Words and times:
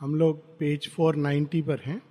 हम 0.00 0.14
लोग 0.14 0.58
पेज 0.58 0.88
490 0.88 1.62
पर 1.62 1.80
हैं। 1.80 2.02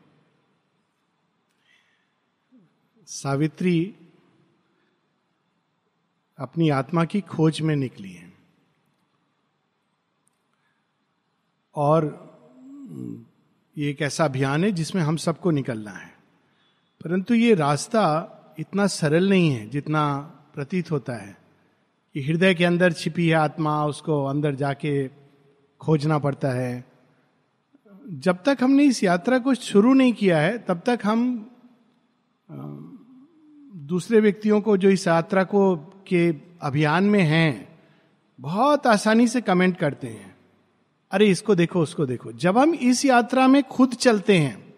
सावित्री 3.08 3.96
अपनी 6.38 6.70
आत्मा 6.70 7.06
की 7.06 7.22
खोज 7.22 7.62
में 7.62 7.76
निकली 7.76 8.12
है। 8.12 8.34
और 11.76 12.28
ये 13.78 13.90
एक 13.90 14.02
ऐसा 14.02 14.26
अभियान 14.26 14.64
है 14.64 14.72
जिसमें 14.72 15.02
हम 15.02 15.18
सबको 15.18 15.52
निकलना 15.52 15.92
है। 15.92 16.18
परंतु 17.04 17.34
ये 17.34 17.54
रास्ता 17.56 18.34
इतना 18.60 18.88
सरल 18.88 19.30
नहीं 19.30 19.52
है 19.52 19.70
जितना 19.70 20.22
प्रतीत 20.56 20.92
होता 20.92 21.14
है 21.14 21.38
कि 22.14 22.22
हृदय 22.22 22.56
के 22.56 22.66
अंदर 22.66 22.94
छिपी 22.94 23.28
है 23.28 23.36
आत्मा, 23.36 23.86
उसको 23.86 24.26
अंदर 24.26 24.56
जाके 24.56 25.08
खोजना 25.80 26.20
पड़ता 26.20 26.52
है। 26.52 26.97
जब 28.10 28.44
तक 28.46 28.58
हमने 28.62 28.84
इस 28.84 29.04
यात्रा 29.04 29.40
को 29.40 29.56
शुरू 29.56 29.94
नहीं 29.94 30.14
किया 30.14 30.38
है, 30.38 30.58
तब 30.58 30.82
तक 30.86 31.00
हम 31.04 31.50
दूसरे 33.76 34.20
व्यक्तियों 34.20 34.62
को 34.62 34.78
जो 34.78 34.90
इस 34.90 35.08
यात्रा 35.08 35.44
को, 35.44 35.76
के 36.08 36.36
अभियान 36.62 37.04
में 37.04 37.24
हैं, 37.24 37.80
बहुत 38.40 38.88
आसानी 38.88 39.28
से 39.28 39.42
कमेंट 39.42 39.78
करते 39.78 40.08
हैं। 40.08 40.36
अरे, 41.12 41.26
इसको 41.26 41.56
देखो, 41.56 41.82
उसको 41.82 42.06
देखो। 42.06 42.32
जब 42.32 42.58
हम 42.58 42.74
इस 42.74 43.06
यात्रा 43.06 43.48
में 43.48 43.64
खुद 43.64 43.94
चलते 43.94 44.38
हैं, 44.38 44.74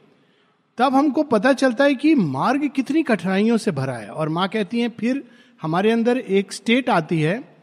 तब 0.78 0.96
हमको 0.96 1.24
पता 1.24 1.54
चलता 1.54 1.84
है 1.84 1.96
कि 1.96 2.16
मार्ग 2.16 2.68
कितनी 2.68 3.04
कठिनाइयों 3.04 3.58
से 3.58 3.72
भरा 3.72 3.94
है। 3.94 4.10
और 4.10 4.30
माँ 4.30 4.48
कहती 4.48 4.80
है, 4.80 4.90
फिर 4.90 5.24
हमारे 5.62 5.92
अंदर 5.92 6.18
एक 6.18 6.54
स्टेट 6.54 6.90
आती 6.90 7.22
है, 7.22 7.58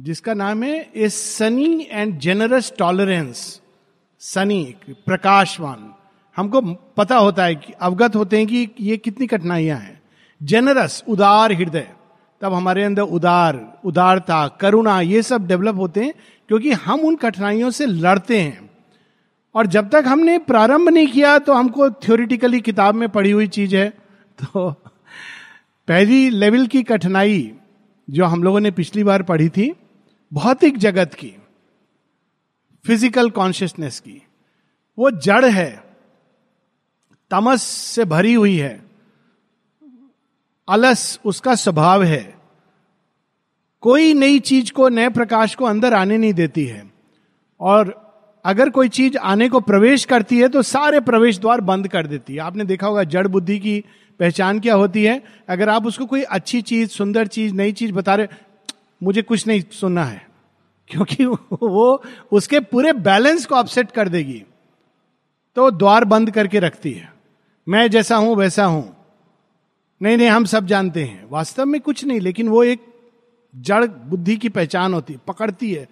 जिसका 0.00 0.34
नाम 0.34 0.62
है 0.62 0.90
a 0.96 1.08
sunny 1.08 1.86
and 1.90 2.18
generous 2.18 2.72
tolerance. 2.78 3.60
Sunny, 4.20 4.74
प्रकाशवान। 4.90 5.94
हमको 6.36 6.60
पता 6.96 7.16
होता 7.16 7.44
है 7.44 7.54
कि, 7.54 7.72
अवगत 7.72 8.16
होते 8.16 8.38
हैं 8.38 8.46
कि 8.46 8.70
ये 8.80 8.96
कितनी 8.96 9.26
कठिनाइयाँ 9.26 9.78
हैं। 9.78 10.02
जेनरस 10.42 11.04
उदार 11.08 11.52
हृदय। 11.52 11.90
तब 12.40 12.54
हमारे 12.54 12.84
अंदर 12.84 13.02
उदार, 13.02 13.78
उदारता, 13.84 14.48
करुणा, 14.48 15.00
ये 15.00 15.22
सब 15.22 15.46
डेवलप 15.46 15.76
होते 15.76 16.04
हैं, 16.04 16.14
क्योंकि 16.48 16.72
हम 16.72 17.00
उन 17.00 17.16
कठिनाइयों 17.16 17.70
से 17.70 17.86
लड़ते 17.86 18.40
हैं। 18.40 18.70
और 19.54 19.66
जब 19.66 19.90
तक 19.90 20.04
हमने 20.06 20.38
प्रारंभ 20.38 20.88
नहीं 20.88 21.06
किया 21.06 21.38
तो 21.38 21.52
हमको 21.52 21.90
थ्योरिटिकली 21.90 22.60
किताब 22.60 22.94
में 22.94 23.08
पढ़ी 23.08 23.30
हुई 23.30 23.46
चीज़ 23.46 23.76
है। 23.76 23.88
तो 24.42 24.70
पहली 25.88 26.30
लेवल 26.30 26.66
की 26.66 26.82
कठिनाई 26.82 27.52
जो 28.10 28.24
हम 28.24 28.42
लोगों 28.42 28.60
ने 28.60 28.70
पिछली 28.70 29.04
बार 29.04 29.22
पढ़ी 29.22 29.48
थी, 29.48 29.74
भौतिक 30.32 30.78
जगत 30.78 31.14
की। 31.14 31.32
फ़िज़िकल 32.84 33.30
कॉन्शियसनेस 33.30 34.00
की। 34.00 34.22
वो 34.98 35.10
जड़ 35.10 35.44
है, 35.44 35.70
तमस 37.30 37.62
से 37.62 38.04
भरी 38.04 38.34
हुई 38.34 38.56
है, 38.56 38.80
अलस 40.68 41.20
उसका 41.24 41.54
स्वभाव 41.54 42.02
है। 42.04 42.38
कोई 43.82 44.12
नई 44.14 44.38
चीज़ 44.40 44.72
को, 44.72 44.88
नए 44.88 45.08
प्रकाश 45.08 45.54
को 45.54 45.64
अंदर 45.64 45.94
आने 45.94 46.18
नहीं 46.18 46.32
देती 46.32 46.64
है। 46.64 46.90
और 47.60 47.94
अगर 48.44 48.70
कोई 48.70 48.88
चीज़ 48.88 49.16
आने 49.18 49.48
को 49.48 49.60
प्रवेश 49.60 50.04
करती 50.04 50.38
है 50.38 50.48
तो 50.48 50.62
सारे 50.62 51.00
प्रवेश 51.00 51.38
द्वार 51.38 51.60
बंद 51.60 51.88
कर 51.88 52.06
देती 52.06 52.34
है। 52.34 52.40
आपने 52.40 52.64
देखा 52.64 52.86
होगा, 52.86 53.04
जड़ 53.04 53.26
बुद्धि 53.26 53.58
की 53.58 53.84
पहचान 54.20 54.60
क्या 54.60 54.74
होती 54.74 55.04
है? 55.04 55.22
अगर 55.48 55.68
आप 55.68 55.86
उसको 55.86 56.06
कोई 56.06 56.22
अच्छी 56.22 56.62
चीज़, 56.62 56.90
सुंदर 56.90 57.26
चीज़, 57.26 57.54
नई 57.54 57.72
चीज़ 57.72 57.92
बता 57.92 58.14
रहे, 58.14 58.26
मुझे 59.02 59.22
कुछ 59.22 59.46
नहीं 59.46 59.62
सुनना 59.72 60.04
है। 60.04 60.27
क्योंकि 60.90 61.24
वो 61.52 62.02
उसके 62.32 62.60
पूरे 62.60 62.92
बैलेंस 62.92 63.46
को 63.46 63.54
अपसेट 63.54 63.90
कर 63.90 64.08
देगी। 64.08 64.44
तो 65.56 65.70
द्वार 65.70 66.04
बंद 66.04 66.30
करके 66.30 66.58
रखती 66.58 66.92
है। 66.92 67.12
मैं 67.68 67.90
जैसा 67.90 68.16
हूँ, 68.16 68.36
वैसा 68.36 68.64
हूँ। 68.64 68.96
नहीं 70.02 70.16
नहीं, 70.16 70.28
हम 70.28 70.44
सब 70.44 70.66
जानते 70.66 71.04
हैं। 71.04 71.26
वास्तव 71.30 71.66
में 71.66 71.80
कुछ 71.80 72.04
नहीं, 72.04 72.20
लेकिन 72.20 72.48
वो 72.48 72.64
एक 72.64 72.80
जड़ 73.56 73.86
बुद्धि 73.86 74.36
की 74.36 74.48
पहचान 74.48 74.94
होती 74.94 75.12
है 75.12 75.20
पकड़ती 75.26 75.72
है। 75.72 75.88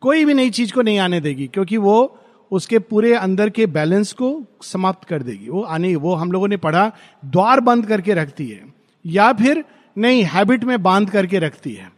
कोई 0.00 0.24
भी 0.24 0.34
नई 0.34 0.50
चीज़ 0.50 0.72
को 0.72 0.82
नहीं 0.82 0.98
आने 0.98 1.20
देगी, 1.20 1.46
क्योंकि 1.46 1.76
वो 1.76 2.18
उसके 2.50 2.78
पूरे 2.78 3.14
अंदर 3.14 3.50
के 3.50 3.66
बैलेंस 3.66 4.12
को 4.12 4.44
समाप्त 4.62 5.08
कर 5.08 5.22
देगी। 5.22 5.48
वो 5.48 5.62
आने, 5.62 5.96
वो 5.96 6.14
हम 6.14 6.32
लोगों 6.32 6.48
ने 6.48 6.56
पढ़ा, 6.56 6.92
द्वार 7.24 7.60
बंद 7.60 7.86
करके 7.86 8.14
रखती 8.14 8.48
है। 8.48 8.74
या 9.06 9.32
फिर 9.32 9.64
नहीं 9.98 10.22
हैबिट 10.22 10.64
में 10.64 10.82
बाँध 10.82 11.10
करके 11.10 11.38
रखती 11.38 11.72
है। 11.72 11.93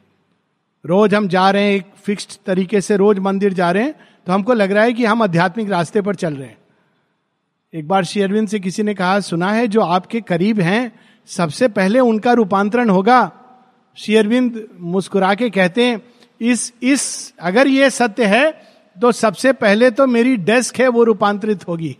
रोज 0.86 1.14
हम 1.14 1.28
जा 1.28 1.50
रहे 1.50 1.62
हैं 1.62 1.76
एक 1.76 1.86
फिक्स्ड 2.04 2.38
तरीके 2.46 2.80
से, 2.80 2.96
रोज 2.96 3.18
मंदिर 3.18 3.52
जा 3.52 3.70
रहे 3.70 3.82
हैं 3.82 3.94
तो 4.26 4.32
हमको 4.32 4.54
लग 4.54 4.72
रहा 4.72 4.84
है 4.84 4.92
कि 4.92 5.04
हम 5.04 5.22
आध्यात्मिक 5.22 5.70
रास्ते 5.70 6.00
पर 6.00 6.14
चल 6.14 6.34
रहे 6.34 6.48
हैं। 6.48 6.58
एक 7.74 7.88
बार 7.88 8.04
शेयरविंद 8.04 8.48
से 8.48 8.60
किसी 8.60 8.82
ने 8.82 8.94
कहा, 8.94 9.20
सुना 9.20 9.52
है 9.52 9.66
जो 9.68 9.80
आपके 9.80 10.20
करीब 10.20 10.60
हैं, 10.60 10.92
सबसे 11.26 11.68
पहले 11.68 12.00
उनका 12.00 12.32
रूपांतरण 12.32 12.90
होगा। 12.90 13.32
शेयरविंद 13.96 14.68
मुस्कुरा 14.80 15.34
के 15.34 15.50
कहते 15.50 15.84
हैं, 15.84 16.02
इस 16.40 16.72
इस, 16.82 17.34
अगर 17.40 17.68
ये 17.68 17.90
सत्य 17.90 18.24
है 18.24 18.50
तो 18.96 19.12
सबसे 19.12 19.52
पहले 19.52 19.90
तो 19.90 20.06
मेरी 20.06 20.36
डेस्क 20.36 20.76
है, 20.76 20.88
वो 20.88 21.04
रूपांतरित 21.04 21.68
होगी। 21.68 21.96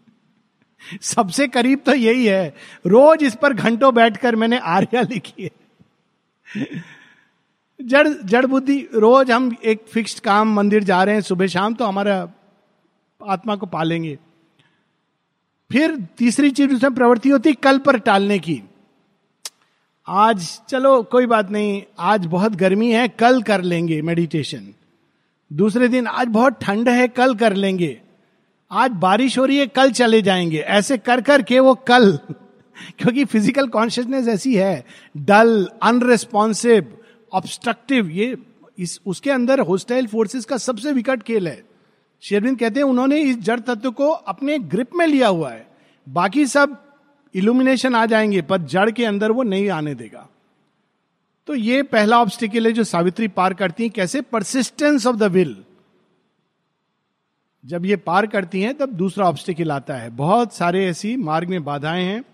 सबसे 1.00 1.48
करीब 1.48 1.80
तो 1.86 1.94
यही 1.94 2.26
है। 2.26 2.54
रोज 2.86 3.22
इस 3.22 3.34
पर 3.34 3.52
घंटों 3.52 3.94
बैठकर 3.94 4.36
मैंने 4.36 4.58
आर्या 4.58 5.00
लिखी 5.10 5.44
है। 5.44 5.50
जड़ 7.84 8.08
जड़ 8.08 8.46
बुद्धि, 8.46 8.88
रोज 8.94 9.30
हम 9.30 9.56
एक 9.64 9.84
फिक्स्ड 9.88 10.20
काम 10.20 10.54
मंदिर 10.54 10.84
जा 10.84 11.04
रहे 11.04 11.14
हैं, 11.14 11.22
सुबह 11.22 11.46
शाम 11.46 11.74
तो 11.74 11.84
हमारा 11.84 12.28
आत्मा 13.26 13.56
को 13.56 13.66
पालेंगे। 13.66 14.18
फिर 15.72 16.08
तीसरी 16.18 16.50
चीज़ 16.50 16.74
उसमें 16.74 16.94
प्रवृत्ति 16.94 17.28
होती 17.28 17.52
कल 17.52 17.78
पर 17.78 17.98
टालने 17.98 18.38
की। 18.38 18.62
आज, 20.08 20.60
चलो, 20.68 21.02
कोई 21.02 21.26
बात 21.26 21.50
नहीं, 21.50 21.82
आज 21.98 22.26
बहुत 22.26 22.52
गर्मी 22.52 22.92
है, 22.92 23.08
कल 23.08 23.42
कर 23.42 23.62
लेंगे 23.62 24.02
मेडिटेशन 24.02 24.74
दूसरे 25.52 25.88
दिन, 25.88 26.06
आज 26.06 26.26
बहुत 26.26 26.52
ठंड 26.62 26.88
है, 26.88 27.08
कल 27.08 27.34
कर 27.34 27.52
लेंगे। 27.52 28.00
आज 28.70 28.90
बारिश 28.90 29.38
हो 29.38 29.44
रही 29.44 29.58
है, 29.58 29.66
कल 29.66 29.90
चले 29.90 30.22
जाएँगे। 30.22 30.58
ऐसे 30.58 30.98
कर 30.98 31.20
कर 31.20 31.42
के 31.42 31.60
वो 31.60 31.74
कल, 31.74 32.12
क्योंकि 32.98 33.24
फ़िज़िकल 33.24 33.68
कॉन्शियसनेस 33.68 34.28
ऐसी 34.28 34.54
है 34.54 34.84
डल 35.16 35.68
अनरेस्पॉन्सिव 35.82 36.98
ऑब्स्ट्रक्टिव 37.34 38.10
ये 38.10 38.36
इस, 38.78 39.00
उसके 39.06 39.30
अंदर 39.30 39.60
होस्टाइल 39.60 40.06
फोर्सेस 40.06 40.44
का 40.44 40.56
सबसे 40.56 40.92
विकट 40.92 41.22
खेल 41.22 41.48
है। 41.48 41.64
शेरविंद 42.20 42.58
कहते 42.58 42.80
हैं, 42.80 42.86
उन्होंने 42.86 43.20
इस 43.20 43.38
जड़ 43.38 43.60
तत्व 43.60 43.90
को 43.90 44.08
अपने 44.08 44.58
ग्रिप 44.58 44.90
में 44.94 45.06
लिया 45.06 45.28
हुआ 45.28 45.50
है। 45.52 45.66
बाकी 46.08 46.46
सब 46.46 46.84
इल्यूमिनेशन 47.34 47.94
आ 47.94 48.06
जाएँगे, 48.06 48.42
पर 48.42 48.58
जड़ 48.58 48.90
के 48.90 49.04
अंदर 49.04 49.30
वो 49.30 49.42
नहीं 49.42 49.70
आने 49.70 49.94
देगा। 49.94 50.28
तो 51.46 51.54
ये 51.54 51.82
पहला 51.82 52.20
ऑब्स्टिकल 52.20 52.66
है 52.66 52.72
जो 52.72 52.84
सावित्री 52.84 53.28
पार 53.28 53.54
करती 53.54 53.82
है। 53.82 53.88
कैसे? 53.88 54.20
परसिस्टेंस 54.20 55.06
ऑफ़ 55.06 55.16
द 55.16 55.22
विल 55.22 55.64
जब 57.66 57.86
ये 57.86 57.96
पार 57.96 58.26
करती 58.26 58.62
हैं, 58.62 58.74
तब 58.74 58.88
दूसरा 58.88 59.28
ऑब्स्टिकल 59.28 59.72
आता 59.72 59.94
है। 59.94 60.10
बहुत 60.10 60.54
सारे 60.54 60.86
ऐसी 60.86 61.16
मार्ग 61.16 61.48
में 61.48 61.64
बाधाएँ 61.64 62.04
हैं। 62.04 62.24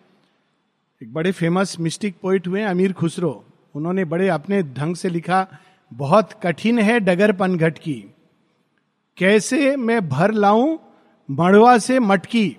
एक 1.02 1.12
बड़े 1.12 1.32
फ़ेमस 1.32 1.76
मिस्टिक 1.80 2.14
पोइट 2.22 2.46
हुए 2.46 2.62
अमीर 2.62 2.92
खुसरो। 2.92 3.44
उन्होंने 3.74 4.04
बड़े 4.04 4.28
अपने 4.28 4.62
ढंग 4.62 4.96
से 4.96 5.08
लिखा, 5.08 5.46
बहुत 5.92 6.32
कठिन 6.42 6.78
है 6.78 7.00
डगर 7.00 7.32
पनघट 7.32 7.78
की। 7.78 8.04
कैसे 9.16 9.76
मैं 9.76 10.08
भर 10.08 10.32
लाऊं 10.32 10.78
मड़वा 11.30 11.78
से 11.78 11.98
मटकी? 11.98 12.56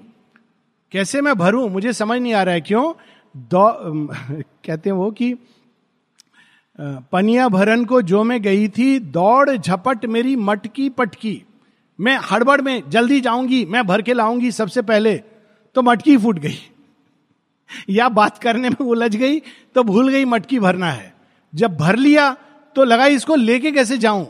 कैसे 0.92 1.22
मैं 1.22 1.36
भरूं? 1.36 1.70
मुझे 1.70 1.94
समझ 1.94 2.22
नहीं 2.22 2.34
आ 2.34 2.44
रहा 2.44 2.54
है 2.54 2.62
क्यों? 2.62 2.94
कहते 4.66 4.90
हैं 4.90 4.98
वो 4.98 5.12
कि 5.12 5.36
पनिया 6.82 7.48
भरन 7.48 7.86
को 7.86 8.02
जो 8.02 8.24
मैं 8.24 8.42
गई 8.42 8.68
थी, 8.68 9.00
दौड़ 9.00 9.58
झपट 9.58 10.06
मेरी 10.06 10.36
मटकी 10.36 10.90
पटकी। 10.90 11.44
मैं 12.00 12.20
हड़बड़ 12.32 12.62
में, 12.62 12.90
जल्दी 12.90 13.22
जाऊँगी, 13.22 13.66
मैं 13.66 13.88
भर 13.88 14.02
के 14.02 14.14
लाऊँगी 14.14 14.52
सबसे 14.52 14.82
पहले 14.82 15.18
तो 15.76 15.82
मटकी 15.82 16.18
फूट 16.18 16.40
गई। 16.40 16.58
या 17.90 18.10
बात 18.12 18.38
करने 18.38 18.70
में 18.70 18.86
उलझ 18.86 19.16
गई 19.16 19.40
तो 19.76 19.84
भूल 19.84 20.10
गई 20.10 20.26
मटकी 20.26 20.60
भरना 20.60 20.92
है। 20.92 21.14
जब 21.54 21.78
भर 21.78 21.96
लिया 21.96 22.32
तो 22.76 22.84
लगा 22.84 23.06
इसको 23.08 23.36
लेके 23.36 23.72
कैसे 23.72 23.98
जाऊँ? 23.98 24.28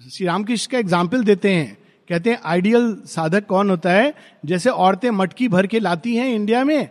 श्री 0.00 0.26
रामकृष्ण 0.26 0.72
का 0.72 0.78
एग्ज़ाम्पल 0.78 1.24
देते 1.24 1.52
हैं। 1.52 1.76
कहते 2.10 2.30
हैं, 2.30 2.38
आइडियल 2.44 2.94
साधक 3.06 3.46
कौन 3.46 3.70
होता 3.70 3.90
है? 3.92 4.14
जैसे 4.44 4.70
औरतें 4.70 5.10
मटकी 5.10 5.48
भर 5.48 5.66
के 5.66 5.80
लाती 5.80 6.14
हैं 6.16 6.28
इंडिया 6.28 6.64
में 6.64 6.88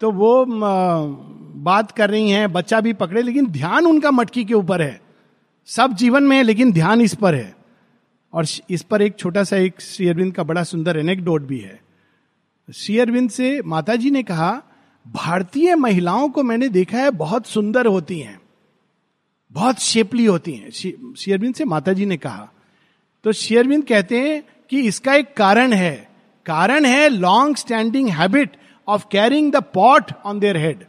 तो 0.00 0.10
वो 0.10 0.44
बात 0.48 1.90
कर 1.90 2.10
रही 2.10 2.30
हैं, 2.30 2.52
बच्चा 2.52 2.80
भी 2.80 2.92
पकड़े, 2.92 3.22
लेकिन 3.22 3.46
ध्यान 3.46 3.86
उनका 3.86 4.10
मटकी 4.10 4.44
के 4.44 4.54
ऊपर 4.54 4.82
है। 4.82 5.00
सब 5.68 5.92
जीवन 5.94 6.22
में 6.22 6.36
है, 6.36 6.42
लेकिन 6.42 6.72
ध्यान 6.72 7.00
इस 7.00 7.14
पर 7.14 7.34
है। 7.34 7.54
और 8.32 8.46
इस 8.70 8.82
पर 8.82 9.02
एक 9.02 9.16
छोटा 9.18 9.44
सा 9.44 9.56
एक 9.56 9.80
श्री 9.80 10.08
अरविंद 10.08 10.32
का 10.34 10.42
बड़ा 10.42 10.62
सुंदर 10.62 10.98
एनेक्डोट 10.98 11.42
भी 11.42 11.58
है। 11.58 11.80
श्री 12.68 12.98
अरविंद 12.98 13.30
से 13.30 13.60
माता 13.66 13.96
जी 13.96 14.10
ने 14.10 14.22
कहा 14.22 14.50
भारतीय 15.08 15.74
महिलाओं 15.74 16.28
को 16.28 16.42
मैंने 16.42 16.68
देखा 16.68 16.98
है 16.98 17.10
बहुत 17.10 17.46
सुंदर 17.46 17.86
होती 17.86 18.20
हैं, 18.20 18.40
बहुत 19.52 19.78
शेपली 19.78 20.24
होती 20.24 20.52
हैं। 20.52 20.70
शेयरविंद 20.70 21.54
से 21.54 21.64
माता 21.64 21.92
जी 21.92 22.06
ने 22.06 22.16
कहा। 22.16 22.48
तो 23.24 23.32
शेयरविंद 23.32 23.84
कहते 23.86 24.20
हैं 24.20 24.42
कि 24.70 24.80
इसका 24.80 25.14
एक 25.14 25.34
कारण 25.36 25.72
है। 25.72 26.10
कारण 26.46 26.84
है 26.84 27.08
long 27.08 27.56
standing 27.56 28.08
habit 28.08 28.56
of 28.88 29.04
carrying 29.10 29.52
the 29.52 29.56
pot 29.56 30.12
on 30.24 30.40
their 30.40 30.56
head 30.56 30.84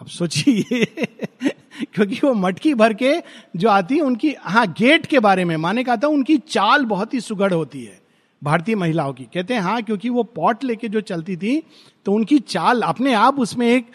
अब 0.00 0.06
सोचिए, 0.08 0.84
क्योंकि 1.94 2.20
वो 2.24 2.34
मटकी 2.34 2.74
भर 2.74 2.94
के 2.94 3.22
जो 3.56 3.68
आती 3.68 3.94
है, 3.94 4.00
उनकी 4.00 4.34
हाँ 4.40 4.66
गेट 4.78 5.06
के 5.06 5.18
बारे 5.18 5.44
में, 5.44 5.56
माने 5.56 5.84
कहा 5.84 5.96
था 5.96 6.06
उनकी 6.06 6.38
चाल 6.38 6.84
बहुत 6.84 7.14
ही 7.14 7.20
सुगढ़ 7.20 7.52
होती 7.52 7.84
है। 7.84 8.01
भारतीय 8.42 8.74
महिलाओं 8.74 9.12
की। 9.12 9.24
कहते 9.24 9.54
हैं 9.54 9.60
हाँ 9.60 9.82
क्योंकि 9.82 10.08
वो 10.08 10.22
पॉट 10.36 10.64
लेके 10.64 10.88
जो 10.88 11.00
चलती 11.02 11.36
थी 11.36 11.62
तो 12.06 12.12
उनकी 12.12 12.38
चाल 12.38 12.82
अपने 12.82 13.12
आप 13.14 13.38
उसमें 13.40 13.66
एक 13.68 13.90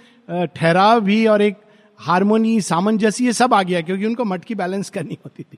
ठहराव 0.55 0.99
भी 1.01 1.25
और 1.27 1.41
एक 1.41 1.55
हारमोनी, 1.99 2.59
सामंजस्य, 2.61 3.25
ये 3.25 3.33
सब 3.33 3.53
आ 3.53 3.61
गया, 3.63 3.81
क्योंकि 3.81 4.05
उनको 4.05 4.25
मटकी 4.25 4.55
बैलेंस 4.55 4.89
करनी 4.89 5.17
होती 5.23 5.43
थी। 5.43 5.57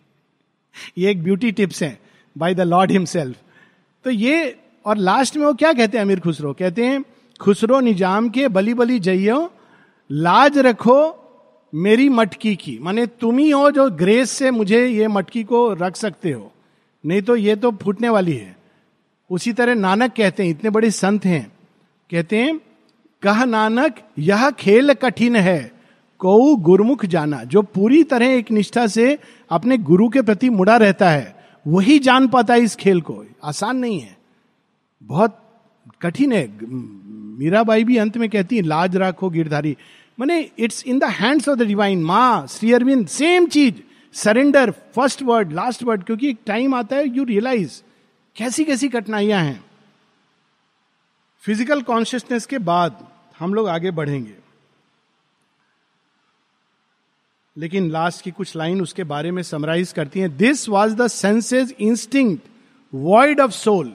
ये 0.98 1.12
एक 1.12 1.24
ब्यूटी 1.24 1.52
टिप्स 1.52 1.82
है, 1.84 1.98
बाय 2.36 2.54
द 2.56 2.62
लॉर्ड 2.62 2.92
हिमसेल्फ। 2.92 3.38
तो 4.06 4.10
ये, 4.10 4.56
और 4.86 4.98
लास्ट 4.98 5.38
में 5.38 5.46
वो 5.46 5.54
क्या 5.54 5.72
कहते 5.74 5.98
हैं, 5.98 6.06
अमीर 6.06 6.20
खुसरो? 6.20 6.54
कहते 6.54 6.86
हैं, 6.86 7.04
खुसरो 7.40 7.80
निज़ाम 7.80 8.30
के 8.30 8.48
बली 8.50 8.74
बली 8.74 9.00
जइयो, 9.00 9.50
लाज 10.10 10.58
रखो 10.60 11.00
मेरी 11.74 12.08
मटकी 12.10 12.56
की। 12.56 12.78
माने 12.82 13.06
तुम 13.08 13.38
ही 13.38 13.50
हो 13.50 13.70
जो 13.72 13.90
ग्रेस 13.92 14.32
से 14.32 14.52
मुझे 14.52 14.86
ये 14.88 15.08
मटकी 15.10 15.44
को 15.44 15.72
रख 15.74 15.96
सकते 15.96 16.32
हो। 16.32 16.52
नहीं 17.04 17.22
तो 17.22 17.36
ये 17.36 17.56
तो 17.56 17.72
फूटने 17.74 18.10
वाली 18.10 18.34
है। 18.34 18.56
उसी 19.32 19.54
तरह 19.54 19.76
नानक 19.76 20.14
कहते 20.18 20.44
हैं, 20.44 20.50
इतने 20.50 20.70
बड़े 20.70 20.92
संत 20.92 21.26
हैं। 21.26 21.52
कहते 22.12 22.38
हैं, 22.38 22.60
कह 23.22 23.46
नानक, 23.46 23.96
यह 24.20 24.50
खेल 24.50 24.94
कठिन 24.94 25.36
है, 25.36 25.72
को 26.20 26.56
गुरुमुख 26.56 27.06
जाना। 27.06 27.44
जो 27.44 27.62
पूरी 27.62 28.04
तरह 28.04 28.26
एक 28.26 28.52
निष्ठा 28.52 28.88
से 28.88 29.20
अपने 29.50 29.78
गुरु 29.78 30.10
के 30.10 30.22
प्रति 30.22 30.50
मुड़ा 30.50 30.78
रहता 30.78 31.10
है, 31.10 31.36
वही 31.68 32.00
जान 32.00 32.28
पाता 32.28 32.54
है 32.54 32.60
इस 32.60 32.76
खेल 32.76 33.02
को। 33.02 33.26
आसान 33.44 33.78
नहीं 33.78 34.00
है। 34.00 34.18
बहुत 35.04 35.40
कठिन 36.02 36.34
है। 36.34 36.58
मीराबाई 37.40 37.84
भी 37.84 37.98
अंत 37.98 38.18
में 38.18 38.30
कहती 38.30 38.56
है, 38.56 38.62
लाज 38.62 38.96
राखो 38.96 39.30
गिरधारी। 39.30 39.78
मैंने 40.20 40.50
it's 40.60 40.84
in 40.88 41.00
the 41.00 41.04
hands 41.04 41.50
of 41.50 41.60
the 41.60 41.64
divine 41.64 42.04
Maa, 42.04 42.48
Shri 42.48 42.74
Aurobindo 42.74 43.08
same 43.08 43.48
cheese. 43.48 43.76
Surrender 44.14 44.72
first 44.72 45.24
word 45.24 45.54
last 45.54 45.84
word 45.84 46.04
क्योंकि 46.04 46.30
एक 46.30 46.38
टाइम 46.46 46.76
आता 46.76 46.96
है 46.96 47.10
यू 47.10 47.24
रियलाइज़ 47.24 47.84
कैसी 48.40 48.64
कैसी 48.66 48.90
कठिनाइयाँ 48.90 49.44
हैं? 49.44 49.66
फ़िज़िकल 51.42 51.82
कॉन्शियसनेस 51.82 52.46
के 52.46 52.58
बाद 52.58 53.08
हम 53.40 53.54
लोग 53.54 53.68
आगे 53.68 53.92
बढ़ेंगे। 53.92 54.36
लेकिन 57.58 57.92
लास्ट 57.92 58.22
की 58.22 58.32
कुछ 58.32 58.56
लाइन 58.56 58.82
उसके 58.82 59.04
बारे 59.04 59.32
में 59.32 59.44
समराइज 59.44 59.92
करती 59.92 60.20
हैं। 60.20 60.38
This 60.38 60.70
was 60.70 60.96
the 60.96 61.08
senses 61.08 61.76
instinct 61.80 62.48
void 62.94 63.40
of 63.40 63.52
soul 63.52 63.94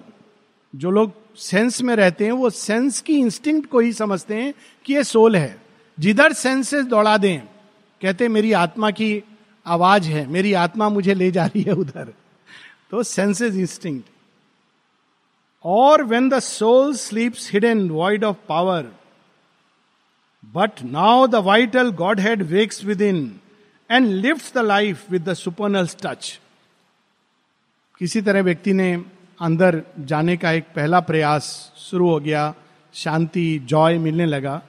जो 0.77 0.91
लोग 0.91 1.37
सेंस 1.37 1.83
में 1.83 1.97
रहते 1.97 2.25
हैं, 2.25 2.33
वो 2.33 2.51
सेंस 2.51 3.01
की 3.01 3.19
इंस्टिंक्ट 3.19 3.71
को 3.71 3.79
ही 3.79 3.93
समझते 3.93 4.43
हैं 4.43 4.55
कि 4.85 4.95
ये 4.95 5.05
सोल 5.05 5.37
है। 5.37 5.63
जिधर 6.01 6.33
सेंसेस 6.33 6.85
दौड़ा 6.85 7.19
दें, 7.19 7.41
कहते 8.03 8.29
मेरी 8.29 8.53
आत्मा 8.53 8.91
की 8.91 9.23
आवाज़ 9.67 10.05
है, 10.05 10.27
मेरी 10.27 10.53
आत्मा 10.53 10.89
मुझे 10.89 11.15
ले 11.15 11.31
जा 11.31 11.47
रही 11.47 11.63
है 11.63 11.73
उधर। 11.73 12.15
तो 12.91 13.03
सेंसेस 13.03 13.55
इंस्टिंक्ट 13.55 14.09
और 15.65 16.03
when 16.03 16.29
the 16.29 16.39
soul 16.39 16.95
sleeps 16.95 17.53
hidden 17.53 17.89
void 17.91 18.25
of 18.25 18.37
power 18.49 18.93
but 20.55 20.83
now 20.83 21.27
the 21.27 21.35
vital 21.35 21.91
godhead 22.21 22.43
wakes 22.43 22.85
within 23.03 23.41
and 23.91 24.07
lift 24.07 24.55
the 24.55 24.59
life 24.59 25.11
with 25.11 25.29
the 25.29 25.35
supernal 25.35 25.87
touch 25.87 26.41
किसी 27.99 28.21
तरह 28.23 28.43
व्यक्ति 28.43 28.73
ने 28.73 29.05
अंदर 29.41 29.83
जाने 30.01 30.37
का 30.37 30.51
एक 30.53 30.65
पहला 30.77 31.01
प्रयास 31.01 31.73
शुरू 31.77 32.09
हो 32.09 32.21
गया, 32.21 32.55
शांति, 32.95 33.59
जॉय 33.59 33.99
मिलने 33.99 34.27
लगा। 34.27 34.63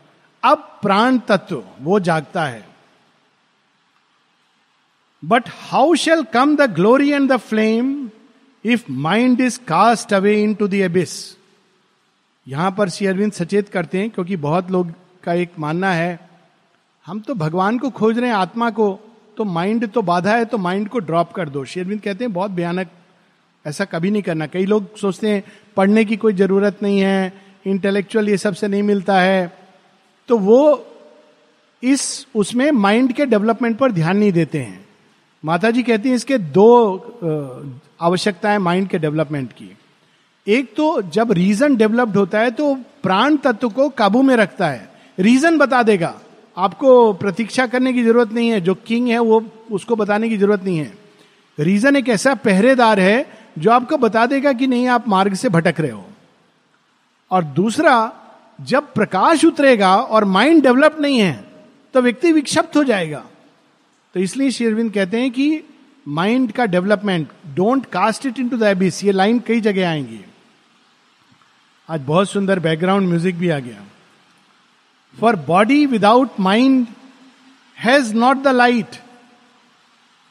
अब 0.44 0.80
प्राण 0.81 1.18
तत्व, 1.19 1.63
वो 1.81 2.00
जागता 2.00 2.45
है। 2.45 2.68
But 5.25 5.44
how 5.47 5.95
shall 5.95 6.24
come 6.24 6.56
the 6.56 6.62
glory 6.62 7.12
and 7.12 7.31
the 7.31 7.38
flame 7.38 8.09
if 8.66 8.84
mind 8.92 9.42
is 9.42 9.60
cast 9.68 10.14
away 10.14 10.42
into 10.56 10.68
this 10.68 11.12
यहाँ 12.48 12.72
पर 12.72 12.90
श्री 12.90 13.08
अरविंद 13.08 13.32
सचेत 13.32 13.70
करते 13.70 13.98
हैं 13.98 14.10
क्योंकि 14.10 14.36
बहुत 14.36 14.72
लोग 14.72 14.92
का 15.24 15.34
एक 15.34 15.52
मानना 15.60 15.92
है, 15.92 16.20
हम 17.06 17.20
तो 17.20 17.34
भगवान 17.36 17.78
को 17.80 17.90
खोज 17.90 18.20
रहे 18.20 18.30
हैं 18.30 18.36
आत्मा 18.36 18.70
को 18.70 19.00
तो 19.38 19.44
माइंड 19.44 19.88
तो 19.90 20.02
बाधा 20.02 20.36
है 20.36 20.46
तो 20.46 20.58
माइंड 20.58 20.88
को 20.90 21.00
ड्रॉप 21.00 21.32
कर 21.34 21.50
दो। 21.50 21.64
शेरविंद 21.66 22.02
कहते 22.02 22.24
हैं, 22.24 22.34
बहुत 22.34 22.52
भयानक, 22.52 22.88
ऐसा 23.66 23.86
कभी 23.86 24.12
नहीं 24.12 24.22
करना। 24.22 24.48
कई 24.48 24.66
लोग 24.66 24.96
सोचते 24.98 25.30
हैं, 25.30 25.44
पढ़ने 25.78 26.06
की 26.06 26.18
कोई 26.18 26.34
ज़रूरत 26.34 26.84
नहीं 26.84 27.00
है 27.00 27.34
इंटेलेक्चुअल 27.66 28.30
ये 28.30 28.38
सबसे 28.38 28.68
नहीं 28.68 28.84
मिलता 28.84 29.20
है। 29.20 29.52
तो 30.30 30.38
वो 30.38 30.86
इस, 31.84 32.28
उसमें 32.36 32.70
माइंड 32.72 33.14
के 33.14 33.26
डेवलपमेंट 33.26 33.78
पर 33.78 33.92
ध्यान 33.92 34.18
नहीं 34.18 34.32
देते 34.32 34.60
हैं। 34.60 34.85
माता 35.45 35.69
जी 35.71 35.81
कहती 35.83 36.09
हैं 36.09 36.15
इसके 36.15 36.38
दो 36.38 36.68
आवश्यकताएँ 38.01 38.57
माइंड 38.57 38.88
के 38.89 38.97
डेवलपमेंट 39.00 39.51
की। 39.51 39.69
एक 40.47 40.74
तो 40.75 41.01
जब 41.01 41.31
रीजन 41.31 41.75
डेवलप्ड 41.75 42.18
होता 42.18 42.39
है 42.39 42.51
तो 42.51 42.74
प्राण 43.03 43.36
तत्व 43.38 43.69
को 43.69 43.88
काबू 43.89 44.21
में 44.21 44.36
रखता 44.36 44.68
है। 44.68 44.89
रीजन 45.19 45.57
बता 45.57 45.81
देगा। 45.83 46.13
आपको 46.57 47.13
प्रतीक्षा 47.13 47.68
करने 47.68 47.94
की 47.94 48.03
ज़रूरत 48.03 48.31
नहीं 48.33 48.50
है। 48.50 48.62
जो 48.62 48.75
किंग 48.88 49.07
है 49.07 49.19
वो 49.19 49.44
उसको 49.71 49.95
बताने 49.95 50.30
की 50.30 50.38
ज़रूरत 50.38 50.63
नहीं 50.63 50.77
है। 50.77 50.94
रीजन 51.57 51.95
एक 51.95 52.09
ऐसा 52.09 52.33
पहरेदार 52.36 53.00
है 53.00 53.25
जो 53.57 53.71
आपको 53.71 53.97
बता 53.97 54.25
देगा 54.25 54.53
कि 54.53 54.68
नहीं, 54.68 54.88
आप 54.88 55.07
मार्ग 55.07 55.33
से 55.33 55.50
भटक 55.50 55.80
रहे 55.80 55.92
हो। 55.92 56.03
और 57.31 57.44
दूसरा, 57.44 58.12
जब 58.59 58.92
प्रकाश 58.94 59.45
उतरेगा 59.45 59.95
और 59.95 60.25
माइंड 60.25 60.63
डेवलप 60.63 60.97
नहीं 61.01 61.19
है 61.19 61.33
तो 61.94 62.01
व्यक्ति 62.01 62.31
विक्षिप्त 62.31 62.77
हो 62.77 62.83
जाएगा। 62.83 63.24
तो 64.16 64.22
इसलिए 64.22 64.52
शेरविंद 64.52 64.92
कहते 64.94 65.20
हैं 65.22 65.32
कि 65.32 65.64
माइंड 66.08 66.52
का 66.52 66.66
development 66.66 67.30
don't 67.56 67.86
cast 67.86 68.26
it 68.26 68.38
into 68.50 68.58
this 68.58 69.04
ये 69.04 69.12
लाइन 69.12 69.40
कई 69.48 69.62
जगह 69.62 69.90
आएँगी। 69.90 70.20
आज 71.90 72.02
बहुत 72.02 72.30
सुंदर 72.30 72.60
बैकग्राउंड 72.60 73.10
म्यूज़िक 73.10 73.36
भी 73.36 73.50
आ 73.50 73.58
गया। 73.60 73.84
For 75.18 75.36
body 75.48 75.86
without 75.86 76.40
mind 76.40 76.88
has 77.78 78.14
not 78.16 78.38
the 78.38 78.56
light 78.56 78.96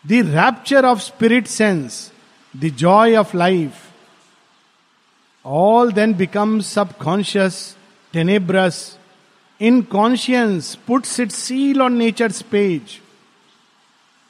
the 0.05 0.23
rapture 0.31 0.87
of 0.87 1.01
spirit 1.01 1.47
sense 1.47 2.13
the 2.55 2.75
joy 2.79 3.17
of 3.17 3.37
life 3.37 3.73
all 5.45 5.93
then 5.93 6.15
become 6.15 6.61
subconscious 6.99 7.77
tenebrous 8.13 8.99
inconscience 9.93 10.75
puts 10.87 11.21
it 11.21 11.31
seal 11.31 11.83
on 11.83 11.97
nature's 11.97 12.43
page 12.43 13.01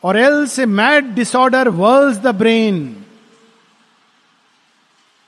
or 0.05 0.17
else 0.19 0.59
a 0.59 0.67
mad 0.67 1.15
disorder 1.15 1.69
whirls 1.77 2.17
the 2.19 2.35
brain 2.37 2.85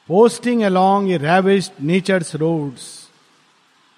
posting 0.08 0.62
along 0.62 1.10
a 1.12 1.16
ravished 1.18 1.80
nature 1.82 2.24
roads 2.34 2.84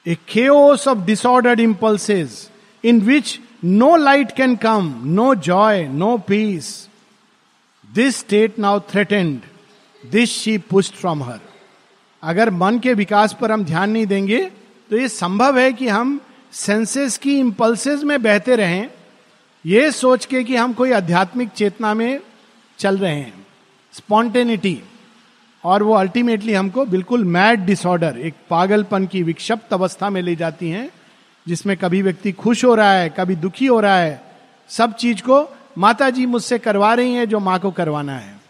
a 0.06 0.14
chaos 0.28 0.86
of 0.88 0.98
disorder 1.06 1.60
impulses 1.60 2.36
in 2.84 3.00
which 3.00 3.38
no 3.64 3.94
light 3.96 4.30
can 4.32 4.54
come 4.56 4.92
no 5.14 5.34
joy 5.48 5.86
no 5.94 6.16
peace 6.28 6.68
this 7.88 8.18
state 8.18 8.58
now 8.58 8.80
threatened 8.90 9.40
this 10.04 10.30
she 10.32 10.56
pushed 10.70 10.94
from 10.94 11.22
her 11.22 11.40
अगर 12.22 12.50
मन 12.50 12.78
के 12.78 12.94
विकास 12.94 13.36
पर 13.40 13.52
हम 13.52 13.64
ध्यान 13.64 13.90
नहीं 13.90 14.06
देंगे 14.06 14.40
तो 14.90 14.96
यह 14.96 15.08
संभव 15.08 15.58
है 15.58 15.72
कि 15.72 15.88
हम 15.88 16.18
सेंसेस 16.52 17.16
की 17.18 17.38
इंपल्सेज 17.38 18.04
में 18.04 18.22
बहते 18.22 18.56
रहें 18.56 18.88
ये 19.66 19.92
सोच 19.92 20.26
के 20.26 20.44
कि 20.44 20.56
हम 20.56 20.72
कोई 20.72 20.92
आध्यात्मिक 20.92 21.48
चेतना 21.48 21.94
में 21.94 22.20
चल 22.78 22.98
रहे 22.98 23.14
हैं, 23.14 23.46
स्पॉन्टेनिटी, 23.92 24.82
और 25.64 25.82
वो 25.82 25.94
अल्टीमेटली 25.94 26.52
हमको 26.52 26.84
बिल्कुल 26.84 27.24
मैड 27.24 27.60
डिसऑर्डर, 27.60 28.18
एक 28.18 28.34
पागलपन 28.50 29.06
की 29.06 29.22
विक्षिप्त 29.22 29.72
अवस्था 29.72 30.10
में 30.10 30.22
ले 30.22 30.36
जाती 30.36 30.70
हैं, 30.70 30.90
जिसमें 31.48 31.76
कभी 31.76 32.02
व्यक्ति 32.02 32.32
खुश 32.32 32.64
हो 32.64 32.74
रहा 32.74 32.92
है, 32.92 33.08
कभी 33.08 33.36
दुखी 33.36 33.66
हो 33.66 33.80
रहा 33.80 33.98
है, 33.98 34.22
सब 34.68 34.94
चीज़ 34.94 35.22
को 35.22 35.56
माता 35.78 36.10
जी 36.10 36.26
मुझसे 36.26 36.58
करवा 36.58 36.94
रही 36.94 37.12
हैं 37.12 37.28
जो 37.28 37.38
माँ 37.38 37.58
को 37.58 37.70
करवाना 37.70 38.18
है। 38.18 38.40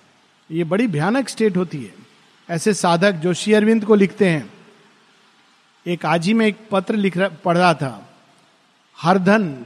ये 0.51 0.65
बड़ी 0.65 0.87
भयानक 0.87 1.29
स्टेट 1.29 1.57
होती 1.57 1.83
है। 1.83 1.95
ऐसे 2.51 2.75
साधक 2.75 3.13
जो 3.13 3.35
श्री 3.35 3.53
अरविंद 3.53 3.85
को 3.85 3.95
लिखते 3.95 4.29
हैं। 4.29 4.51
एक 5.87 6.07
आजी 6.07 6.35
में 6.35 6.47
एक 6.47 6.57
पत्र 6.71 6.95
लिख 6.95 7.17
रहा, 7.17 7.29
पढ़ 7.29 7.59
रहा 7.59 7.75
था। 7.75 8.09
हरधन 8.99 9.65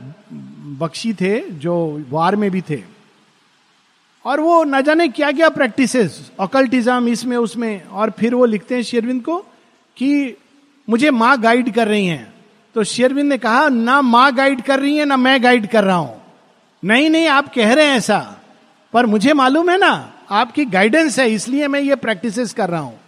बख्शी 0.62 1.12
थे, 1.12 1.38
जो 1.40 2.04
वार 2.10 2.36
में 2.36 2.50
भी 2.50 2.60
थे। 2.60 2.82
और 4.24 4.40
वो 4.40 4.62
न 4.64 4.80
जाने 4.82 5.08
क्या 5.08 5.30
क्या 5.32 5.48
प्रैक्टिस 5.48 5.96
अकल्टिज्म 6.40 7.08
इसमें, 7.08 7.36
उसमें, 7.36 7.84
और 7.84 8.10
फिर 8.10 8.34
वो 8.34 8.44
लिखते 8.44 8.74
हैं 8.74 8.82
शेरविंद 8.82 9.22
को 9.22 9.38
कि 9.96 10.36
मुझे 10.88 11.10
माँ 11.10 11.40
गाइड 11.40 11.74
कर 11.74 11.88
रही 11.88 12.06
हैं। 12.06 12.32
तो 12.74 12.84
शेरविंद 12.84 13.28
ने 13.28 13.38
कहा, 13.38 13.68
ना 13.68 14.00
माँ 14.02 14.34
गाइड 14.34 14.62
कर 14.62 14.80
रही 14.80 14.96
है, 14.96 15.04
ना 15.04 15.16
मैं 15.16 15.42
गाइड 15.42 15.66
कर 15.66 15.84
रहा 15.84 15.96
हूँ। 15.96 16.20
नहीं 16.84 17.10
नहीं, 17.10 17.26
आप 17.26 17.52
कह 17.54 17.72
रहे 17.74 17.86
हैं 17.86 17.96
ऐसा, 17.96 18.18
पर 18.92 19.06
मुझे 19.06 19.32
मालूम 19.32 19.70
है 19.70 19.78
ना, 19.78 20.12
आपकी 20.30 20.64
गाइडेंस 20.64 21.18
है, 21.18 21.30
इसलिए 21.30 21.68
मैं 21.68 21.80
ये 21.80 21.94
प्रैक्टिस 21.96 22.52
कर 22.52 22.70
रहा 22.70 22.80
हूँ। 22.80 22.98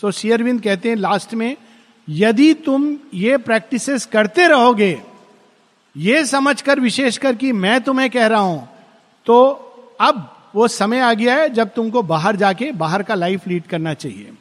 तो 0.00 0.10
शेयरविंद 0.10 0.62
कहते 0.62 0.88
हैं 0.88 0.96
लास्ट 0.96 1.34
में, 1.34 1.56
यदि 2.08 2.54
तुम 2.54 2.96
ये 3.14 3.36
प्रैक्टिसेस 3.36 4.06
करते 4.06 4.46
रहोगे 4.48 4.92
ये 5.96 6.24
समझकर, 6.24 6.80
विशेषकर 6.80 7.34
कि 7.34 7.52
मैं 7.52 7.80
तुम्हें 7.80 8.08
कह 8.10 8.26
रहा 8.26 8.40
हूँ 8.40 8.68
तो 9.26 9.40
अब 10.00 10.34
वो 10.54 10.68
समय 10.68 11.00
आ 11.00 11.12
गया 11.14 11.34
है 11.34 11.48
जब 11.48 11.72
तुमको 11.74 12.02
बाहर 12.02 12.36
जाके, 12.36 12.70
बाहर 12.72 13.02
का 13.02 13.14
लाइफ 13.14 13.46
लीड 13.48 13.66
करना 13.66 13.94
चाहिए। 13.94 14.32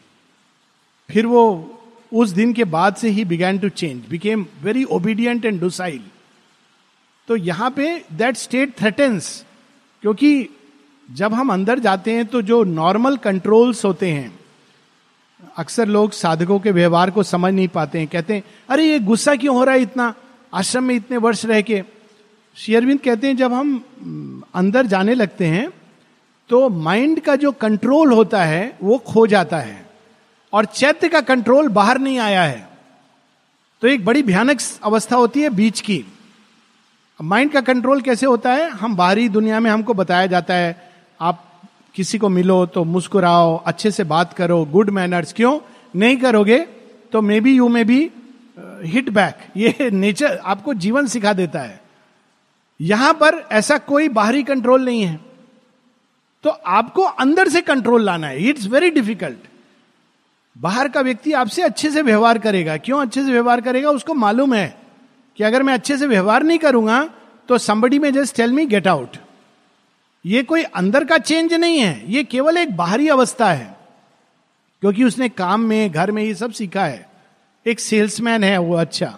फिर 1.10 1.26
वो 1.26 1.74
उस 2.12 2.30
दिन 2.30 2.54
के 2.54 2.64
बाद 2.64 2.96
से 2.96 3.10
ही 3.10 3.26
began 3.26 3.58
to 3.60 3.70
change 3.70 4.04
became 4.10 4.46
very 4.64 4.84
obedient 4.84 5.46
and 5.46 5.60
docile 5.62 6.02
तो 7.28 7.36
यहाँ 7.36 7.70
पे 7.72 8.04
दैट 8.14 8.38
स्टेट 8.38 8.78
थ्रेटेंस 8.78 9.46
क्योंकि 10.04 10.50
जब 11.10 11.34
हम 11.34 11.52
अंदर 11.54 11.80
जाते 11.80 12.12
हैं 12.12 12.26
तो 12.26 12.42
जो 12.42 12.64
नॉर्मल 12.64 13.18
कंट्रोल्स 13.18 13.84
होते 13.86 14.12
हैं, 14.12 14.40
अक्सर 15.58 15.88
लोग 15.88 16.12
साधकों 16.12 16.60
के 16.60 16.72
व्यवहार 16.72 17.10
को 17.12 17.24
समझ 17.24 17.54
नहीं 17.54 17.68
पाते 17.68 18.00
हैं, 18.00 18.08
कहते 18.08 18.34
हैं, 18.34 18.44
अरे, 18.70 18.84
ये 18.84 19.00
गुस्सा 19.00 19.36
क्यों 19.36 19.56
हो 19.56 19.64
रहा 19.64 19.76
है 19.76 19.82
इतना? 19.82 20.14
आश्रम 20.54 20.84
में 20.84 20.96
इतने 20.96 21.18
वर्ष 21.18 21.46
रह 21.46 21.62
के। 21.62 21.84
शेयरविंद 22.58 23.00
कहते 23.00 23.28
हैं, 23.28 23.36
जब 23.38 23.54
हम 23.54 24.44
अंदर 24.56 24.86
जाने 24.86 25.14
लगते 25.14 25.46
हैं 25.46 25.70
तो 26.50 26.68
माइंड 26.70 27.20
का 27.20 27.36
जो 27.36 27.52
कंट्रोल 27.52 28.12
होता 28.14 28.44
है, 28.44 28.78
वो 28.84 28.98
खो 28.98 29.26
जाता 29.28 29.58
है। 29.58 29.86
और 30.54 30.66
चैत्य 30.66 31.08
का 31.10 31.22
कंट्रोल 31.22 31.68
बाहर 31.70 31.98
नहीं 32.00 32.20
आया 32.20 32.44
है। 32.44 32.68
तो 33.82 33.88
एक 33.88 34.06
बड़ी 34.06 34.24
भयानक 34.24 34.60
अवस्था 34.84 35.16
होती 35.16 35.42
है 35.42 35.50
बीच 35.50 35.82
की। 35.82 36.04
माइंड 37.20 37.52
का 37.52 37.62
कंट्रोल 37.62 38.02
कैसे 38.02 38.26
होता 38.26 38.54
है? 38.54 38.70
हम 38.70 38.96
बाहरी 38.96 39.28
दुनिया 39.30 39.60
में 39.60 39.70
हमको 39.72 39.94
बताया 39.94 40.26
जाता 40.26 40.54
है, 40.54 40.92
आप 41.20 41.44
किसी 41.96 42.18
को 42.18 42.30
मिलो 42.30 42.66
तो 42.66 42.84
मुस्कुराओ, 42.84 43.56
अच्छे 43.58 43.92
से 43.92 44.04
बात 44.04 44.34
करो 44.34 44.64
गुड 44.66 44.90
मैनर्स 44.90 45.34
क्यों? 45.34 45.60
नहीं 45.96 46.18
करोगे 46.18 46.60
तो 47.12 47.22
maybe 47.40 47.56
you 47.56 47.68
maybe 47.84 48.10
hit 48.84 49.10
back 49.10 49.38
ये 49.58 49.90
नेचर 49.92 50.38
आपको 50.38 50.74
जीवन 50.74 51.08
सिखा 51.08 51.34
देता 51.34 51.60
है। 51.60 51.80
यहाँ 52.80 53.14
पर 53.14 53.36
ऐसा 53.52 53.78
कोई 53.78 54.10
बाहरी 54.10 54.44
कंट्रोल 54.44 54.86
नहीं 54.86 55.02
है। 55.02 55.20
तो 56.44 56.50
आपको 56.50 57.02
अंदर 57.02 57.48
से 57.48 57.62
कंट्रोल 57.62 58.04
लाना 58.04 58.28
है। 58.28 58.50
इट्स 58.50 58.68
वेरी 58.68 58.90
डिफ़िकल्ट 58.90 59.48
बाहर 60.56 60.88
का 60.90 61.02
व्यक्ति 61.02 61.34
आपसे 61.34 61.62
अच्छे 61.62 61.92
से 61.92 62.02
व्यवहार 62.02 62.38
करेगा। 62.38 62.78
क्यों 62.78 63.02
अच्छे 63.02 63.24
से 63.26 63.32
व्यवहार 63.32 63.62
करेगा? 63.62 63.90
उसको 63.90 64.14
मालूम 64.14 64.54
है 64.54 64.78
कि 65.38 65.44
अगर 65.44 65.64
मैं 65.64 65.74
अच्छे 65.74 65.98
से 65.98 66.08
व्यवहार 66.08 66.44
नहीं 66.44 66.60
करूँगा 66.60 67.04
तो 67.50 67.58
somebody 67.58 68.00
may 68.00 68.12
just 68.14 68.36
tell 68.36 68.52
me 68.52 68.66
get 68.66 68.88
out 68.88 69.18
ये 70.26 70.44
कोई 70.44 70.64
अंदर 70.64 71.04
का 71.06 71.18
चेंज 71.18 71.54
नहीं 71.54 71.80
है। 71.80 72.12
ये 72.12 72.24
केवल 72.24 72.58
एक 72.58 72.76
बाहरी 72.78 73.08
अवस्था 73.08 73.52
है। 73.52 73.76
क्योंकि 74.82 75.04
उसने 75.04 75.30
काम 75.30 75.62
में, 75.62 75.92
घर 75.92 76.12
में 76.12 76.24
ये 76.24 76.34
सब 76.36 76.52
सीखा 76.52 76.86
है। 76.86 77.07
एक 77.68 77.80
सेल्समैन 77.80 78.44
है 78.44 78.58
वो 78.58 78.76
अच्छा। 78.78 79.18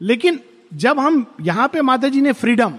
लेकिन 0.00 0.40
जब 0.72 0.98
हम 0.98 1.24
यहाँ 1.40 1.68
पे 1.68 1.82
माता 1.82 2.08
जी 2.08 2.20
ने 2.20 2.32
फ्रीडम 2.32 2.74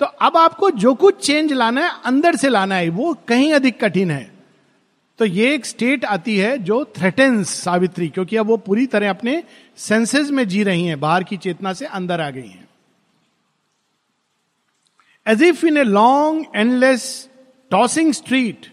तो 0.00 0.06
अब 0.06 0.36
आपको 0.36 0.70
जो 0.72 0.92
कुछ 0.94 1.26
चेंज 1.26 1.52
लाना 1.52 1.80
है, 1.80 1.90
अंदर 2.04 2.36
से 2.36 2.48
लाना 2.48 2.74
है, 2.74 2.88
वो 2.88 3.12
कहीं 3.28 3.52
अधिक 3.54 3.78
कठिन 3.80 4.10
है। 4.10 4.32
तो 5.18 5.24
ये 5.24 5.52
एक 5.54 5.66
स्टेट 5.66 6.04
आती 6.04 6.36
है 6.36 6.56
जो 6.58 6.84
थ्रेटेंस 6.96 7.50
सावित्री, 7.54 8.08
क्योंकि 8.08 8.36
अब 8.36 8.46
वो 8.46 8.56
पूरी 8.56 8.86
तरह 8.86 9.10
अपने 9.10 9.42
सेंसेस 9.78 10.30
में 10.30 10.46
जी 10.48 10.62
रही 10.62 10.86
हैं, 10.86 10.98
बाहर 11.00 11.24
की 11.24 11.36
चेतना 11.36 11.72
से 11.72 11.86
अंदर 11.86 12.20
आ 12.20 12.28
गई 12.30 12.48
हैं। 12.48 12.68
As 15.26 15.42
if 15.42 15.64
in 15.66 15.76
a 15.76 15.84
long 15.84 16.46
endless 16.56 17.06
tossing 17.70 18.12
street 18.12 18.66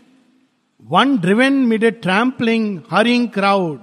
one 0.83 1.17
driven 1.17 1.53
mid 1.65 1.83
a 1.83 1.91
trampling 1.91 2.79
hurrying 2.91 3.29
crowd 3.29 3.79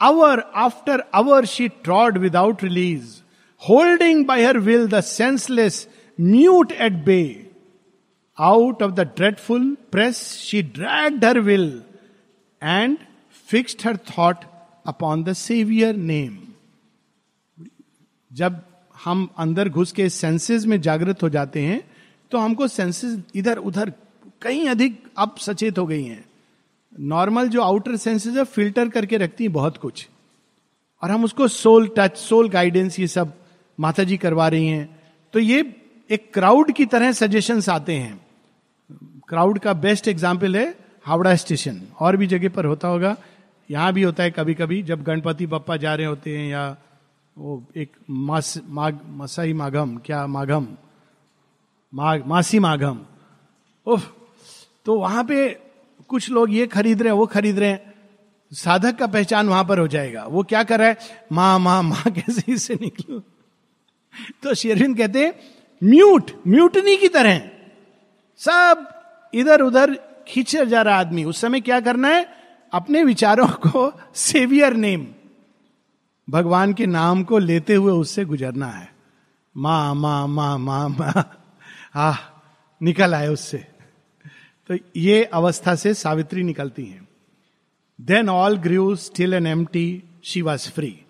hour 0.00 0.40
after 0.56 1.02
hour 1.14 1.44
she 1.44 1.68
trod 1.68 2.18
without 2.18 2.62
release 2.64 3.16
holding 3.62 4.24
by 4.26 4.44
her 4.44 4.58
will 4.58 4.86
the 4.88 5.00
senseless 5.00 5.86
mute 6.20 6.72
at 6.72 6.92
bay 7.04 7.20
out 8.38 8.82
of 8.82 8.92
the 8.92 9.00
dreadful 9.16 9.76
press 9.92 10.22
she 10.40 10.62
dragged 10.62 11.24
her 11.24 11.40
will 11.40 11.82
and 12.62 12.98
fixed 13.48 13.86
her 13.86 13.96
thought 14.10 14.44
upon 14.86 15.24
the 15.24 15.32
saviour 15.32 15.96
name 15.96 16.38
जब 18.30 18.60
हम 19.04 19.28
अंदर 19.38 19.68
घुस 19.68 19.92
के 19.92 20.08
senses 20.10 20.64
में 20.66 20.80
जागृत 20.80 21.22
हो 21.22 21.28
जाते 21.28 21.60
हैं 21.62 21.80
तो 22.32 22.38
हमको 22.38 22.68
सेंसेस 22.68 23.18
इधर 23.34 23.58
उधर 23.58 23.92
कहीं 24.42 24.68
अधिक 24.68 25.02
अब 25.18 25.36
सचेत 25.40 25.78
हो 25.78 25.86
गई 25.86 26.02
हैं। 26.02 26.24
नॉर्मल 26.98 27.48
जो 27.48 27.62
आउटर 27.62 27.96
सेंसेस 27.96 28.36
है, 28.36 28.44
फ़िल्टर 28.44 28.88
करके 28.88 29.16
रखती 29.16 29.44
हैं 29.44 29.52
बहुत 29.52 29.76
कुछ। 29.76 30.08
और 31.02 31.10
हम 31.10 31.24
उसको 31.24 31.48
सोल 31.48 31.90
टच, 31.98 32.16
सोल 32.16 32.48
गाइडेंस 32.48 32.98
ये 33.00 33.06
सब 33.06 33.32
माता 33.78 34.04
जी 34.04 34.16
करवा 34.16 34.48
रही 34.48 34.66
हैं। 34.66 34.88
तो 35.34 35.38
ये 35.38 35.60
एक 36.10 36.30
क्राउड 36.34 36.72
की 36.72 36.86
तरह 36.86 37.12
सजेशंस 37.12 37.68
आते 37.68 37.94
हैं। 37.94 38.20
क्राउड 39.28 39.58
का 39.58 39.72
बेस्ट 39.74 40.08
एग्ज़ाम्पल 40.08 40.56
है 40.56 40.74
हावड़ा 41.04 41.34
स्टेशन 41.36 41.80
और 42.00 42.16
भी 42.16 42.26
जगह 42.26 42.48
पर 42.48 42.64
होता 42.64 42.88
होगा। 42.88 43.16
यहाँ 43.70 43.92
भी 43.92 44.02
होता 44.02 44.22
है 44.22 44.30
कभी 44.30 44.54
कभी 44.54 44.82
जब 44.82 45.02
गणपति 45.02 45.46
बप्पा 45.46 45.76
जा 45.76 45.94
रहे 45.94 46.06
होते 46.06 46.36
हैं 46.38 46.48
या 46.50 46.76
वो 47.36 47.62
एक 47.76 47.92
मास 48.10 48.60
माघ 48.68 48.92
मसाई 49.16 49.52
माघम, 49.52 49.96
क्या 49.96 50.26
माघम? 50.26 50.66
माघ, 51.92 52.20
मासी 52.26 52.58
माघम। 52.58 52.98
उफ 53.86 54.12
तो 54.86 54.98
वहाँ 54.98 55.24
पे 55.24 55.67
कुछ 56.08 56.30
लोग 56.30 56.54
ये 56.54 56.66
खरीद 56.66 57.02
रहे 57.02 57.12
हैं, 57.12 57.18
वो 57.18 57.26
खरीद 57.26 57.58
रहे 57.58 57.68
हैं। 57.68 57.94
साधक 58.52 58.96
का 58.96 59.06
पहचान 59.06 59.48
वहाँ 59.48 59.64
पर 59.64 59.78
हो 59.78 59.88
जाएगा। 59.88 60.24
वो 60.24 60.42
क्या 60.42 60.62
कर 60.62 60.78
रहा 60.78 60.88
है? 60.88 60.96
माँ 61.32 61.58
माँ 61.58 61.82
माँ, 61.82 62.02
कैसे 62.08 62.52
इससे 62.52 62.74
निकलो? 62.74 63.22
तो 64.42 64.54
शेरविंद 64.54 64.98
कहते 64.98 65.26
हैं, 65.26 65.34
म्यूट, 65.84 66.30
म्यूटनी 66.48 66.96
की 66.96 67.08
तरह। 67.08 67.50
सब 68.38 68.88
इधर 69.34 69.60
उधर 69.60 69.98
खींच 70.28 70.56
जा 70.56 70.82
रहा 70.82 70.98
आदमी। 70.98 71.24
उस 71.24 71.40
समय 71.40 71.60
क्या 71.60 71.80
करना 71.80 72.08
है? 72.08 72.28
अपने 72.72 73.04
विचारों 73.04 73.46
को 73.46 74.00
सेवियर 74.14 74.74
नेम। 74.74 75.06
भगवान 76.30 76.72
के 76.72 76.86
नाम 76.86 77.24
को 77.24 77.38
लेते 77.38 77.74
हुए 77.74 77.92
उससे 77.92 78.24
गुजरना 78.24 78.66
है। 78.66 78.92
माँ 79.56 79.94
माँ 79.94 80.28
माँ 80.28 80.58
माँ 80.58 80.88
माँ। 80.88 81.40
आ 81.94 82.14
निकल 82.82 83.14
आए 83.14 83.28
उससे। 83.28 83.77
तो 84.70 84.76
ये 84.96 85.24
अवस्था 85.24 85.74
से 85.74 85.94
सावित्री 85.94 86.42
निकलती 86.42 86.84
है। 86.84 87.08
Then 88.00 88.28
all 88.28 88.56
grew 88.56 88.96
still 88.96 89.34
and 89.34 89.46
empty 89.64 90.02
she 90.24 90.42
was 90.42 90.68
free 90.70 91.00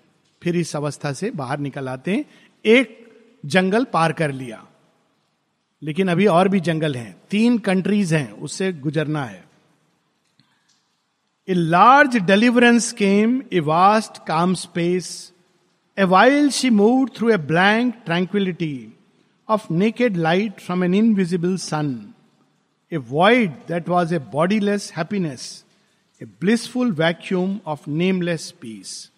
फिर 0.42 0.56
इस 0.56 0.76
अवस्था 0.76 1.12
से 1.12 1.30
बाहर 1.30 1.58
निकल 1.58 1.88
आते 1.88 2.14
हैं। 2.14 2.24
एक 2.64 3.12
जंगल 3.46 3.84
पार 3.84 4.12
कर 4.12 4.32
लिया। 4.32 4.66
लेकिन 5.82 6.08
अभी 6.08 6.26
और 6.26 6.48
भी 6.48 6.60
जंगल 6.60 6.94
हैं। 6.94 7.16
तीन 7.30 7.58
कंट्रीज़ 7.58 8.14
हैं। 8.14 8.32
उससे 8.32 8.72
गुजरना 8.72 9.24
है। 9.24 9.44
A 11.48 11.54
large 11.54 12.16
deliverance 12.16 12.92
came 12.92 13.42
a 13.52 13.60
vast 13.60 14.26
calm 14.26 14.54
space 14.54 15.32
a 15.98 16.04
while 16.04 16.50
she 16.50 16.70
move 16.70 17.08
through 17.16 17.30
a 17.30 17.36
blank 17.36 17.94
tranquillity 18.06 18.92
of 19.48 19.72
naked 19.72 20.16
light 20.16 20.60
from 20.60 20.84
an 20.84 20.94
invisible 20.94 21.56
sun 21.56 22.14
a 22.92 22.96
void 22.96 23.50
that 23.50 23.88
was 23.88 24.14
a 24.14 24.18
bodiless 24.18 24.92
happiness 24.96 25.64
a 26.22 26.24
blissful 26.24 26.92
vacuum 26.92 27.58
of 27.66 27.90
nameless 27.90 28.50
peace 28.50 29.10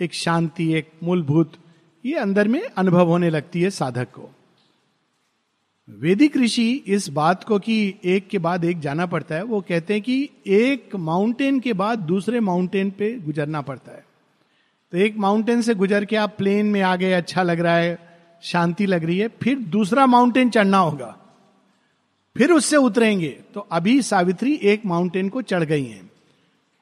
एक 0.00 0.14
शांति, 0.14 0.72
एक 0.74 0.90
मूलभूत, 1.02 1.52
ये 2.04 2.14
अंदर 2.14 2.48
में 2.48 2.62
अनुभव 2.62 3.08
होने 3.08 3.30
लगती 3.30 3.62
है 3.62 3.70
साधक 3.70 4.10
को। 4.10 4.30
वैदिक 5.88 6.36
ऋषि 6.36 6.72
इस 6.86 7.08
बात 7.08 7.44
को 7.44 7.58
कि 7.58 7.94
एक 8.04 8.28
के 8.28 8.38
बाद 8.38 8.64
एक 8.64 8.80
जाना 8.80 9.06
पड़ता 9.06 9.34
है, 9.34 9.42
वो 9.42 9.60
कहते 9.60 9.92
हैं 9.94 10.02
कि 10.02 10.28
एक 10.46 10.96
माउंटेन 10.96 11.60
के 11.60 11.72
बाद 11.72 11.98
दूसरे 11.98 12.40
माउंटेन 12.40 12.90
पे 12.90 13.18
गुजरना 13.18 13.60
पड़ता 13.60 13.92
है। 13.92 14.04
तो 14.92 14.98
एक 14.98 15.16
माउंटेन 15.16 15.62
से 15.62 15.74
गुजर 15.74 16.04
के 16.04 16.16
आप 16.16 16.34
प्लेन 16.38 16.66
में 16.66 16.80
आ 16.82 16.96
गए 16.96 17.12
अच्छा 17.12 17.42
लग 17.42 17.60
रहा 17.60 17.76
है, 17.76 17.98
शांति 18.42 18.86
लग 18.86 19.04
रही 19.04 19.18
है, 19.18 19.28
फिर 19.28 19.58
दूसरा 19.58 20.06
माउंटेन 20.06 20.50
चढ़ना 20.50 20.78
होगा। 20.78 21.27
फिर 22.38 22.52
उससे 22.52 22.76
उतरेंगे। 22.76 23.28
तो 23.54 23.60
अभी 23.72 24.00
सावित्री 24.02 24.54
एक 24.64 24.84
माउंटेन 24.86 25.28
को 25.28 25.42
चढ़ 25.42 25.64
गई 25.64 25.84
हैं 25.84 26.10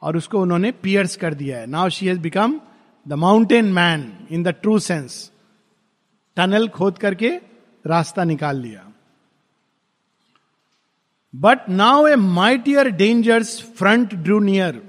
और 0.02 0.16
उसको 0.16 0.40
उन्होंने 0.40 0.72
पियर्स 0.72 1.16
कर 1.16 1.34
दिया 1.34 1.58
है। 1.58 1.66
Now 1.66 1.88
she 1.88 2.06
has 2.06 2.18
become 2.20 2.60
the 3.06 3.12
mountain 3.12 3.72
man 3.72 4.12
in 4.30 4.42
the 4.42 4.48
true 4.62 4.78
sense 4.78 5.30
tunnel 6.36 6.68
खोद 6.68 6.98
करके 6.98 7.30
रास्ता 7.84 8.24
निकाल 8.24 8.60
लिया। 8.60 8.82
But 11.34 11.68
now 11.68 12.06
a 12.06 12.14
mightier 12.16 12.90
danger's 12.90 13.60
front 13.78 14.14
drew 14.14 14.38
near 14.40 14.82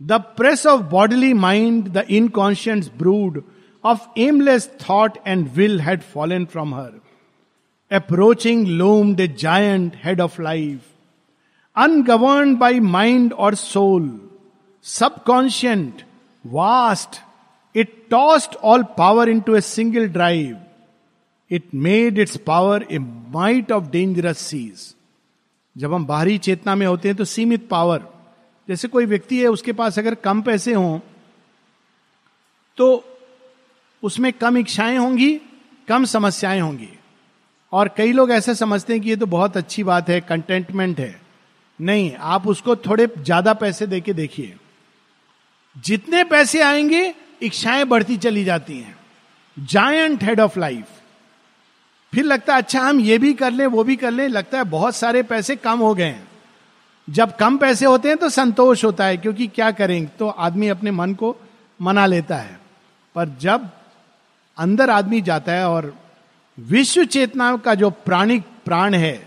the 0.00 0.20
press 0.36 0.66
of 0.66 0.82
bodily 0.90 1.32
mind 1.34 1.88
the 1.88 2.04
inconscience 2.10 2.90
brood 2.98 3.42
of 3.84 4.20
aimless 4.20 4.70
thought 4.80 5.18
and 5.26 5.48
will 5.48 5.80
had 5.80 6.02
fallen 6.14 6.44
from 6.44 6.74
her 6.74 7.00
Approaching 7.94 8.64
loomed 8.78 9.20
a 9.20 9.28
giant 9.42 9.96
head 10.04 10.20
of 10.20 10.42
life 10.42 10.80
ungoverned 11.76 12.54
by 12.56 12.80
mind 12.80 13.32
और 13.32 13.54
soul 13.54 14.30
subconscient 14.82 16.02
vast 16.46 17.20
it 17.76 18.06
tossed 18.10 18.56
all 18.56 18.82
power 18.82 19.28
into 19.40 19.56
a 19.56 19.60
single 19.60 20.08
drive 20.08 20.56
it 21.50 21.62
made 21.74 22.18
its 22.18 22.36
power 22.36 22.86
a 22.92 22.98
might 22.98 23.72
of 23.72 23.84
dangerous 23.84 24.38
seas 24.38 24.94
जब 25.76 25.94
हम 25.94 26.06
बाहरी 26.06 26.38
चेतना 26.38 26.74
में 26.74 26.86
होते 26.86 27.08
हैं 27.08 27.16
तो 27.16 27.24
सीमित 27.24 27.68
power 27.68 28.04
जैसे 28.68 28.88
कोई 28.88 29.06
व्यक्ति 29.06 29.40
है, 29.40 29.46
उसके 29.46 29.72
पास 29.72 29.98
अगर 29.98 30.14
कम 30.14 30.42
पैसे 30.42 30.74
हों 30.74 30.98
तो 32.76 33.04
उसमें 34.02 34.32
कम 34.32 34.58
इच्छाएँ 34.58 34.96
होंगी, 34.96 35.40
कम 35.88 36.04
समस्याएँ 36.04 36.60
होंगी। 36.60 36.88
और 37.74 37.88
कई 37.88 38.12
लोग 38.12 38.30
ऐसे 38.30 38.54
समझते 38.54 38.92
हैं 38.92 39.02
कि 39.02 39.08
ये 39.08 39.16
तो 39.16 39.26
बहुत 39.26 39.56
अच्छी 39.56 39.82
बात 39.84 40.08
है 40.08 40.20
कंटेंटमेंट 40.20 40.98
है। 41.00 41.20
नहीं, 41.78 42.14
आप 42.14 42.46
उसको 42.46 42.76
थोड़े 42.76 43.06
ज़्यादा 43.18 43.54
पैसे 43.54 43.86
देके 43.86 44.12
देखिए। 44.12 44.54
जितने 45.76 46.22
पैसे 46.24 46.60
आएँगे, 46.62 47.14
इच्छाएँ 47.42 47.84
बढ़ती 47.84 48.16
चली 48.16 48.44
जाती 48.44 48.78
हैं। 48.78 48.96
जायंट 49.56 50.22
हेड 50.24 50.40
ऑफ़ 50.40 50.58
लाइफ 50.58 50.86
फिर 52.12 52.24
लगता 52.24 52.54
है 52.54 52.62
अच्छा 52.62 52.80
हम 52.80 53.00
ये 53.00 53.18
भी 53.18 53.32
कर 53.34 53.50
लें, 53.50 53.66
वो 53.66 53.84
भी 53.84 53.96
कर 53.96 54.10
लें, 54.10 54.28
लगता 54.28 54.58
है 54.58 54.64
बहुत 54.64 54.96
सारे 54.96 55.22
पैसे 55.22 55.56
कम 55.56 55.78
हो 55.78 55.94
गए 55.94 56.04
हैं। 56.04 56.28
जब 57.08 57.34
कम 57.36 57.56
पैसे 57.58 57.86
होते 57.86 58.08
हैं 58.08 58.16
तो 58.16 58.28
संतोष 58.28 58.84
होता 58.84 59.04
है, 59.04 59.16
क्योंकि 59.16 59.46
क्या 59.46 59.70
करेंगे 59.70 60.08
तो 60.18 60.28
आदमी 60.28 60.68
अपने 60.68 60.90
मन 60.90 61.14
को 61.14 61.34
मना 61.80 62.06
लेता 62.06 62.36
है। 62.36 62.58
पर 63.14 63.28
जब 63.40 63.68
अंदर 64.58 64.90
आदमी 64.90 65.20
जाता 65.20 65.52
है 65.52 65.68
और 65.68 65.94
विश्व 66.58 67.04
चेतना 67.04 67.56
का 67.56 67.74
जो 67.74 67.90
प्राणिक 67.90 68.42
प्राण 68.64 68.94
है, 68.94 69.26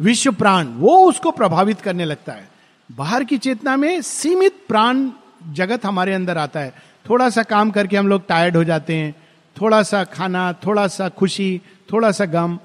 विश्व 0.00 0.32
प्राण, 0.32 0.66
वो 0.66 0.96
उसको 1.08 1.30
प्रभावित 1.30 1.80
करने 1.80 2.04
लगता 2.04 2.32
है। 2.32 2.48
बाहर 2.90 3.24
की 3.24 3.38
चेतना 3.38 3.76
में 3.76 4.00
सीमित 4.02 4.54
प्राण 4.68 5.08
जगत 5.52 5.84
हमारे 5.86 6.14
अंदर 6.14 6.38
आता 6.38 6.60
है। 6.60 6.74
थोड़ा 7.10 7.28
सा 7.30 7.42
काम 7.42 7.70
करके 7.70 7.96
हम 7.96 8.08
लोग 8.08 8.26
टायर्ड 8.26 8.56
हो 8.56 8.64
जाते 8.64 8.96
हैं, 8.96 9.14
थोड़ा 9.56 9.82
सा 9.82 10.02
खाना, 10.04 10.52
थोड़ा 10.66 10.86
सा 10.88 11.08
खुशी, 11.08 11.60
थोड़ा 11.92 12.10
सा 12.10 12.24
गम। 12.24 12.58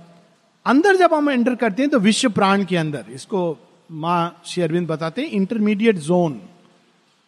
अंदर 0.65 0.95
जब 0.95 1.13
हम 1.13 1.29
एंटर 1.29 1.55
करते 1.55 1.81
हैं 1.81 1.91
तो 1.91 1.99
विश्व 1.99 2.29
प्राण 2.29 2.63
के 2.65 2.77
अंदर, 2.77 3.05
इसको 3.11 3.57
माँ 3.91 4.41
श्री 4.45 4.63
अरविंद 4.63 4.87
बताते 4.87 5.21
हैं 5.21 5.29
इंटरमीडिएट 5.29 5.97
जोन 5.97 6.39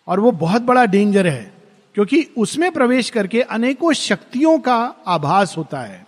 और 0.07 0.19
वो 0.19 0.31
बहुत 0.31 0.61
बड़ा 0.61 0.85
डेंजर 0.85 1.27
है, 1.27 1.53
क्योंकि 1.95 2.21
उसमें 2.37 2.71
प्रवेश 2.71 3.09
करके 3.09 3.41
अनेकों 3.41 3.93
शक्तियों 3.93 4.57
का 4.59 4.77
आभास 5.07 5.57
होता 5.57 5.79
है। 5.79 6.02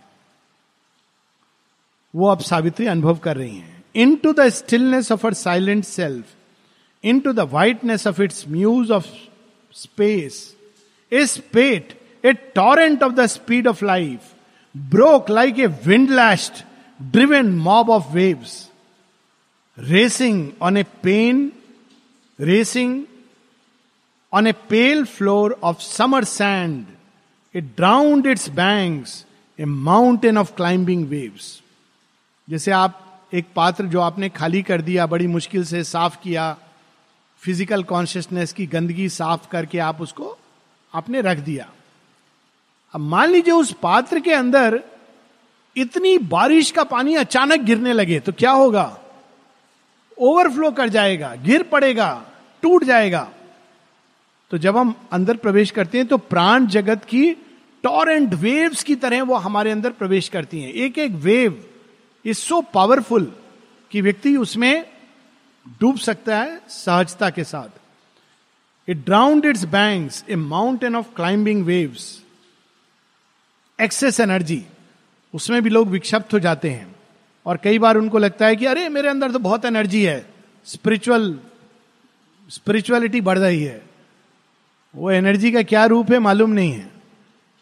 वो 2.16 2.28
अब 2.32 2.40
सावित्री 2.42 2.86
अनुभव 2.88 3.18
कर 3.24 3.38
रही 3.38 3.56
हैं 3.56 3.84
into 4.16 4.34
the 4.34 4.48
stillness 4.50 5.12
of 5.12 5.26
her 5.28 5.34
silent 5.34 5.84
self 5.86 6.26
into 7.20 7.34
the 7.34 7.40
whiteness 7.52 8.08
of 8.08 8.22
its 8.22 8.48
muse 8.50 8.92
of 8.92 9.08
space 9.74 10.56
a 11.12 11.26
spate 11.26 11.94
a 12.26 12.34
torrent 12.56 13.04
of 13.04 13.14
the 13.14 13.26
speed 13.26 13.68
of 13.68 13.86
life 13.86 14.34
broke 14.76 15.30
like 15.30 15.60
a 15.60 15.68
wind 15.86 16.10
lashed 16.10 16.64
driven 17.00 17.50
mob 17.58 17.90
of 17.90 18.12
waves 18.14 18.70
racing 19.78 20.48
on 20.62 20.78
a 20.78 20.84
pen 21.04 21.52
racing 22.40 23.04
on 24.34 24.48
a 24.48 24.52
pale 24.70 25.06
floor 25.06 25.60
of 25.64 25.82
summer 25.82 26.24
sand 26.24 26.86
it 27.56 27.64
drowned 27.64 28.28
its 28.28 28.50
banks, 28.50 29.12
a 29.60 29.66
mountain 29.66 30.38
of 30.38 30.56
climbing 30.56 31.08
waves. 31.10 31.65
जैसे 32.48 32.72
आप 32.72 33.30
एक 33.34 33.46
पात्र 33.56 33.86
जो 33.86 34.00
आपने 34.02 34.30
खाली 34.30 34.62
कर 34.62 34.82
दिया, 34.82 35.06
बड़ी 35.06 35.28
मुश्किल 35.28 35.64
से 35.66 35.84
साफ़ 35.84 36.18
किया 36.24 36.56
फ़िज़िकल 37.44 37.84
कॉन्शियसनेस 37.84 38.54
की 38.54 38.66
गंदगी 38.68 39.08
साफ़ 39.10 39.48
करके 39.52 39.80
आप 39.80 40.02
उसको 40.02 40.38
आपने 40.94 41.22
रख 41.22 41.38
दिया। 41.40 41.68
अब 42.94 43.02
मान 43.02 43.30
लीजिए 43.30 43.54
उस 43.54 43.72
पात्र 43.82 44.20
के 44.20 44.34
अंदर 44.34 44.80
इतनी 45.76 46.18
बारिश 46.28 46.72
का 46.72 46.84
पानी 46.86 47.16
अचानक 47.16 47.62
गिरने 47.62 47.94
लगे 47.94 48.20
तो 48.20 48.32
क्या 48.32 48.52
होगा? 48.52 48.86
ओवरफ्लो 50.18 50.72
कर 50.72 50.90
जाएगा, 50.90 51.36
गिर 51.36 51.64
पड़ेगा, 51.64 52.26
टूट 52.64 52.84
जाएगा। 52.84 53.28
तो 54.52 54.58
जब 54.58 54.78
हम 54.78 54.96
अंदर 55.12 55.38
प्रवेश 55.38 55.72
करते 55.72 55.98
हैं 55.98 56.08
तो 56.08 56.18
प्राण 56.18 56.68
जगत 56.68 57.06
की 57.06 57.32
टॉरेंट 57.84 58.34
वेव्स 58.34 58.84
की 58.84 58.96
तरह 58.96 59.24
वो 59.24 59.36
हमारे 59.38 59.72
अंदर 59.72 59.90
प्रवेश 59.92 60.30
करती 60.30 60.62
हैं। 60.62 60.72
एक 60.72 60.98
एक 60.98 61.12
वेव 61.24 61.64
इज़ 62.26 62.38
सो 62.38 62.62
पावरफुल 62.62 63.36
कि 63.92 64.02
व्यक्ति 64.02 64.36
उसमें 64.36 64.86
डूब 65.82 65.98
सकता 65.98 66.40
है 66.40 66.62
सहजता 66.70 67.30
के 67.30 67.44
साथ। 67.44 67.70
It 68.90 69.06
drowned 69.06 69.46
its 69.46 69.64
banks 69.64 70.24
a 70.30 70.36
mountain 70.36 70.96
of 70.96 71.16
climbing 71.16 71.66
waves 71.66 72.22
excess 73.82 74.20
energy 74.20 74.66
उसमें 75.34 75.62
भी 75.62 75.70
लोग 75.70 75.88
विक्षिप्त 75.88 76.34
हो 76.34 76.40
जाते 76.40 76.70
हैं। 76.70 76.96
और 77.46 77.58
कई 77.58 77.80
बार 77.80 77.98
उनको 77.98 78.18
लगता 78.18 78.46
है 78.46 78.56
कि 78.56 78.66
अरे, 78.66 78.90
मेरे 78.90 79.10
अंदर 79.10 79.32
तो 79.32 79.40
बहुत 79.40 79.66
एनर्जी 79.66 80.04
है। 80.04 80.34
स्पिरिचुअल 80.66 81.40
स्पिरिचुअलिटी 82.50 83.22
बढ़ 83.22 83.40
रही 83.40 83.64
है। 83.64 83.86
वो 84.96 85.12
एनर्जी 85.12 85.52
का 85.52 85.64
क्या 85.64 85.86
रूप 85.86 86.12
है 86.12 86.20
मालूम 86.20 86.50
नहीं 86.50 86.72
है। 86.72 86.92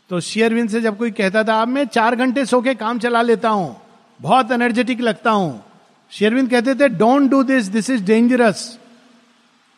तो 0.09 0.19
शेयरविन 0.19 0.67
से 0.67 0.81
जब 0.81 0.97
कोई 0.97 1.11
कहता 1.11 1.43
था, 1.43 1.61
अब 1.61 1.67
मैं 1.67 1.85
चार 1.85 2.15
घंटे 2.15 2.45
सो 2.45 2.61
के 2.61 2.75
काम 2.75 2.99
चला 2.99 3.21
लेता 3.21 3.49
हूँ। 3.49 3.82
बहुत 4.23 4.51
एनर्जेटिक 4.51 5.01
लगता 5.01 5.31
हूँ। 5.31 5.63
शेयरविंद 6.11 6.49
कहते 6.49 6.75
थे 6.75 6.87
don't 6.89 7.29
do 7.31 7.43
this 7.43 7.65
this 7.65 7.89
is 7.89 8.03
dangerous 8.03 8.79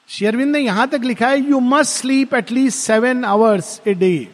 शेयरविंद 0.09 0.51
ने 0.51 0.59
यहाँ 0.59 0.87
तक 0.87 1.01
लिखा 1.03 1.27
है 1.27 1.39
you 1.41 1.59
must 1.59 1.91
sleep 1.91 2.33
at least 2.33 2.77
seven 2.77 3.25
hours 3.25 3.79
a 3.87 3.93
day 3.93 4.27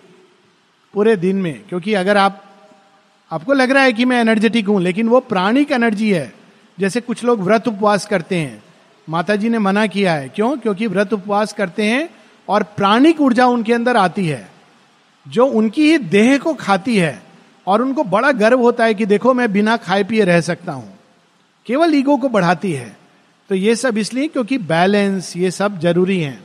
पूरे 0.93 1.15
दिन 1.15 1.35
में, 1.35 1.63
क्योंकि 1.69 1.93
अगर 1.93 2.17
आप, 2.17 2.43
आपको 3.31 3.53
लग 3.53 3.71
रहा 3.71 3.83
है 3.83 3.93
कि 3.93 4.05
मैं 4.05 4.19
एनर्जेटिक 4.21 4.67
हूँ, 4.67 4.81
लेकिन 4.81 5.09
वो 5.09 5.19
प्राणिक 5.19 5.71
एनर्जी 5.71 6.11
है। 6.11 6.33
जैसे 6.77 7.01
कुछ 7.01 7.23
लोग 7.23 7.41
व्रत 7.41 7.67
उपवास 7.67 8.05
करते 8.05 8.35
हैं। 8.35 8.63
माता 9.07 9.35
जी 9.35 9.49
ने 9.49 9.59
मना 9.59 9.85
किया 9.87 10.13
है। 10.13 10.29
क्यों? 10.29 10.55
क्योंकि 10.57 10.87
व्रत 10.87 11.13
उपवास 11.13 11.53
करते 11.53 11.83
हैं 11.83 12.09
और 12.47 12.63
प्राणिक 12.63 13.21
ऊर्जा 13.21 13.45
उनके 13.45 13.73
अंदर 13.73 13.97
आती 13.97 14.25
है, 14.27 14.47
जो 15.25 15.45
उनकी 15.45 15.91
ही 15.91 15.97
देह 15.97 16.37
को 16.37 16.53
खाती 16.53 16.97
है। 16.97 17.21
और 17.67 17.81
उनको 17.81 18.03
बड़ा 18.03 18.31
गर्व 18.31 18.59
होता 18.59 18.85
है 18.85 18.93
कि 18.93 19.05
देखो, 19.05 19.33
मैं 19.33 19.51
बिना 19.53 19.77
खाए 19.77 20.03
पिए 20.03 20.23
रह 20.23 20.41
सकता 20.41 20.71
हूँ। 20.71 20.97
केवल 21.67 21.95
ईगो 21.95 22.17
को 22.17 22.29
बढ़ाती 22.29 22.71
है। 22.71 22.95
तो 23.49 23.55
ये 23.55 23.75
सब 23.75 23.97
इसलिए 23.97 24.27
क्योंकि 24.27 24.57
बैलेंस, 24.57 25.35
ये 25.37 25.51
सब 25.51 25.79
ज़रूरी 25.79 26.19
है। 26.19 26.39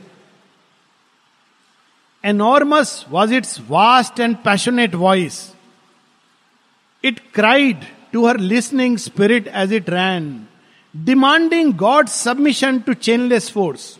Enormous 2.23 3.05
was 3.09 3.33
its 3.33 3.59
vast 3.69 4.19
and 4.19 4.35
passionate 4.35 4.95
voice 4.95 5.39
it 7.03 7.19
cried 7.33 7.85
to 8.13 8.25
her 8.27 8.37
listening 8.37 8.97
spirit 8.97 9.47
as 9.47 9.73
it 9.73 9.89
ran 9.89 10.25
demanding 10.93 11.73
God 11.73 12.07
submission 12.07 12.79
to 12.79 12.93
chainless 12.93 13.49
force 13.51 13.97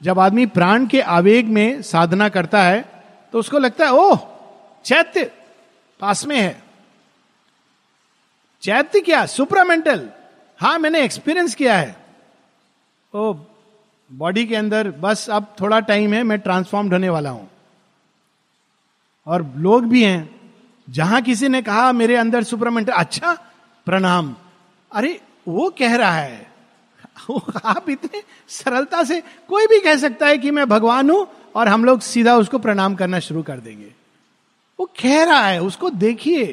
जब 0.00 0.18
आदमी 0.18 0.46
प्राण 0.46 0.86
के 0.86 1.00
आवेग 1.00 1.48
में 1.48 1.82
साधना 1.82 2.28
करता 2.28 2.62
है 2.62 2.84
तो 3.32 3.38
उसको 3.38 3.58
लगता 3.58 3.84
है, 3.84 3.92
ओह, 3.92 4.18
चैत्य 4.84 5.30
पास 6.00 6.26
में 6.26 6.40
है। 6.40 6.62
चैत्य 8.62 9.00
क्या? 9.00 9.26
सुपरामेंटल 9.26 10.10
हाँ 10.60 10.78
मैंने 10.78 11.02
एक्सपीरियंस 11.02 11.54
किया 11.54 11.76
है। 11.76 12.06
ओ 13.14 13.34
बॉडी 14.12 14.46
के 14.46 14.56
अंदर 14.56 14.90
बस 14.90 15.30
अब 15.30 15.56
थोड़ा 15.60 15.80
टाइम 15.80 16.14
है, 16.14 16.22
मैं 16.22 16.38
ट्रांसफॉर्म्ड 16.38 16.92
होने 16.92 17.08
वाला 17.08 17.30
हूँ। 17.30 17.50
और 19.26 19.54
लोग 19.56 19.84
भी 19.84 20.04
हैं, 20.04 20.52
जहाँ 20.90 21.22
किसी 21.22 21.48
ने 21.48 21.62
कहा, 21.62 21.92
मेरे 21.92 22.16
अंदर 22.16 22.42
सुपरामेंटल 22.42 22.92
अच्छा 22.92 23.38
प्रणाम। 23.86 24.36
अरे, 24.92 25.20
वो 25.48 25.74
कह 25.78 25.96
रहा 25.96 26.18
है। 26.18 26.50
आप 27.64 27.90
इतने 27.90 28.22
सरलता 28.48 29.04
से 29.04 29.20
कोई 29.20 29.66
भी 29.66 29.80
कह 29.80 29.96
सकता 29.96 30.26
है 30.26 30.38
कि 30.38 30.50
मैं 30.50 30.68
भगवान 30.68 31.10
हूँ 31.10 31.28
और 31.54 31.68
हम 31.68 31.84
लोग 31.84 32.00
सीधा 32.00 32.36
उसको 32.36 32.58
प्रणाम 32.58 32.94
करना 32.94 33.18
शुरू 33.18 33.42
कर 33.42 33.60
देंगे। 33.60 33.99
वो 34.80 34.86
कह 35.00 35.22
रहा 35.24 35.46
है, 35.46 35.60
उसको 35.62 35.90
देखिए। 35.90 36.46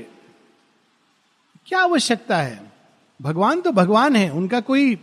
क्या 1.67 1.79
आवश्यकता 1.79 2.37
है? 2.37 2.59
भगवान 3.19 3.61
तो 3.61 3.71
भगवान 3.71 4.15
है, 4.15 4.29
उनका 4.29 4.59
कोई 4.59 4.97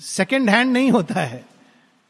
सेकेंड 0.00 0.50
हैंड 0.50 0.72
नहीं 0.72 0.90
होता 0.90 1.20
है। 1.20 1.44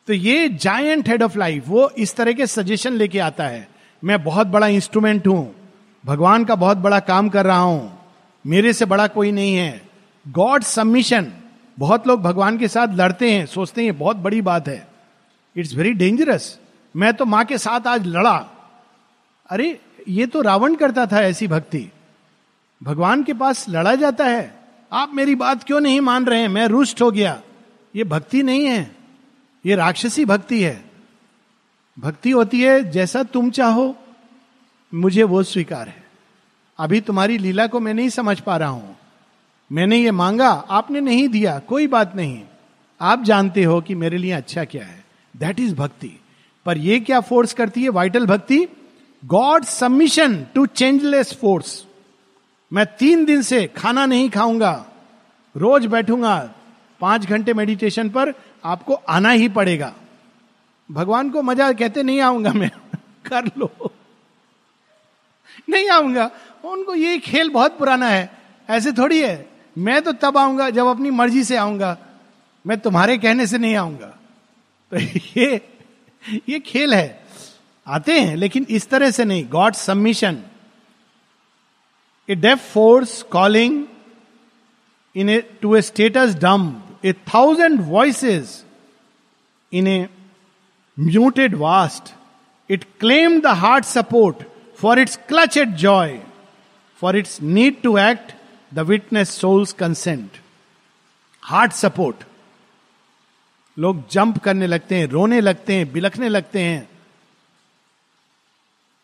तो 0.08 0.12
ये 0.12 0.48
जायंट 0.48 1.08
हेड 1.08 1.22
ऑफ़ 1.22 1.38
लाइफ 1.38 1.68
वो 1.68 1.88
इस 1.98 2.14
तरह 2.16 2.32
के 2.32 2.46
सजेशन 2.46 2.92
लेके 2.92 3.18
आता 3.18 3.44
है। 3.44 3.66
मैं 4.02 4.22
बहुत 4.24 4.46
बड़ा 4.46 4.66
इंस्ट्रूमेंट 4.68 5.26
हूँ, 5.26 5.54
भगवान 6.04 6.44
का 6.44 6.54
बहुत 6.56 6.76
बड़ा 6.78 7.00
काम 7.00 7.28
कर 7.28 7.46
रहा 7.46 7.58
हूँ, 7.58 7.98
मेरे 8.44 8.72
से 8.72 8.84
बड़ा 8.84 9.06
कोई 9.08 9.32
नहीं 9.32 9.54
है। 9.54 9.80
गॉड 10.26 10.62
सबमिशन 10.64 11.32
बहुत 11.78 12.06
लोग 12.06 12.22
भगवान 12.22 12.58
के 12.58 12.68
साथ 12.68 12.94
लड़ते 12.94 13.32
हैं, 13.32 13.44
सोचते 13.46 13.84
हैं, 13.84 13.98
बहुत 13.98 14.16
बड़ी 14.18 14.40
बात 14.42 14.68
है। 14.68 14.86
इट्स 15.56 15.74
वेरी 15.74 15.92
डेंजरस 15.94 16.58
मैं 16.94 17.12
तो 17.14 17.24
माँ 17.24 17.44
के 17.44 17.58
साथ 17.58 17.86
आज 17.86 18.06
लड़ा। 18.06 18.36
अरे 19.46 19.78
ये 20.08 20.26
तो 20.26 20.40
रावण 20.40 20.74
करता 20.74 21.06
था 21.06 21.22
ऐसी 21.22 21.48
भक्ति। 21.48 21.88
भगवान 22.82 23.22
के 23.22 23.34
पास 23.34 23.66
लड़ा 23.68 23.94
जाता 23.94 24.24
है। 24.24 24.58
आप 24.92 25.10
मेरी 25.14 25.34
बात 25.34 25.64
क्यों 25.64 25.80
नहीं 25.80 26.00
मान 26.00 26.24
रहे 26.24 26.40
हैं? 26.40 26.48
मैं 26.48 26.66
रुष्ट 26.66 27.02
हो 27.02 27.10
गया। 27.10 27.42
ये 27.96 28.04
भक्ति 28.04 28.42
नहीं 28.42 28.66
है। 28.66 28.96
ये 29.66 29.74
राक्षसी 29.74 30.24
भक्ति 30.24 30.62
है। 30.62 30.84
भक्ति 31.98 32.30
होती 32.30 32.60
है, 32.60 32.90
जैसा 32.90 33.22
तुम 33.22 33.50
चाहो, 33.50 33.96
मुझे 34.94 35.22
वो 35.22 35.42
स्वीकार 35.42 35.88
है। 35.88 36.04
अभी 36.78 37.00
तुम्हारी 37.00 37.38
लीला 37.38 37.66
को 37.66 37.80
मैं 37.80 37.94
नहीं 37.94 38.08
समझ 38.08 38.40
पा 38.40 38.56
रहा 38.56 38.68
हूँ। 38.68 38.96
मैंने 39.72 39.96
ये 39.96 40.10
मांगा, 40.10 40.48
आपने 40.48 41.00
नहीं 41.00 41.28
दिया, 41.28 41.58
कोई 41.58 41.86
बात 41.86 42.16
नहीं। 42.16 42.42
आप 43.00 43.22
जानते 43.22 43.64
हो 43.64 43.80
कि 43.80 43.94
मेरे 43.94 44.18
लिए 44.18 44.32
अच्छा 44.32 44.64
क्या 44.64 44.84
है। 44.84 45.04
दैट 45.36 45.60
इज़ 45.60 45.74
भक्ति। 45.74 46.20
पर 46.66 46.78
ये 46.78 47.00
क्या 47.00 47.20
फोर्स 47.20 47.52
करती 47.52 47.82
है? 47.82 47.88
वाइटल 47.88 48.26
भक्ति? 48.26 48.68
God 49.24 49.64
submission 49.64 50.46
to 50.54 50.66
changeless 50.66 51.34
force 51.34 51.84
मैं 52.72 52.86
तीन 52.86 53.24
दिन 53.24 53.42
से 53.42 53.66
खाना 53.66 54.06
नहीं 54.06 54.30
खाऊँगा। 54.30 54.86
रोज 55.56 55.86
बैठूँगा। 55.86 56.54
पाँच 57.00 57.26
घंटे 57.26 57.54
मेडिटेशन 57.54 58.10
पर 58.10 58.34
आपको 58.64 58.94
आना 58.94 59.30
ही 59.30 59.48
पड़ेगा। 59.48 59.94
भगवान 60.90 61.30
को 61.30 61.42
मज़ा 61.42 61.72
कहते 61.72 62.02
नहीं 62.02 62.20
आऊँगा 62.20 62.52
मैं। 62.52 62.70
कर 63.26 63.50
लो। 63.58 63.94
नहीं 65.70 65.88
आऊँगा। 65.88 66.30
उनको 66.64 66.94
ये 66.94 67.18
खेल 67.18 67.50
बहुत 67.50 67.78
पुराना 67.78 68.08
है। 68.08 68.38
ऐसे 68.70 68.92
थोड़ी 68.92 69.20
है। 69.20 69.48
मैं 69.78 70.02
तो 70.02 70.12
तब 70.12 70.38
आऊँगा 70.38 70.70
जब 70.70 70.86
अपनी 70.86 71.10
मर्ज़ी 71.10 71.44
से 71.44 71.56
आऊँगा। 71.56 71.98
मैं 72.66 72.80
तुम्हारे 72.80 73.18
कहने 73.18 73.46
से 73.46 73.58
नहीं 73.58 73.76
आऊँगा। 73.76 74.18
तो 74.92 74.96
ये 75.40 75.68
ये 76.48 76.60
खेल 76.60 76.94
है। 76.94 77.27
आते 77.88 78.18
हैं, 78.20 78.36
लेकिन 78.36 78.66
इस 78.70 78.88
तरह 78.90 79.10
से 79.10 79.24
नहीं। 79.24 79.48
God 79.48 79.74
submission 79.74 80.42
a 82.28 82.34
deaf 82.34 82.72
force 82.72 83.22
calling 83.32 83.84
in 85.14 85.30
a 85.30 85.40
to 85.62 85.74
a 85.76 85.82
status 85.82 86.34
dumb 86.34 86.74
a 87.04 87.12
thousand 87.34 87.80
voices 87.88 88.64
in 89.72 89.86
a 89.86 90.08
muted 90.96 91.54
vast 91.56 92.14
it 92.70 92.84
claimed 93.00 93.40
the 93.40 93.46
heart 93.56 93.84
support 93.84 94.42
for 94.78 94.98
its 94.98 95.18
clutch 95.28 95.56
at 95.56 95.68
joy 95.78 96.18
for 97.02 97.16
its 97.16 97.40
need 97.42 97.80
to 97.82 97.96
act 97.98 98.32
the 98.72 98.78
witness 98.88 99.30
soul's 99.30 99.72
consent 99.72 100.40
heart 101.42 101.72
support 101.72 102.24
लोग 103.76 104.02
jump 104.10 104.38
करने 104.38 104.66
लगते 104.66 104.94
हैं, 104.94 105.06
रोने 105.06 105.40
लगते 105.40 105.74
हैं, 105.74 105.92
बिलखने 105.92 106.28
लगते 106.28 106.62
हैं। 106.62 106.88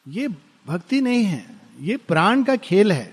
ये 0.06 0.28
भक्ति 0.66 1.00
नहीं 1.00 1.24
है, 1.24 1.44
ये 1.80 1.96
प्राण 1.98 2.42
का 2.44 2.56
खेल 2.58 2.92
है 2.92 3.12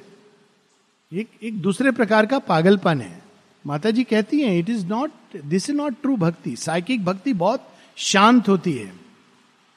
एक 1.11 1.29
एक 1.43 1.59
दूसरे 1.61 1.91
प्रकार 1.91 2.25
का 2.25 2.39
पागलपन 2.41 3.01
है। 3.01 3.21
माता 3.65 3.91
जी 3.91 4.03
कहती 4.03 4.39
हैं 4.41 4.57
it 4.59 4.69
is 4.69 4.85
not 4.87 5.11
this 5.35 5.69
is 5.69 5.75
not 5.77 5.95
true 6.01 6.15
भक्ति। 6.17 6.55
साइकिक 6.55 7.03
भक्ति 7.05 7.33
बहुत 7.35 7.67
शांत 7.97 8.47
होती 8.49 8.73
है, 8.73 8.91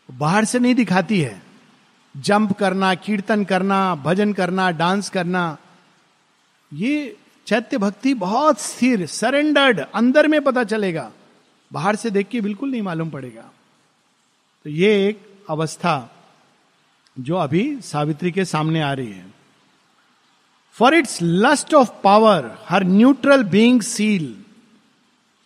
बाहर 0.09 0.45
से 0.45 0.59
नहीं 0.59 0.75
दिखाती 0.75 1.21
है। 1.21 1.43
जंप 2.15 2.53
करना, 2.53 2.95
कीर्तन 2.97 3.45
करना, 3.45 3.95
भजन 3.95 4.33
करना, 4.33 4.71
डांस 4.73 5.09
करना, 5.11 5.57
ये 6.73 7.17
चैत्य 7.47 7.79
भक्ति 7.79 8.15
बहुत 8.17 8.61
स्थिर 8.61 9.07
सरेंडर्ड 9.09 9.81
अंदर 9.81 10.29
में 10.29 10.41
पता 10.43 10.65
चलेगा, 10.65 11.11
बाहर 11.71 11.97
से 11.97 12.11
देख 12.11 12.29
के 12.29 12.41
बिल्कुल 12.41 12.71
नहीं 12.71 12.83
मालूम 12.83 13.11
पड़ेगा। 13.11 13.51
तो 14.67 14.71
ये 14.71 15.09
एक 15.09 15.21
अवस्था 15.51 16.11
जो 17.17 17.37
अभी 17.37 17.65
सावित्री 17.83 18.31
के 18.33 18.45
सामने 18.45 18.81
आ 18.83 18.93
रही 18.93 19.13
है। 19.13 19.33
For 20.77 20.95
its 20.95 21.19
lust 21.23 21.75
of 21.75 21.91
power 22.05 22.51
her 22.69 22.85
neutral 22.85 23.43
being 23.45 23.81
seal 23.83 24.35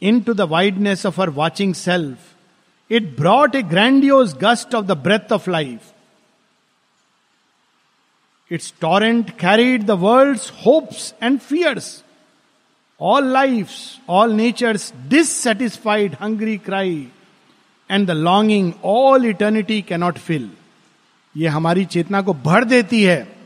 into 0.20 0.34
the 0.34 0.40
wideness 0.50 1.04
of 1.06 1.20
her 1.20 1.30
watching 1.30 1.74
self 1.74 2.92
it 2.92 3.16
brought 3.16 3.54
a 3.54 3.62
grandiose 3.62 4.34
gust 4.42 4.74
of 4.74 4.86
the 4.86 4.96
breath 4.98 5.32
of 5.32 5.50
life 5.50 5.92
its 8.50 8.72
torrent 8.80 9.30
carried 9.38 9.84
the 9.86 9.90
world 10.00 10.38
hopes 10.66 11.12
and 11.22 11.38
fears 11.38 12.02
all 13.00 13.26
life 13.32 13.70
all 14.10 14.32
nature's 14.32 14.92
dissatisfied 15.08 16.16
hungry 16.22 16.56
cry 16.58 16.96
and 17.90 18.06
the 18.08 18.10
longing 18.10 18.72
all 18.84 19.26
eternity 19.26 19.80
cannot 19.82 20.18
fill 20.18 20.50
ये 21.38 21.48
हमारी 21.48 21.84
चेतना 21.84 22.22
को 22.22 22.34
भर 22.34 22.64
देती 22.64 23.02
है। 23.04 23.36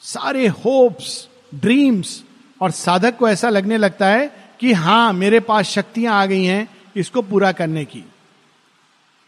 सारे 0.00 0.46
hopes 0.46 1.28
dreams 1.54 2.24
और 2.60 2.70
साधक 2.70 3.16
को 3.16 3.28
ऐसा 3.28 3.48
लगने 3.48 3.76
लगता 3.76 4.06
है 4.06 4.32
कि 4.60 4.72
हाँ, 4.72 5.12
मेरे 5.12 5.40
पास 5.40 5.66
शक्तियाँ 5.66 6.22
आ 6.22 6.26
गई 6.26 6.44
हैं 6.44 6.68
इसको 6.96 7.22
पूरा 7.22 7.52
करने 7.52 7.84
की। 7.84 8.04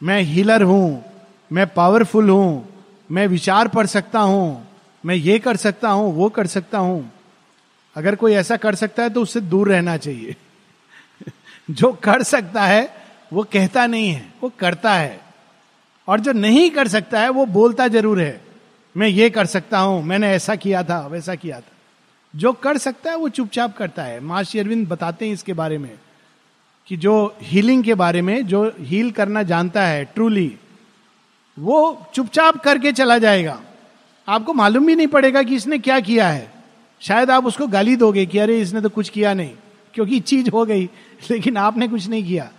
मैं 0.03 0.23
हीलर 0.23 0.63
हूँ, 0.63 1.05
मैं 1.53 1.67
पावरफुल 1.67 2.31
हूँ, 2.31 2.69
मैं 3.11 3.27
विचार 3.27 3.69
पढ़ 3.69 3.87
सकता 3.87 4.21
हूँ, 4.21 4.69
मैं 5.07 5.15
ये 5.15 5.39
कर 5.39 5.57
सकता 5.57 5.91
हूँ, 5.91 6.15
वो 6.15 6.29
कर 6.29 6.47
सकता 6.47 6.79
हूँ। 6.79 7.13
अगर 7.97 8.15
कोई 8.15 8.33
ऐसा 8.33 8.57
कर 8.57 8.75
सकता 8.75 9.03
है 9.03 9.11
तो 9.11 9.23
उससे 9.23 9.41
दूर 9.41 9.69
रहना 9.69 9.97
चाहिए। 9.97 10.37
जो 11.71 11.93
कर 11.93 12.23
सकता 12.23 12.63
है, 12.63 12.97
वो 13.33 13.43
कहता 13.43 13.87
नहीं 13.87 14.09
है, 14.09 14.35
वो 14.43 14.53
करता 14.59 14.95
है। 14.95 15.32
और 16.09 16.21
जो 16.21 16.33
नहीं 16.33 16.71
कर 16.71 16.89
सकता 16.89 17.21
है, 17.21 17.29
वो 17.29 17.47
बोलता 17.47 17.89
ज़रूर 17.89 18.21
है, 18.21 18.41
मैं 18.97 19.09
ये 19.09 19.31
कर 19.31 19.47
सकता 19.47 19.79
हूँ, 19.79 20.03
मैंने 20.03 20.29
ऐसा 20.29 20.55
किया 20.55 20.83
था, 20.83 21.07
वैसा 21.07 21.35
किया 21.35 21.61
था। 21.61 21.73
जो 22.37 22.53
कर 22.53 22.79
सकता 22.79 23.11
है, 23.11 23.17
वो 23.17 23.29
चुपचाप 23.29 23.77
करता 23.77 24.03
है। 24.03 24.21
माँ 24.21 24.45
अरविंद 24.45 24.89
बताते 24.89 25.27
हैं 25.27 25.33
इसके 25.33 25.53
बारे 25.53 25.79
में 25.79 25.91
कि 26.87 26.97
जो 26.97 27.37
हीलिंग 27.43 27.85
के 27.85 27.95
बारे 27.95 28.23
में, 28.23 28.47
जो 28.47 28.73
हील 28.81 29.11
करना 29.11 29.43
जानता 29.43 29.87
है 29.87 30.05
ट्रूली 30.05 30.57
वो 31.59 32.07
चुपचाप 32.15 32.57
करके 32.57 32.93
चला 32.93 33.19
जाएगा। 33.19 33.61
आपको 34.29 34.53
मालूम 34.53 34.87
भी 34.87 34.97
नहीं 34.97 35.07
पड़ेगा 35.07 35.43
कि 35.43 35.55
इसने 35.55 35.79
क्या 35.79 36.01
किया 36.01 36.29
है। 36.29 36.53
शायद 37.01 37.31
आप 37.31 37.47
उसको 37.47 37.67
गाली 37.67 37.97
दोगे 37.97 38.27
कि, 38.27 38.39
अरे, 38.39 38.61
इसने 38.61 38.81
तो 38.81 38.89
कुछ 38.89 39.09
किया 39.09 39.35
नहीं। 39.35 39.51
क्योंकि 39.95 40.21
चीज़ 40.21 40.51
हो 40.51 40.65
गई, 40.65 40.91
लेकिन 41.31 41.57
आपने 41.57 41.89
कुछ 41.89 42.09
नहीं 42.09 42.25
किया। 42.25 42.51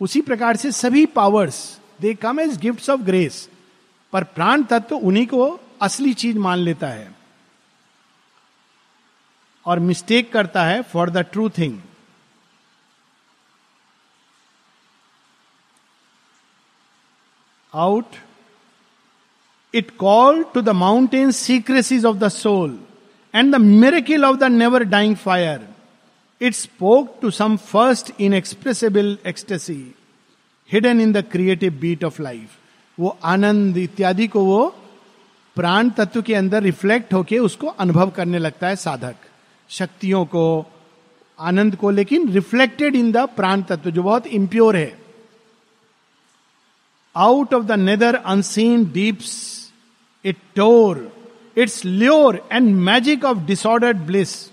उसी 0.00 0.20
प्रकार 0.20 0.56
से 0.56 0.72
सभी 0.72 1.06
powers 1.06 1.80
they 2.04 2.14
come 2.14 2.40
as 2.40 2.56
gift 2.60 2.90
of 2.90 3.00
grace 3.00 3.48
पर 4.12 4.24
प्राण 4.24 4.62
तत्व 4.62 4.96
उन्हीं 4.96 5.26
को 5.26 5.60
असली 5.82 6.14
चीज़ 6.14 6.38
मान 6.38 6.58
लेता 6.58 6.88
है। 6.88 7.14
और 9.66 9.78
मिस्टेक 9.78 10.32
करता 10.32 10.64
है 10.64 10.82
for 10.82 11.10
the 11.10 11.18
true 11.18 11.48
thing 11.50 11.80
out 17.74 18.16
it 19.74 19.96
call 19.98 20.42
to 20.54 20.60
the 20.60 20.68
mountain 20.68 21.30
secrecies 21.30 22.04
of 22.04 22.16
the 22.16 22.28
soul 22.28 22.78
and 23.34 23.52
the 23.52 23.58
miracle 23.58 24.24
of 24.24 24.38
the 24.38 24.48
never 24.48 24.84
dying 24.84 25.16
fire. 25.16 25.60
It 26.40 26.54
spoke 26.54 27.20
to 27.20 27.32
some 27.32 27.58
first 27.58 28.10
inexpressible 28.18 29.16
ecstasy. 29.24 29.93
Hidden 30.74 31.00
in 31.00 31.12
the 31.12 31.24
creative 31.32 31.72
beat 31.72 32.04
of 32.04 32.22
life 32.22 32.48
वो 32.98 33.18
आनंद 33.24 33.76
इत्यादि 33.76 34.26
को 34.28 34.44
वो 34.44 34.76
प्राण 35.56 35.90
तत्व 35.90 36.22
के 36.22 36.34
अंदर 36.34 36.62
reflect 36.62 37.14
होके 37.14 37.38
उसको 37.38 37.66
अनुभव 37.66 38.10
करने 38.10 38.38
लगता 38.38 38.68
है 38.68 38.76
साधक। 38.76 39.14
शक्तियों 39.68 40.24
को, 40.24 40.66
आनंद 41.38 41.76
को, 41.76 41.90
लेकिन 41.90 42.28
रिफ्लेक्टेड 42.28 42.96
इन 42.96 43.12
द 43.12 43.16
प्राण 43.16 43.62
तत्व, 43.62 43.90
जो 43.90 44.02
बहुत 44.02 44.26
इम्प्योर 44.26 44.76
है। 44.76 44.98
Out 47.16 47.54
of 47.54 47.64
the 47.64 47.72
nether 47.72 48.14
unseen 48.14 48.84
deeps 48.92 49.70
it 50.24 50.36
tore 50.54 51.16
its 51.56 51.84
lure 51.84 52.48
and 52.52 52.76
magic 52.76 53.24
of 53.24 53.38
disordered 53.38 53.96
bliss 53.96 54.50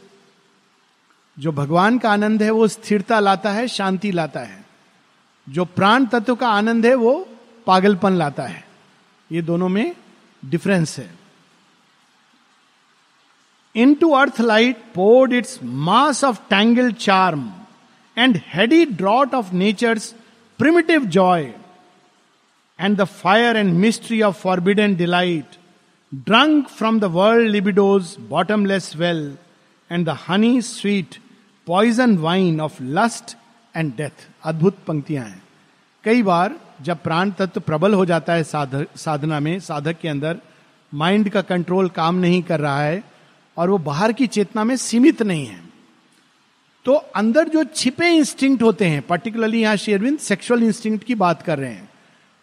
जो 1.40 1.52
भगवान 1.52 1.98
का 1.98 2.12
आनंद 2.12 2.44
है, 2.44 2.50
वो 2.50 2.68
स्थिरता 2.68 3.20
लाता 3.20 3.52
है, 3.52 3.68
शांति 3.68 4.12
लाता 4.12 4.40
है। 4.40 4.61
जो 5.48 5.66
प्राण 5.66 6.06
तत्व 6.06 6.36
का 6.36 6.48
आनंद 6.48 6.86
है, 6.86 6.94
वो 6.96 7.28
पागलपन 7.68 8.14
लाता 8.14 8.44
है। 8.44 8.64
ये 9.30 9.42
दोनों 9.42 9.70
में 9.70 9.96
डिफरेंस 10.44 10.98
है। 11.00 11.10
Into 13.94 14.10
earth 14.12 14.40
light 14.42 14.78
poured 14.96 15.34
its 15.34 15.60
mass 15.64 16.24
of 16.24 16.40
tangled 16.50 16.92
charm 16.92 17.52
and 18.18 18.40
heady 18.48 18.86
draught 18.86 19.34
of 19.34 19.54
nature's 19.54 20.14
primitive 20.60 21.06
joy 21.08 21.44
and 22.80 22.98
the 22.98 23.04
fire 23.04 23.58
and 23.58 23.74
mystery 23.74 24.22
of 24.22 24.42
forbidden 24.42 24.96
delight 24.96 25.58
drunk 26.12 26.68
from 26.68 27.00
the 27.00 27.04
world 27.14 27.50
libido's 27.50 28.16
bottomless 28.30 28.96
well 28.96 29.38
and 29.92 30.06
the 30.06 30.18
honey 30.28 30.62
sweet 30.62 31.16
poison 31.68 32.18
wine 32.18 32.62
of 32.62 32.84
lust 32.84 33.36
and 33.76 33.92
death 33.96 34.28
अद्भुत 34.44 34.78
पंक्तियाँ 34.88 35.26
हैं। 35.26 35.42
कई 36.04 36.24
बार 36.24 36.56
जब 36.82 37.02
प्राण 37.04 37.32
तत्व 37.32 37.62
प्रबल 37.62 37.94
हो 37.94 38.06
जाता 38.06 38.34
है 38.34 38.44
साधक 38.44 38.98
साधना 38.98 39.40
में, 39.40 39.60
साधक 39.60 40.00
के 40.00 40.08
अंदर 40.08 40.38
माइंड 40.94 41.30
का 41.30 41.42
कंट्रोल 41.42 41.90
काम 41.90 42.16
नहीं 42.16 42.42
कर 42.44 42.60
रहा 42.60 42.82
है 42.82 43.04
और 43.58 43.70
वो 43.70 43.78
बाहर 43.80 44.14
की 44.14 44.28
चेतना 44.28 44.64
में 44.64 44.76
सीमित 44.78 45.22
नहीं 45.22 45.46
है। 45.46 45.60
तो 46.86 46.94
अंदर 46.94 47.50
जो 47.50 47.64
छिपे 47.66 48.10
इंस्टिंक्ट 48.10 48.64
होते 48.64 48.86
हैं 48.86 49.02
पर्टिकुलरली 49.02 49.62
यहाँ 49.62 49.76
शेरविंद 49.78 50.18
सेक्सुअल 50.20 50.64
इंस्टिंक्ट 50.64 51.06
की 51.06 51.16
बात 51.16 51.42
कर 51.42 51.60
रहे 51.60 51.72
हैं, 51.72 51.90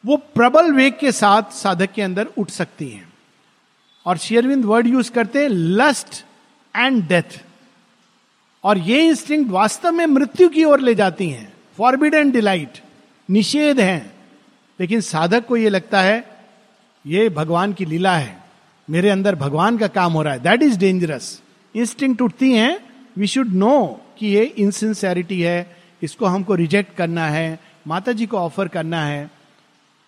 वो 0.05 0.17
प्रबल 0.17 0.73
वेग 0.73 0.99
के 0.99 1.13
साथ 1.13 1.53
साधक 1.53 1.93
के 1.93 2.03
अंदर 2.03 2.27
उठ 2.39 2.51
सकती 2.51 2.89
हैं। 2.89 3.13
और 4.07 4.17
शेयरविंद 4.17 4.65
वर्ड 4.65 4.87
यूज़ 4.87 5.11
करते 5.13 5.43
हैं 5.43 5.49
लस्ट 5.49 6.25
एंड 6.75 7.07
डेथ 7.09 7.41
और 8.69 8.79
ये 8.79 9.07
इंस्टिंग 9.07 9.51
वास्तव 9.51 9.93
में 9.93 10.07
मृत्यु 10.07 10.49
की 10.49 10.65
ओर 10.65 10.81
ले 10.81 10.95
जाती 10.95 11.31
हैं। 11.31 11.53
फॉरबिड 11.79 12.15
एंड 12.15 12.33
डिलाइट 12.33 12.79
निषेध 13.31 13.81
हैं। 13.81 14.13
लेकिन 14.81 15.01
साधक 15.01 15.47
को 15.47 15.57
यह 15.57 15.71
लगता 15.71 16.01
है, 16.01 16.25
ये 17.07 17.29
भगवान 17.29 17.73
की 17.73 17.85
लीला 17.85 18.17
है। 18.17 18.43
मेरे 18.91 19.11
अंदर 19.11 19.35
भगवान 19.35 19.79
का 19.79 19.87
काम 19.87 20.13
हो 20.13 20.23
रहा 20.23 20.33
है। 20.33 20.41
दैट 20.41 20.63
इज़ 20.63 20.79
डेंजरस 20.79 21.43
इंस्टिंग 21.75 22.21
उठती 22.23 22.53
हैं। 22.53 22.81
वी 23.17 23.27
शुड 23.27 23.53
नो 23.53 24.01
कि 24.19 24.27
ये 24.27 24.45
इनसिंसेरिटी 24.45 25.41
है। 25.41 25.77
इसको 26.03 26.27
हमको 26.27 26.55
रिजेक्ट 26.55 26.97
करना 26.97 27.27
है। 27.27 27.61
माता 27.87 28.13
जी 28.13 28.27
को 28.27 28.37
ऑफ़र 28.37 28.69
करना 28.69 29.05
है। 29.05 29.31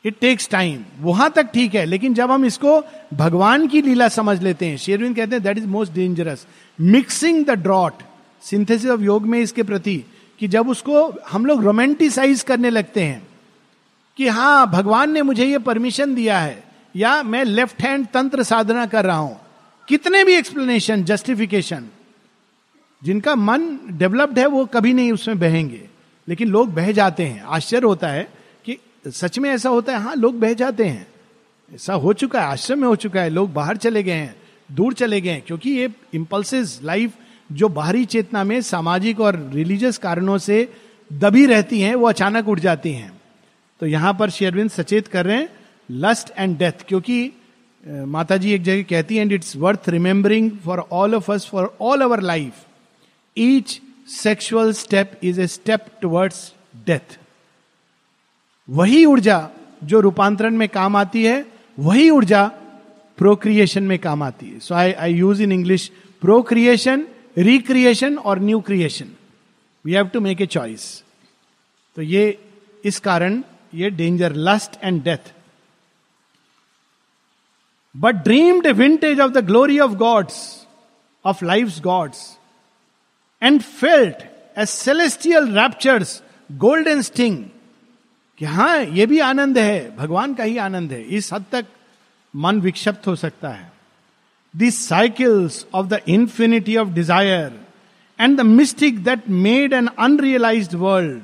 इट 0.04 0.16
टेक्स 0.20 0.48
टाइम 0.50 0.84
वहाँ 1.00 1.30
तक 1.30 1.42
ठीक 1.42 1.74
है। 1.74 1.84
लेकिन 1.84 2.14
जब 2.14 2.30
हम 2.30 2.44
इसको 2.44 2.84
भगवान 3.14 3.68
की 3.68 3.82
लीला 3.82 4.08
समझ 4.08 4.42
लेते 4.42 4.66
हैं 4.66 4.76
शेरविन 4.76 5.14
कहते 5.14 5.34
हैं 5.34 5.42
that 5.42 5.58
is 5.58 5.66
most 5.66 5.92
dangerous 5.92 6.46
mixing 6.80 7.44
the 7.44 7.50
draught 7.50 7.94
synthesis 8.42 8.90
of 8.90 9.00
योग 9.00 9.26
में 9.26 9.38
इसके 9.40 9.62
प्रति 9.62 9.96
कि 10.40 10.48
जब 10.48 10.68
उसको 10.68 11.02
हम 11.30 11.46
लोग 11.46 11.64
रोमेंटिसाइज 11.64 12.42
करने 12.42 12.70
लगते 12.70 13.02
हैं 13.02 13.22
कि 14.18 14.28
हाँ 14.28 14.70
भगवान 14.70 15.12
ने 15.12 15.22
मुझे 15.22 15.46
ये 15.46 15.58
परमिशन 15.58 16.14
दिया 16.14 16.38
है, 16.38 16.62
या 16.94 17.22
मैं 17.22 17.44
लेफ़्ट 17.44 17.82
हैंड 17.82 18.06
तंत्र 18.06 18.42
साधना 18.42 18.86
कर 18.86 19.04
रहा 19.04 19.16
हूँ, 19.16 19.38
कितने 19.88 20.24
भी 20.24 20.34
एक्सप्लेनेशन 20.34 21.04
जस्टिफिकेशन 21.04 21.86
जिनका 23.02 23.34
मन 23.34 23.78
डेवलप्ड 23.90 24.38
है, 24.38 24.46
वो 24.46 24.64
कभी 24.66 24.92
नहीं 24.92 25.12
उसमें 25.12 25.38
बहेंगे। 25.38 25.88
लेकिन 26.28 26.48
लोग 26.48 26.72
बह 26.74 26.90
जाते 26.92 27.26
हैं। 27.26 27.42
आश्चर्य 27.42 27.86
होता 27.86 28.08
है 28.08 28.22
कि 28.66 28.76
सच 29.06 29.38
में 29.38 29.48
ऐसा 29.50 29.68
होता 29.68 29.92
है? 29.92 30.02
हाँ 30.02 30.14
लोग 30.16 30.38
बह 30.40 30.52
जाते 30.54 30.84
हैं। 30.84 31.06
ऐसा 31.70 31.94
हो 31.94 32.12
चुका 32.12 32.40
है, 32.40 32.46
आश्रम 32.46 32.80
में 32.80 32.86
हो 32.88 32.96
चुका 32.96 33.20
है। 33.20 33.30
लोग 33.30 33.52
बाहर 33.52 33.76
चले 33.76 34.02
गए 34.02 34.12
हैं, 34.12 34.34
दूर 34.68 34.94
चले 34.94 35.20
गए 35.20 35.30
हैं, 35.30 35.42
क्योंकि 35.42 35.70
ये 35.70 35.88
इम्पल्सिस 36.14 36.82
लाइफ 36.82 37.12
जो 37.50 37.68
बाहरी 37.68 38.04
चेतना 38.04 38.44
में 38.44 38.60
सामाजिक 38.62 39.20
और 39.20 39.36
रिलीजियस 39.54 39.98
कारणों 39.98 40.38
से 40.38 40.68
दबी 41.10 41.44
रहती 41.46 41.80
हैं, 41.80 41.94
वो 41.94 42.08
अचानक 42.08 42.48
उठ 42.48 42.60
जाती 42.60 42.92
हैं। 42.92 43.12
तो 43.80 43.86
यहाँ 43.86 44.12
पर 44.14 44.30
शेरविंद 44.30 44.70
सचेत 44.70 45.06
कर 45.08 45.26
रहे 45.26 45.36
हैं 45.36 45.48
लस्ट 45.88 46.32
एंड 46.38 46.56
डेथ 46.58 46.84
क्योंकि 46.88 47.32
माता 47.84 48.36
जी 48.36 48.52
एक 48.52 48.62
जगह 48.62 48.82
कहती 48.90 49.16
है 49.16 49.22
and 49.22 49.32
it's 49.32 49.56
worth 49.56 49.88
remembering 49.88 50.50
for 50.64 50.78
all 50.92 51.14
of 51.14 51.30
us 51.32 51.48
for 51.52 51.76
all 51.80 52.00
our 52.02 52.20
life 52.22 52.66
each 53.36 53.80
sexual 54.12 54.72
step 54.72 55.20
is 55.24 55.40
a 55.40 55.46
step 55.46 55.86
towards 56.02 56.52
death 56.86 57.18
वही 58.68 59.04
ऊर्जा 59.04 59.48
जो 59.84 60.00
रूपांतरण 60.00 60.56
में 60.56 60.68
काम 60.68 60.96
आती 60.96 61.22
है, 61.24 61.44
वही 61.78 62.08
ऊर्जा 62.10 62.44
प्रोक्रिएशन 63.18 63.82
में 63.82 63.98
काम 63.98 64.22
आती 64.22 64.46
है। 64.46 64.58
So 64.58 64.74
I 64.74 64.92
I 64.92 65.14
use 65.14 65.42
in 65.42 65.52
English 65.52 65.90
procreation 66.22 67.06
recreation 67.42 68.18
और 68.18 68.38
new 68.38 68.60
creation 68.60 69.10
we 69.84 69.92
have 69.92 70.08
to 70.08 70.20
make 70.20 70.40
a 70.40 70.46
choice 70.46 71.04
तो 71.96 72.02
ये, 72.02 72.38
इस 72.84 73.00
कारण 73.00 73.42
ये 73.74 73.90
danger 73.90 74.32
lust 74.32 74.84
and 74.84 75.02
death 75.02 75.32
but 77.96 78.14
dreamed 78.14 78.66
vintage 78.66 79.20
of 79.20 79.32
the 79.32 79.38
glory 79.38 79.78
of 79.78 79.92
gods 79.92 80.66
of 81.24 81.44
life 81.44 81.78
gods 81.78 82.38
and 83.42 83.62
felt 83.62 84.16
a 84.58 84.66
celestial 84.66 85.48
raptures 85.58 86.22
golden 86.52 87.02
sting 87.02 87.44
कि 88.38 88.44
हाँ 88.44 88.78
यह 88.78 89.06
भी 89.06 89.18
आनंद 89.18 89.58
है, 89.58 89.96
भगवान 89.96 90.34
का 90.34 90.44
ही 90.44 90.56
आनंद 90.56 90.92
है। 90.92 91.02
इस 91.02 91.32
हद 91.32 91.44
तक 91.52 91.66
मन 92.36 92.60
विक्षिप्त 92.60 93.06
हो 93.06 93.16
सकता 93.16 93.48
है। 93.48 93.72
This 94.54 94.78
cycles 94.88 95.66
of 95.74 95.86
the 95.86 96.00
infinity 96.08 96.76
of 96.76 96.88
desire 96.88 97.52
and 98.18 98.36
the 98.38 98.46
mystic 98.46 99.02
that 99.04 99.28
made 99.28 99.72
an 99.72 99.86
unrealise 99.98 100.74
world 100.74 101.22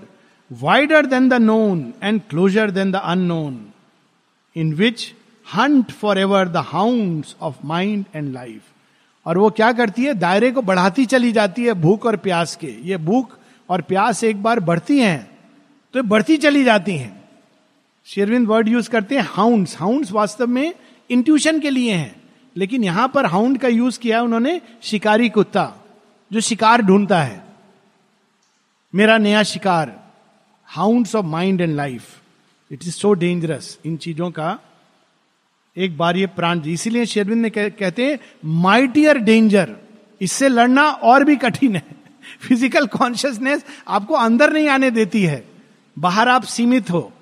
wider 0.50 1.06
than 1.06 1.28
the 1.28 1.34
known 1.34 1.92
and 2.02 2.20
closer 2.30 2.70
than 2.70 2.92
the 2.92 3.00
unknown 3.04 3.60
in 4.56 4.72
which 4.74 5.12
hunt 5.46 5.90
forever 6.18 6.48
the 6.48 6.64
hound 6.66 7.24
of 7.40 7.56
mind 7.64 8.04
and 8.14 8.32
life 8.34 8.60
और 9.26 9.38
वो 9.38 9.50
क्या 9.50 9.72
करती 9.72 10.04
है? 10.04 10.14
दायरे 10.14 10.50
को 10.50 10.62
बढ़ाती 10.62 11.06
चली 11.06 11.32
जाती 11.32 11.64
है 11.64 11.72
भूख 11.74 12.06
और 12.06 12.16
प्यास 12.16 12.54
के। 12.56 12.74
ये 12.84 12.96
भूख 12.98 13.38
और 13.68 13.80
प्यास 13.82 14.22
एक 14.24 14.42
बार 14.42 14.60
बढ़ती 14.60 14.98
हैं 14.98 15.30
तो 15.94 16.02
बढ़ती 16.02 16.36
चली 16.36 16.62
जाती 16.64 16.96
हैं। 16.96 17.24
शेरविंद 18.08 18.46
वर्ड 18.48 18.68
यूज़ 18.68 18.90
करते 18.90 19.14
हैं 19.14 19.26
हाउंड्स 19.28 19.76
हाउंड्स 19.78 20.12
वास्तव 20.12 20.46
में 20.46 20.72
इंट्यूशन 21.10 21.60
के 21.60 21.70
लिए 21.70 21.92
हैं। 21.92 22.14
लेकिन 22.56 22.84
यहाँ 22.84 23.08
पर 23.08 23.26
हाउंड 23.26 23.58
का 23.58 23.68
यूज़ 23.68 23.98
किया 23.98 24.22
उन्होंने 24.22 24.60
शिकारी 24.82 25.28
कुत्ता, 25.28 25.72
जो 26.30 26.40
शिकार 26.40 26.82
ढूंढता 26.82 27.22
है। 27.22 27.44
मेरा 28.94 29.18
नया 29.18 29.42
शिकार 29.44 29.94
hounds 30.68 31.14
of 31.14 31.26
mind 31.26 31.60
and 31.60 31.74
life 31.76 32.02
it 32.70 32.82
is 32.82 32.94
so 32.94 33.12
dangerous 33.14 33.78
इन 33.86 33.96
चीज़ों 33.96 34.30
का 34.30 34.58
एक 35.76 35.96
बार 35.98 36.16
ये 36.16 36.26
प्राण 36.28 36.60
इसीलिए 36.68 37.06
शेरविंद 37.06 37.42
ने 37.42 37.50
कहते 37.50 38.04
हैं 38.04 38.18
माइटियर 38.62 39.18
डेंजर 39.20 39.76
इससे 40.20 40.48
लड़ना 40.48 40.82
और 40.82 41.24
भी 41.24 41.36
कठिन 41.36 41.76
है। 41.76 41.82
फ़िज़िकल 42.40 42.86
कॉन्शियसनेस 42.88 43.64
आपको 43.88 44.14
अंदर 44.16 44.52
नहीं 44.52 44.68
आने 44.68 44.90
देती 44.90 45.22
है, 45.22 45.44
बाहर 45.96 46.28
आप 46.28 46.44
सीमित 46.44 46.90
हो। 46.90 47.12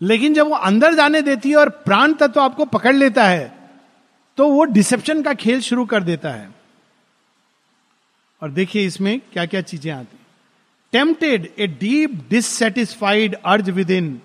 लेकिन 0.00 0.34
जब 0.34 0.46
वो 0.46 0.56
अंदर 0.56 0.94
जाने 0.94 1.22
देती 1.22 1.50
है 1.50 1.56
और 1.56 1.68
प्राण 1.68 2.12
तत्व 2.12 2.32
तो 2.32 2.40
आपको 2.40 2.64
पकड़ 2.66 2.94
लेता 2.94 3.24
है 3.24 3.57
तो 4.38 4.46
वो 4.48 4.64
डिसेप्शन 4.64 5.22
का 5.22 5.32
खेल 5.34 5.60
शुरू 5.60 5.84
कर 5.86 6.02
देता 6.02 6.30
है। 6.30 6.48
और 8.42 8.50
देखिए 8.50 8.86
इसमें 8.86 9.18
क्या 9.32 9.46
क्या 9.46 9.60
चीज़ें 9.60 9.92
आती 9.92 10.16
tempted 10.92 11.48
a 11.58 11.66
deep 11.66 12.12
dissatisfied 12.30 13.34
urge 13.34 13.70
within 13.90 14.20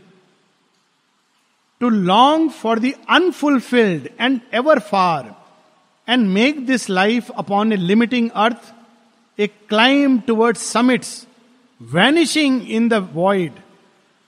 to 1.82 1.90
long 1.90 2.50
for 2.52 2.80
the 2.80 2.94
unfulfilled 3.10 4.08
and 4.20 4.40
ever 4.54 4.80
far 4.92 5.34
and 6.08 6.28
make 6.30 6.66
this 6.66 6.90
life 6.90 7.32
upon 7.38 7.74
a 7.74 7.76
limiting 7.76 8.30
earth 8.46 8.74
a 9.40 9.48
climb 9.70 10.20
toward 10.20 10.58
summits 10.58 11.26
vanishing 11.82 12.62
in 12.70 12.90
the 12.90 13.08
void 13.14 13.62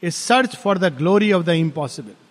a 0.03 0.11
search 0.11 0.55
for 0.55 0.77
the 0.77 0.93
glory 0.97 1.31
of 1.31 1.43
the 1.43 1.49
impossible 1.59 2.24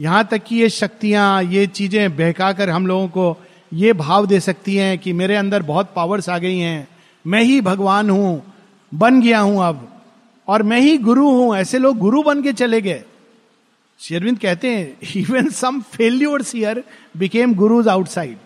यहाँ 0.00 0.24
तक 0.30 0.42
कि 0.44 0.56
ये 0.56 0.68
शक्तियाँ, 0.68 1.42
ये 1.42 1.66
चीज़ें 1.66 2.16
बहकाकर 2.16 2.70
हम 2.70 2.86
लोगों 2.86 3.08
को 3.08 3.36
ये 3.72 3.92
भाव 3.92 4.26
दे 4.26 4.40
सकती 4.40 4.76
हैं 4.76 4.98
कि 4.98 5.12
मेरे 5.12 5.36
अंदर 5.36 5.62
बहुत 5.62 5.92
पावर्स 5.96 6.28
आ 6.28 6.38
गई 6.38 6.58
हैं। 6.58 6.88
मैं 7.24 7.42
ही 7.42 7.60
भगवान 7.60 8.10
हूँ, 8.10 8.42
बन 8.92 9.20
गया 9.20 9.40
हूँ 9.40 9.64
अब, 9.64 9.86
और 10.48 10.62
मैं 10.62 10.80
ही 10.80 10.96
गुरु 10.98 11.28
हूँ। 11.30 11.56
ऐसे 11.56 11.78
लोग 11.78 11.98
गुरु 11.98 12.22
बन 12.22 12.42
के 12.42 12.52
चले 12.52 12.80
गए। 12.80 13.02
शेरविंद 14.00 14.38
कहते 14.38 14.68
हैं 14.68 14.96
even 15.16 15.48
some 15.48 15.80
failures 15.80 16.54
here 16.54 16.82
became 17.16 17.54
gurus 17.54 17.88
outside 17.88 18.36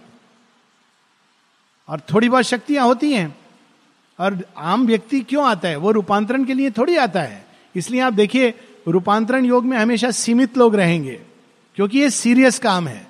और 1.88 2.00
थोड़ी 2.12 2.28
बहुत 2.28 2.44
शक्तियाँ 2.44 2.86
होती 2.86 3.12
हैं। 3.12 3.34
और 4.18 4.38
आम 4.56 4.86
व्यक्ति 4.86 5.20
क्यों 5.20 5.44
आता 5.46 5.68
है? 5.68 5.76
वो 5.76 5.90
रूपांतरण 5.90 6.44
के 6.44 6.54
लिए 6.54 6.70
थोड़ी 6.70 6.96
आता 6.96 7.20
है। 7.20 7.44
इसलिए 7.74 8.00
आप 8.00 8.12
देखिए, 8.12 8.52
रूपांतरण 8.88 9.44
योग 9.44 9.64
में 9.64 9.76
हमेशा 9.78 10.10
सीमित 10.10 10.58
लोग 10.58 10.76
रहेंगे। 10.76 11.20
क्योंकि 11.74 11.98
ये 11.98 12.10
सीरियस 12.10 12.58
काम 12.58 12.88
है। 12.88 13.06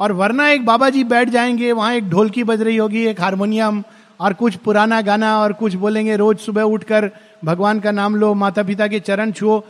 और 0.00 0.12
वरना 0.12 0.48
एक 0.48 0.66
बाबा 0.66 0.90
जी 0.90 1.04
बैठ 1.04 1.28
जाएँगे, 1.28 1.72
वहाँ 1.72 1.94
एक 1.94 2.08
ढोलकी 2.08 2.44
बज 2.44 2.62
रही 2.62 2.76
होगी, 2.76 3.06
एक 3.06 3.20
हारमोनियम 3.20 3.84
और 4.20 4.32
कुछ 4.32 4.56
पुराना 4.56 5.00
गाना, 5.00 5.40
और 5.40 5.52
कुछ 5.52 5.74
बोलेंगे, 5.74 6.16
रोज 6.16 6.38
सुबह 6.38 6.62
उठकर 6.62 7.10
भगवान 7.44 7.80
का 7.80 7.90
नाम 7.90 8.16
लो 8.16 8.34
माता 8.34 8.62
पिता 8.62 8.86
के 8.86 9.00
चरण 9.00 9.32
छुओ, 9.32 9.62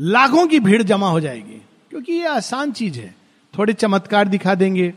लाखों 0.00 0.46
की 0.46 0.60
भीड़ 0.60 0.82
जमा 0.82 1.08
हो 1.08 1.20
जाएगी। 1.20 1.62
क्योंकि 1.90 2.12
ये 2.12 2.26
आसान 2.26 2.72
चीज़ 2.72 2.98
है। 2.98 3.14
थोड़े 3.58 3.72
चमत्कार 3.72 4.28
दिखा 4.28 4.54
देंगे। 4.54 4.94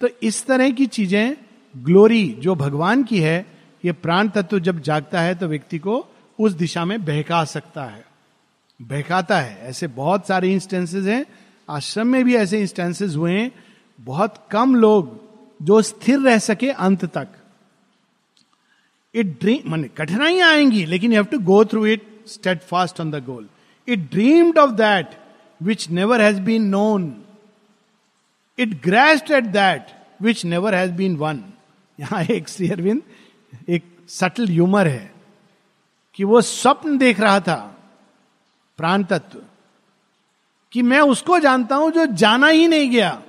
तो 0.00 0.08
इस 0.22 0.46
तरह 0.46 0.70
की 0.70 0.86
चीज़ें 0.86 1.36
ग्लोरी 1.76 2.36
जो 2.38 2.54
भगवान 2.54 3.02
की 3.02 3.20
है, 3.20 3.46
ये 3.84 3.92
प्राण 3.92 4.28
तत्व 4.28 4.58
जब 4.58 4.80
जागता 4.80 5.20
है 5.20 5.34
तो 5.34 5.46
व्यक्ति 5.46 5.78
को 5.78 6.06
उस 6.38 6.52
दिशा 6.52 6.84
में 6.84 7.04
बहका 7.04 7.44
सकता 7.44 7.84
है। 7.84 8.04
बहकाता 8.82 9.40
है। 9.40 9.58
ऐसे 9.62 9.86
बहुत 9.86 10.26
सारे 10.26 10.52
इंस्टेंसेस 10.52 11.06
हैं 11.06 11.26
आश्रम 11.70 12.06
में 12.06 12.24
भी 12.24 12.34
ऐसे 12.36 12.60
इंस्टेंसेस 12.60 13.14
हुए 13.16 13.32
हैं, 13.32 13.50
बहुत 13.98 14.34
कम 14.50 14.74
लोग 14.74 15.18
जो 15.60 15.80
स्थिर 15.82 16.18
रह 16.20 16.38
सके 16.38 16.70
अंत 16.70 17.04
तक 17.16 17.28
इट 19.14 19.38
ड्रीम 19.40 19.70
मान 19.70 19.84
कठिनाइयाँ 19.96 20.50
आएँगी, 20.50 20.84
लेकिन 20.86 21.12
you 21.12 21.18
have 21.18 21.30
to 21.30 21.38
go 21.38 21.64
through 21.64 21.86
it 21.86 22.06
steadfast 22.62 23.00
on 23.00 23.10
the 23.10 23.24
goal 23.24 23.48
it 23.88 24.10
dreamed 24.14 24.58
of 24.58 24.70
that 24.76 25.18
which 25.60 25.88
never 25.90 26.20
has 26.20 26.40
been 26.40 26.70
known. 26.70 27.10
It 28.58 28.72
grasped 28.82 29.30
at 29.30 29.46
that 29.52 29.92
which 30.20 30.40
never 30.44 30.70
has 30.72 30.90
been 30.96 31.12
won. 31.20 31.38
यहाँ 31.98 32.22
एक 32.30 32.48
श्री 32.48 32.68
अरविंद, 32.70 33.02
एक 33.68 33.84
सटल 34.08 34.48
ह्यूमर 34.48 34.88
है 34.88 35.10
कि 36.14 36.24
वो 36.24 36.40
स्वप्न 36.40 36.98
देख 36.98 37.20
रहा 37.20 37.40
था, 37.40 37.56
प्राण 38.78 39.04
तत्व 39.04 39.38
कि 40.72 40.82
मैं 40.82 41.00
उसको 41.00 41.38
जानता 41.38 41.76
हूँ 41.76 41.90
जो 41.90 42.06
जाना 42.06 42.46
ही 42.46 42.68
नहीं 42.68 42.90
गया। 42.90 43.22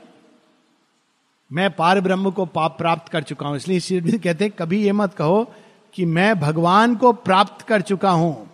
मैं 1.51 1.75
पार 1.75 2.01
ब्रह्म 2.01 2.31
को 2.31 2.45
पाप 2.45 2.77
प्राप्त 2.77 3.11
कर 3.11 3.23
चुका 3.23 3.47
हूँ। 3.47 3.55
इसलिए 3.55 3.79
श्री 3.79 4.17
कहते 4.17 4.45
हैं, 4.45 4.53
कभी 4.59 4.83
ये 4.83 4.91
मत 4.91 5.13
कहो 5.13 5.51
कि 5.93 6.05
मैं 6.05 6.39
भगवान 6.39 6.95
को 6.95 7.13
प्राप्त 7.13 7.61
कर 7.61 7.81
चुका 7.81 8.11
हूँ। 8.11 8.49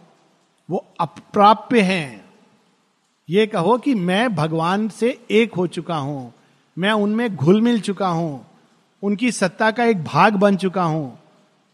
वो 0.70 0.86
अप्राप्य 1.00 1.82
हैं। 1.82 2.26
ये 3.30 3.48
कहो 3.48 3.78
कि 3.78 3.96
मैं 3.96 4.36
भगवान 4.36 4.90
से 4.90 5.22
एक 5.32 5.54
हो 5.54 5.68
चुका 5.68 5.96
हूँ। 5.96 6.34
मैं 6.78 6.92
उनमें 6.92 7.36
घुल 7.36 7.62
मिल 7.62 7.80
चुका 7.80 8.08
हूँ। 8.08 8.46
उनकी 9.04 9.32
सत्ता 9.32 9.72
का 9.72 9.84
एक 9.84 10.04
भाग 10.04 10.36
बन 10.36 10.58
चुका 10.58 10.84
हूँ। 10.84 11.20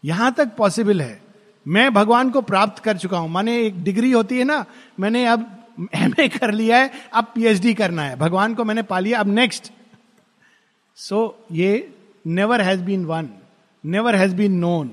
यहाँ 0.04 0.32
तक 0.32 0.56
पॉसिबल 0.56 1.02
है। 1.02 1.22
मैं 1.68 1.94
भगवान 1.94 2.30
को 2.30 2.40
प्राप्त 2.40 2.82
कर 2.82 2.96
चुका 2.96 3.18
हूँ। 3.18 3.30
माने 3.30 3.62
एक 3.62 3.84
डिग्री 3.84 4.10
होती 4.12 4.38
है 4.38 4.44
ना, 4.44 4.64
मैंने 5.00 5.26
अब 5.26 5.63
एम 5.78 6.12
कर 6.30 6.52
लिया 6.52 6.78
है, 6.78 6.90
अब 7.12 7.32
पीएचडी 7.34 7.74
करना 7.74 8.02
है। 8.02 8.16
भगवान 8.16 8.54
को 8.54 8.64
मैंने 8.64 8.82
पा 8.82 8.98
लिया, 8.98 9.20
अब 9.20 9.26
नेक्स्ट 9.28 9.72
सो 10.98 11.46
ये 11.52 11.94
never 12.26 12.60
has 12.60 12.82
been 12.82 13.04
won 13.04 13.28
never 13.84 14.16
has 14.16 14.34
been 14.34 14.52
known 14.58 14.90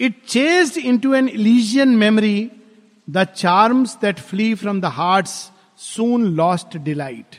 it 0.00 0.22
chased 0.28 0.76
into 0.98 1.14
an 1.14 1.28
Elysian 1.28 1.88
memory 1.96 2.50
the 3.08 3.24
charms 3.26 3.96
that 4.00 4.20
flee 4.20 4.54
from 4.54 4.80
the 4.80 4.84
heart 4.94 5.26
soon 5.78 6.24
lost 6.26 6.76
delight 6.78 7.36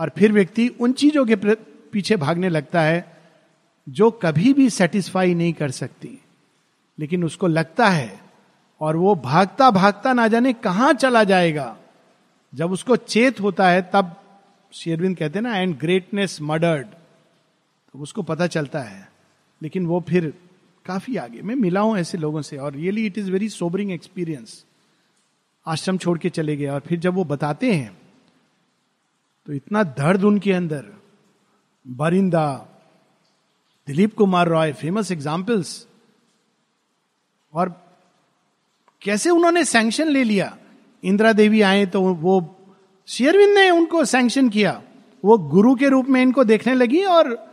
और 0.00 0.10
फिर 0.18 0.32
व्यक्ति 0.32 0.68
उन 0.68 0.92
चीज़ों 0.92 1.24
के 1.26 1.36
पीछे 1.36 2.16
भागने 2.16 2.48
लगता 2.48 2.80
है, 2.80 3.04
जो 3.86 4.10
कभी 4.22 4.52
भी 4.54 4.68
सेटिस्फाई 4.70 5.34
नहीं 5.34 5.52
कर 5.52 5.70
सकती। 5.70 6.18
लेकिन 6.98 7.24
उसको 7.24 7.46
लगता 7.46 7.86
है 7.88 8.25
और 8.80 8.96
वो 8.96 9.14
भागता 9.14 9.70
भागता 9.70 10.12
ना 10.12 10.26
जाने 10.28 10.52
कहाँ 10.52 10.92
चला 10.94 11.24
जाएगा। 11.24 11.76
जब 12.52 12.72
उसको 12.72 12.96
चेत 12.96 13.40
होता 13.40 13.68
है, 13.68 13.82
तब 13.94 14.14
शेरविंद 14.72 15.16
कहते 15.16 15.38
हैं 15.38 15.42
ना 15.42 15.56
एंड 15.56 15.76
ग्रेटनेस 15.78 16.40
मर्डर्ड 16.42 16.86
तो 16.86 17.98
उसको 17.98 18.22
पता 18.22 18.46
चलता 18.46 18.80
है। 18.80 19.08
लेकिन 19.62 19.86
वो 19.86 20.00
फिर 20.08 20.32
काफ़ी 20.86 21.16
आगे, 21.16 21.42
मैं 21.42 21.54
मिला 21.54 21.80
हूँ 21.80 21.96
ऐसे 21.98 22.18
लोगों 22.18 22.42
से 22.42 22.56
और 22.56 22.72
really 22.72 23.06
it 23.06 23.18
is 23.18 23.30
very 23.30 23.48
sobering 23.48 23.92
experience 23.92 24.64
ashram 25.66 25.98
छोड़ 25.98 26.18
के 26.18 26.30
चले 26.30 26.56
गए 26.56 26.66
और 26.66 26.80
फिर 26.80 26.98
जब 26.98 27.14
वो 27.14 27.24
बताते 27.24 27.72
हैं 27.72 27.96
तो 29.46 29.52
इतना 29.52 29.82
दर्द 29.82 30.24
उनके 30.24 30.52
अंदर। 30.52 30.84
बरिंदा, 31.86 32.46
दिलीप 33.88 34.14
कुमार 34.14 34.48
रॉय 34.48 34.72
फ़ेमस 34.72 35.10
एग्जाम्पल्स 35.12 35.86
और 37.54 37.68
कैसे 39.06 39.30
उन्होंने 39.30 39.64
सैंक्शन 39.64 40.08
ले 40.08 40.24
लिया? 40.24 40.56
इंदिरा 41.04 41.32
देवी 41.32 41.60
आए 41.60 41.86
तो 41.86 42.00
वो 42.00 42.56
शेयरविंद 43.06 43.54
ने 43.54 43.70
उनको 43.70 44.04
सैंक्शन 44.04 44.48
किया। 44.48 44.82
वो 45.24 45.38
गुरु 45.38 45.74
के 45.74 45.88
रूप 45.88 46.06
में 46.08 46.22
इनको 46.22 46.44
देखने 46.44 46.74
लगी 46.74 47.02
और 47.02 47.46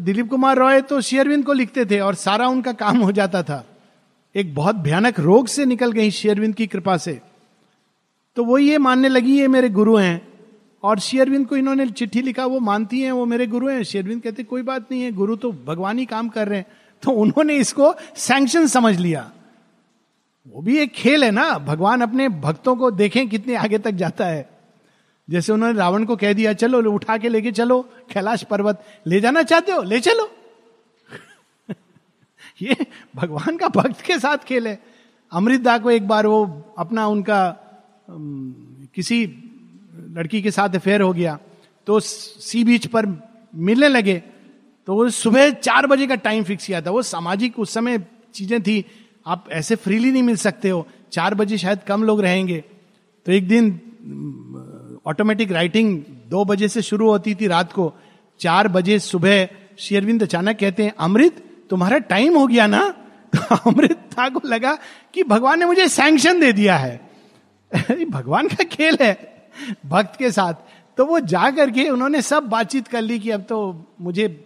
दिलीप 0.00 0.28
कुमार 0.28 0.56
रॉय 0.56 0.80
तो 0.80 1.00
शेयरविंद 1.00 1.44
को 1.44 1.52
लिखते 1.52 1.84
थे 1.84 2.00
और 2.00 2.14
सारा 2.14 2.48
उनका 2.48 2.72
काम 2.72 2.98
हो 2.98 3.12
जाता 3.12 3.42
था। 3.42 3.64
एक 4.36 4.54
बहुत 4.54 4.76
भयानक 4.76 5.20
रोग 5.20 5.46
से 5.46 5.64
निकल 5.64 5.92
गई 5.92 6.10
शेयरविंद 6.10 6.54
की 6.54 6.66
कृपा 6.66 6.96
से। 6.96 7.20
तो 8.36 8.44
वो 8.44 8.58
ये 8.58 8.78
मानने 8.78 9.08
लगी, 9.08 9.38
ये 9.40 9.48
मेरे 9.48 9.68
गुरु 9.68 9.96
हैं। 9.96 10.28
और 10.82 10.98
शेयरविंद 10.98 11.46
को 11.46 11.56
इन्होंने 11.56 11.86
चिट्ठी 11.86 12.22
लिखा, 12.22 12.46
वो 12.46 12.60
मानती 12.60 13.00
हैं, 13.00 13.12
वो 13.12 13.26
मेरे 13.26 13.46
गुरु 13.46 13.68
हैं। 13.68 13.82
शेयरविंद 13.82 14.22
कहते, 14.22 14.42
कोई 14.42 14.62
बात 14.62 14.86
नहीं 14.90 15.02
है, 15.02 15.12
गुरु 15.12 15.36
तो 15.36 15.52
भगवान 15.66 15.98
ही 15.98 16.06
काम 16.06 16.28
कर 16.28 16.48
रहे 16.48 16.58
हैं। 16.58 16.66
तो 17.02 17.10
उन्होंने 17.10 17.54
इसको 17.54 17.94
सैंक्शन 18.16 18.66
समझ 18.66 18.96
लिया। 18.96 19.30
वो 20.48 20.62
भी 20.62 20.78
एक 20.78 20.92
खेल 20.92 21.24
है 21.24 21.30
ना। 21.30 21.58
भगवान 21.58 22.00
अपने 22.00 22.28
भक्तों 22.28 22.74
को 22.76 22.90
देखें 22.90 23.28
कितने 23.28 23.54
आगे 23.56 23.78
तक 23.78 23.90
जाता 23.92 24.26
है। 24.26 24.48
जैसे 25.28 25.52
उन्होंने 25.52 25.78
रावण 25.78 26.04
को 26.04 26.16
कह 26.16 26.32
दिया, 26.32 26.52
चलो 26.52 26.92
उठा 26.92 27.16
के 27.18 27.28
लेके 27.28 27.52
चलो, 27.52 27.80
कैलाश 28.12 28.42
पर्वत। 28.42 28.84
ले 29.06 29.20
जाना 29.20 29.42
चाहते 29.42 29.72
हो? 29.72 29.82
ले 29.82 30.00
चलो। 30.00 30.28
ये 32.62 32.76
भगवान 33.16 33.56
का 33.56 33.68
भक्त 33.68 34.00
के 34.00 34.18
साथ 34.18 34.38
खेल 34.38 34.68
है। 34.68 34.78
अमृतदा 35.32 35.76
को 35.78 35.90
एक 35.90 36.06
बार 36.08 36.26
वो 36.26 36.44
अपना 36.78 37.06
उनका 37.06 37.40
किसी 38.94 39.24
लड़की 40.16 40.40
के 40.42 40.50
साथ 40.50 40.76
अफेयर 40.76 41.00
हो 41.00 41.12
गया 41.12 41.38
तो 41.86 41.98
सी 42.00 42.62
बीच 42.64 42.86
पर 42.86 43.06
मिलने 43.54 43.88
लगे 43.88 44.16
तो 44.88 44.94
वो 44.94 45.08
सुबह 45.10 45.50
चार 45.50 45.86
बजे 45.86 46.06
का 46.06 46.14
टाइम 46.16 46.44
फिक्स 46.44 46.66
किया 46.66 46.80
था। 46.82 46.90
वो 46.90 47.02
सामाजिक 47.02 47.58
उस 47.58 47.74
समय 47.74 47.98
चीज़ें 48.34 48.62
थी 48.62 48.84
आप 49.28 49.44
ऐसे 49.52 49.76
फ्रीली 49.76 50.12
नहीं 50.12 50.22
मिल 50.22 50.36
सकते 50.36 50.68
हो। 50.68 50.86
चार 51.12 51.34
बजे 51.34 51.58
शायद 51.58 51.78
कम 51.86 52.02
लोग 52.02 52.20
रहेंगे। 52.20 52.64
तो 53.26 53.32
एक 53.32 53.48
दिन 53.48 53.72
ऑटोमेटिक 55.06 55.52
राइटिंग 55.52 56.02
दो 56.28 56.44
बजे 56.44 56.68
से 56.68 56.82
शुरू 56.82 57.10
होती 57.10 57.34
थी 57.34 57.46
रात 57.46 57.72
को। 57.72 57.94
चार 58.40 58.68
बजे 58.68 58.98
सुबह 58.98 59.48
शेरविंद 59.78 60.22
अचानक 60.22 60.58
कहते 60.58 60.84
हैं, 60.84 60.94
अमृत, 60.98 61.44
तुम्हारा 61.70 61.98
टाइम 61.98 62.38
हो 62.38 62.46
गया 62.46 62.66
ना? 62.66 62.88
तो 63.36 63.56
अमृत 63.56 63.96
था 63.96 64.28
को 64.28 64.40
लगा 64.44 64.78
कि 65.14 65.22
भगवान 65.22 65.58
ने 65.58 65.64
मुझे 65.64 65.88
सैंक्शन 65.88 66.40
दे 66.40 66.52
दिया 66.52 66.76
है। 66.76 67.10
भगवान 68.10 68.48
का 68.48 68.64
खेल 68.64 68.98
है 69.00 69.42
भक्त 69.86 70.18
के 70.18 70.30
साथ। 70.30 70.54
तो 70.96 71.04
वो 71.04 71.20
जा 71.20 71.50
करके 71.50 71.88
उन्होंने 71.88 72.22
सब 72.22 72.42
बातचीत 72.42 72.88
कर 72.88 73.02
ली 73.02 73.18
कि 73.18 73.30
अब 73.30 73.40
तो 73.40 73.84
मुझे 74.00 74.44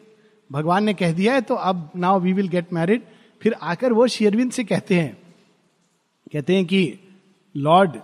भगवान 0.52 0.84
ने 0.84 0.94
कह 0.94 1.12
दिया 1.12 1.32
है 1.32 1.40
तो 1.40 1.54
अब 1.54 1.90
now 1.96 2.20
we 2.20 2.32
will 2.32 2.48
get 2.48 2.72
married 2.72 3.02
फिर 3.42 3.54
आकर 3.62 3.92
वो 3.92 4.06
शेरविंद 4.06 4.52
से 4.52 4.64
कहते 4.64 4.94
हैं 4.94 5.16
कहते 6.32 6.54
हैं 6.56 6.64
कि, 6.64 6.98
Lord 7.54 7.96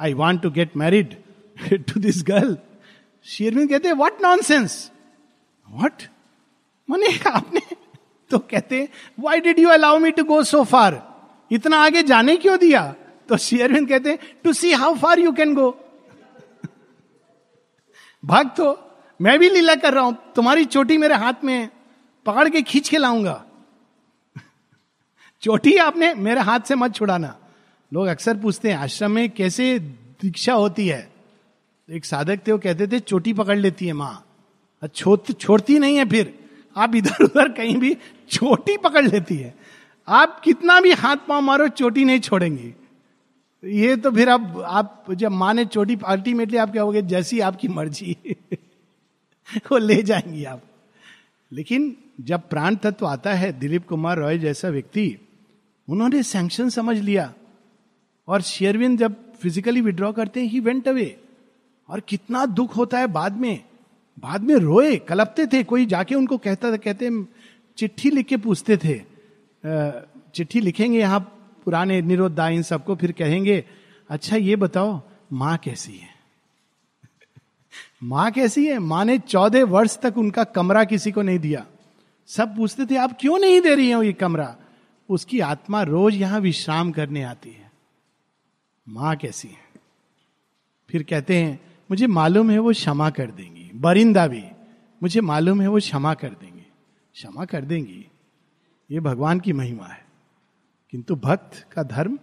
I 0.00 0.12
want 0.14 0.42
to 0.42 0.50
get 0.50 0.76
married 0.76 1.14
to 1.72 2.00
this 2.00 2.22
girl 2.26 2.56
शेरविंद 3.26 3.70
कहते 3.70 3.88
हैं 3.88 3.94
वॉट 3.94 4.22
नॉन 4.22 4.42
सेंस 4.42 4.90
वॉट 5.68 6.02
मैंने, 6.90 7.18
आपने 7.30 7.60
तो 8.30 8.38
कहते 8.38 8.80
हैं 8.80 8.88
why 9.20 9.40
did 9.40 9.58
you 9.58 9.68
allow 9.68 9.98
me 9.98 10.10
to 10.10 10.24
go 10.24 10.42
so 10.42 10.64
far 10.64 11.02
इतना 11.50 11.78
आगे 11.78 12.02
जाने 12.02 12.36
क्यों 12.36 12.58
दिया? 12.58 12.94
तो 13.28 13.36
शेयरविंद 13.36 13.88
कहते 13.88 14.10
हैं 14.10 14.18
to 14.44 14.52
see 14.52 14.72
how 14.72 14.94
far 14.94 15.18
you 15.18 15.32
can 15.32 15.54
go 15.54 15.70
भाग 18.24 18.50
तो 18.56 18.78
मैं 19.20 19.38
भी 19.38 19.48
लीला 19.50 19.74
कर 19.74 19.94
रहा 19.94 20.04
हूँ, 20.04 20.16
तुम्हारी 20.36 20.64
चोटी 20.64 20.96
मेरे 20.98 21.14
हाथ 21.14 21.44
में 21.44 21.54
है, 21.54 21.70
पकड़ 22.26 22.48
के 22.48 22.62
खींच 22.62 22.88
के 22.88 22.98
लाऊँगा। 22.98 23.45
चोटी 25.40 25.76
आपने 25.76 26.14
मेरे 26.14 26.40
हाथ 26.40 26.60
से 26.60 26.74
मत 26.74 26.94
छुड़ाना। 26.94 27.38
लोग 27.94 28.06
अक्सर 28.06 28.36
पूछते 28.36 28.70
हैं, 28.70 28.78
आश्रम 28.78 29.10
में 29.10 29.30
कैसे 29.30 29.78
दीक्षा 30.22 30.52
होती 30.52 30.88
है? 30.88 31.10
एक 31.90 32.04
साधक 32.04 32.46
थे, 32.46 32.52
वो 32.52 32.58
कहते 32.58 32.86
थे, 32.86 33.00
चोटी 33.00 33.32
पकड़ 33.32 33.58
लेती 33.58 33.86
है 33.86 33.92
माँ। 33.92 34.26
माँ 34.84 35.16
छोड़ती 35.32 35.78
नहीं 35.78 35.96
है 35.96 36.08
फिर। 36.08 36.38
आप 36.76 36.94
इधर 36.94 37.24
उधर 37.24 37.48
कहीं 37.48 37.76
भी 37.76 37.96
चोटी 38.30 38.76
पकड़ 38.76 39.08
लेती 39.08 39.36
है। 39.36 39.54
आप 40.08 40.40
कितना 40.40 40.80
भी 40.80 40.92
हाथ 40.92 41.16
पाँव 41.16 41.42
मारो, 41.42 41.68
चोटी 41.68 42.04
नहीं 42.04 42.20
छोड़ेंगे। 42.20 42.74
ये 43.64 43.96
तो 43.96 44.10
फिर 44.10 44.28
अब, 44.28 44.60
आप 44.60 45.04
जब 45.10 45.30
माँ 45.30 45.54
ने 45.54 45.64
चोटी 45.64 45.98
अल्टीमेटली 46.06 46.56
आप 46.56 46.72
क्या 46.72 46.82
होगे? 46.82 47.02
जैसी 47.02 47.40
आपकी 47.40 47.68
मर्ज़ी। 47.68 48.16
वो 49.56 49.78
ले 49.78 50.02
जाएँगी 50.02 50.44
आप। 50.44 50.62
लेकिन 51.52 51.96
जब 52.20 52.48
प्राण 52.48 52.76
तत्व 52.76 53.06
आता 53.06 53.34
है, 53.34 53.52
दिलीप 53.52 53.88
कुमार 53.88 54.18
रॉय 54.18 54.38
जैसा 54.38 54.68
व्यक्ति 54.68 55.18
उन्होंने 55.88 56.22
सैंक्शन 56.22 56.68
समझ 56.68 56.96
लिया। 56.98 57.34
और 58.28 58.42
शेयरविन 58.42 58.96
जब 58.96 59.34
फिजिकली 59.34 59.80
विड्रॉ 59.80 60.12
करते 60.12 60.40
हैं 60.40 60.48
ही 60.48 60.60
वेंट 60.60 60.88
अवे 60.88 61.20
और 61.88 62.00
कितना 62.00 62.46
दुख 62.46 62.76
होता 62.76 62.98
है 62.98 63.06
बाद 63.06 63.36
में। 63.36 63.64
बाद 64.18 64.42
में 64.42 64.54
रोए, 64.54 64.96
कलपते 64.96 65.46
थे। 65.46 65.64
कोई 65.64 65.86
जाके 65.86 66.14
उनको 66.14 66.38
कहता 66.38 66.72
था, 66.72 66.76
कहते 66.76 67.24
चिट्ठी 67.76 68.10
लिख 68.10 68.26
के 68.26 68.36
पूछते 68.36 68.76
थे। 68.76 69.00
चिट्ठी 70.34 70.60
लिखेंगे 70.60 70.98
यहाँ 70.98 71.20
पुराने 71.64 72.02
निरोधा 72.02 72.48
इन 72.48 72.62
सबको, 72.62 72.96
फिर 72.96 73.12
कहेंगे 73.12 73.64
अच्छा 74.10 74.36
ये 74.36 74.56
बताओ, 74.56 75.02
माँ 75.32 75.58
कैसी 75.58 75.92
है? 75.92 76.08
माँ 78.02 78.30
कैसी 78.30 78.66
है? 78.66 78.78
माँ 78.78 79.04
ने 79.04 79.18
चौदह 79.18 79.64
वर्ष 79.64 79.98
तक 79.98 80.18
उनका 80.18 80.44
कमरा 80.44 80.84
किसी 80.84 81.12
को 81.12 81.22
नहीं 81.22 81.38
दिया। 81.38 81.66
सब 82.26 82.56
पूछते 82.56 82.86
थे, 82.86 82.96
आप 82.96 83.16
क्यों 83.20 83.38
नहीं 83.38 83.60
दे 83.60 83.74
रही 83.74 83.90
हो 83.90 84.02
ये 84.02 84.12
कमरा? 84.12 84.56
उसकी 85.10 85.40
आत्मा 85.40 85.82
रोज 85.82 86.14
यहाँ 86.14 86.40
विश्राम 86.40 86.92
करने 86.92 87.22
आती 87.22 87.50
है। 87.50 87.72
माँ 88.88 89.16
कैसी 89.16 89.48
है? 89.48 89.80
फिर 90.90 91.02
कहते 91.02 91.38
हैं, 91.38 91.60
मुझे 91.90 92.06
मालूम 92.06 92.50
है 92.50 92.58
वो 92.58 92.72
क्षमा 92.72 93.10
कर 93.10 93.30
देंगी। 93.30 93.70
बरिंदा 93.74 94.26
भी, 94.26 94.44
मुझे 95.02 95.20
मालूम 95.20 95.60
है 95.60 95.68
वो 95.68 95.78
क्षमा 95.78 96.14
कर 96.14 96.28
देंगे। 96.28 96.66
क्षमा 97.14 97.44
कर 97.44 97.64
देंगी? 97.64 98.06
ये 98.90 99.00
भगवान 99.00 99.40
की 99.40 99.52
महिमा 99.52 99.86
है। 99.86 100.06
किंतु 100.90 101.16
भक्त 101.16 101.66
का 101.72 101.82
धर्म? 101.82 102.18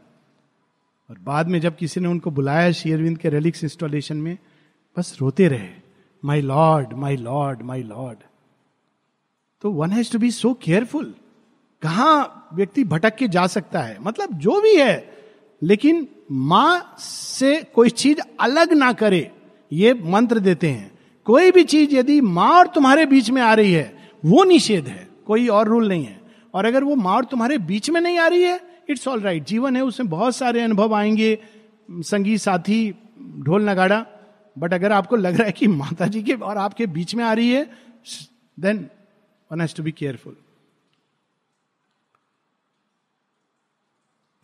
और 1.09 1.19
बाद 1.19 1.47
में 1.47 1.61
जब 1.61 1.75
किसी 1.75 1.99
ने 1.99 2.07
उनको 2.07 2.31
बुलाया 2.31 2.71
शेयरविंद 2.71 3.17
के 3.17 3.29
रेलिक्स 3.29 3.63
इंस्टॉलेशन 3.63 4.17
में, 4.17 4.37
बस 4.97 5.17
रोते 5.21 5.47
रहे 5.47 5.69
my 6.25 6.41
Lord 6.41 6.93
my 6.93 7.15
Lord 7.15 7.61
my 7.61 7.83
Lord 7.83 8.17
तो 9.61 9.71
one 9.71 9.91
has 9.91 10.11
to 10.11 10.19
be 10.19 10.31
so 10.31 10.53
careful 10.53 11.15
कहा 11.83 12.49
व्यक्ति 12.53 12.83
भटक 12.83 13.15
के 13.15 13.27
जा 13.27 13.47
सकता 13.47 13.81
है? 13.81 13.97
मतलब 14.01 14.33
जो 14.33 14.61
भी 14.61 14.75
है, 14.75 15.17
लेकिन 15.63 16.07
माँ 16.31 16.95
से 16.99 17.61
कोई 17.63 17.89
चीज़ 17.89 18.19
अलग 18.39 18.73
ना 18.73 18.91
करे, 18.93 19.31
ये 19.73 19.93
मंत्र 19.93 20.39
देते 20.39 20.69
हैं। 20.69 20.91
कोई 21.25 21.51
भी 21.51 21.63
चीज़ 21.63 21.95
यदि 21.95 22.21
माँ 22.21 22.49
और 22.49 22.67
तुम्हारे 22.67 23.05
बीच 23.05 23.29
में 23.29 23.41
आ 23.41 23.53
रही 23.53 23.73
है, 23.73 23.97
वो 24.25 24.43
निषेध 24.43 24.87
है, 24.87 25.07
कोई 25.27 25.47
और 25.47 25.67
रूल 25.67 25.87
नहीं 25.87 26.05
है। 26.05 26.21
और 26.53 26.65
अगर 26.65 26.83
वो 26.83 26.95
माँ 26.95 27.15
और 27.15 27.25
तुम्हारे 27.25 27.57
बीच 27.57 27.89
में 27.89 28.01
नहीं 28.01 28.19
आ 28.19 28.27
रही 28.27 28.43
है 28.43 28.59
इट्स 28.89 29.07
ऑल 29.07 29.21
राइट 29.21 29.45
जीवन 29.45 29.75
है, 29.75 29.83
उसमें 29.83 30.09
बहुत 30.09 30.35
सारे 30.35 30.61
अनुभव 30.61 30.93
आएँगे। 30.93 31.39
संगीत 31.91 32.39
साथी, 32.39 32.93
ढोल 33.39 33.69
नगाड़ा 33.69 34.05
बट 34.59 34.73
अगर 34.73 34.91
आपको 34.91 35.15
लग 35.15 35.35
रहा 35.35 35.45
है 35.45 35.51
कि 35.51 35.67
माता 35.67 36.07
जी 36.07 36.21
के 36.23 36.33
और 36.33 36.57
आपके 36.57 36.85
बीच 36.87 37.15
में 37.15 37.23
आ 37.23 37.33
रही 37.33 37.51
है 37.51 37.69
then 38.59 38.89
one 39.51 39.61
has 39.61 39.75
to 39.75 39.83
be 39.83 39.91
careful 39.91 40.35